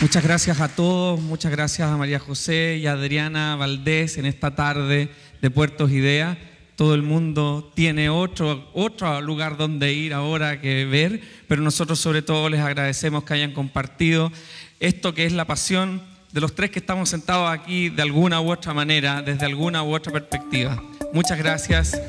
Muchas 0.00 0.24
gracias 0.24 0.60
a 0.60 0.66
todos, 0.66 1.20
muchas 1.20 1.52
gracias 1.52 1.88
a 1.88 1.96
María 1.96 2.18
José 2.18 2.78
y 2.80 2.88
a 2.88 2.92
Adriana 2.92 3.54
Valdés 3.54 4.18
en 4.18 4.26
esta 4.26 4.56
tarde 4.56 5.10
de 5.40 5.50
Puertos 5.50 5.92
Ideas. 5.92 6.36
Todo 6.74 6.96
el 6.96 7.02
mundo 7.02 7.70
tiene 7.76 8.10
otro, 8.10 8.68
otro 8.74 9.20
lugar 9.20 9.56
donde 9.56 9.92
ir 9.92 10.12
ahora 10.12 10.60
que 10.60 10.86
ver, 10.86 11.20
pero 11.46 11.62
nosotros 11.62 12.00
sobre 12.00 12.20
todo 12.20 12.48
les 12.48 12.58
agradecemos 12.58 13.22
que 13.22 13.34
hayan 13.34 13.52
compartido 13.52 14.32
esto 14.80 15.14
que 15.14 15.24
es 15.24 15.32
la 15.32 15.44
pasión 15.44 16.02
de 16.32 16.40
los 16.40 16.52
tres 16.56 16.72
que 16.72 16.80
estamos 16.80 17.08
sentados 17.08 17.48
aquí 17.48 17.90
de 17.90 18.02
alguna 18.02 18.40
u 18.40 18.50
otra 18.50 18.74
manera, 18.74 19.22
desde 19.22 19.46
alguna 19.46 19.84
u 19.84 19.94
otra 19.94 20.12
perspectiva. 20.12 20.82
Muchas 21.12 21.38
gracias 21.38 22.00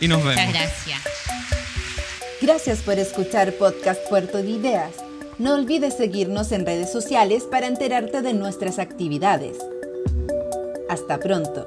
y 0.00 0.08
nos 0.08 0.18
vemos. 0.24 0.44
Muchas 0.46 0.52
gracias. 0.52 1.00
Gracias 2.42 2.78
por 2.80 2.98
escuchar 2.98 3.52
Podcast 3.52 4.00
Puerto 4.08 4.42
de 4.42 4.50
Ideas. 4.50 5.07
No 5.38 5.54
olvides 5.54 5.96
seguirnos 5.96 6.50
en 6.50 6.66
redes 6.66 6.90
sociales 6.90 7.44
para 7.44 7.68
enterarte 7.68 8.22
de 8.22 8.34
nuestras 8.34 8.80
actividades. 8.80 9.56
Hasta 10.88 11.18
pronto. 11.20 11.64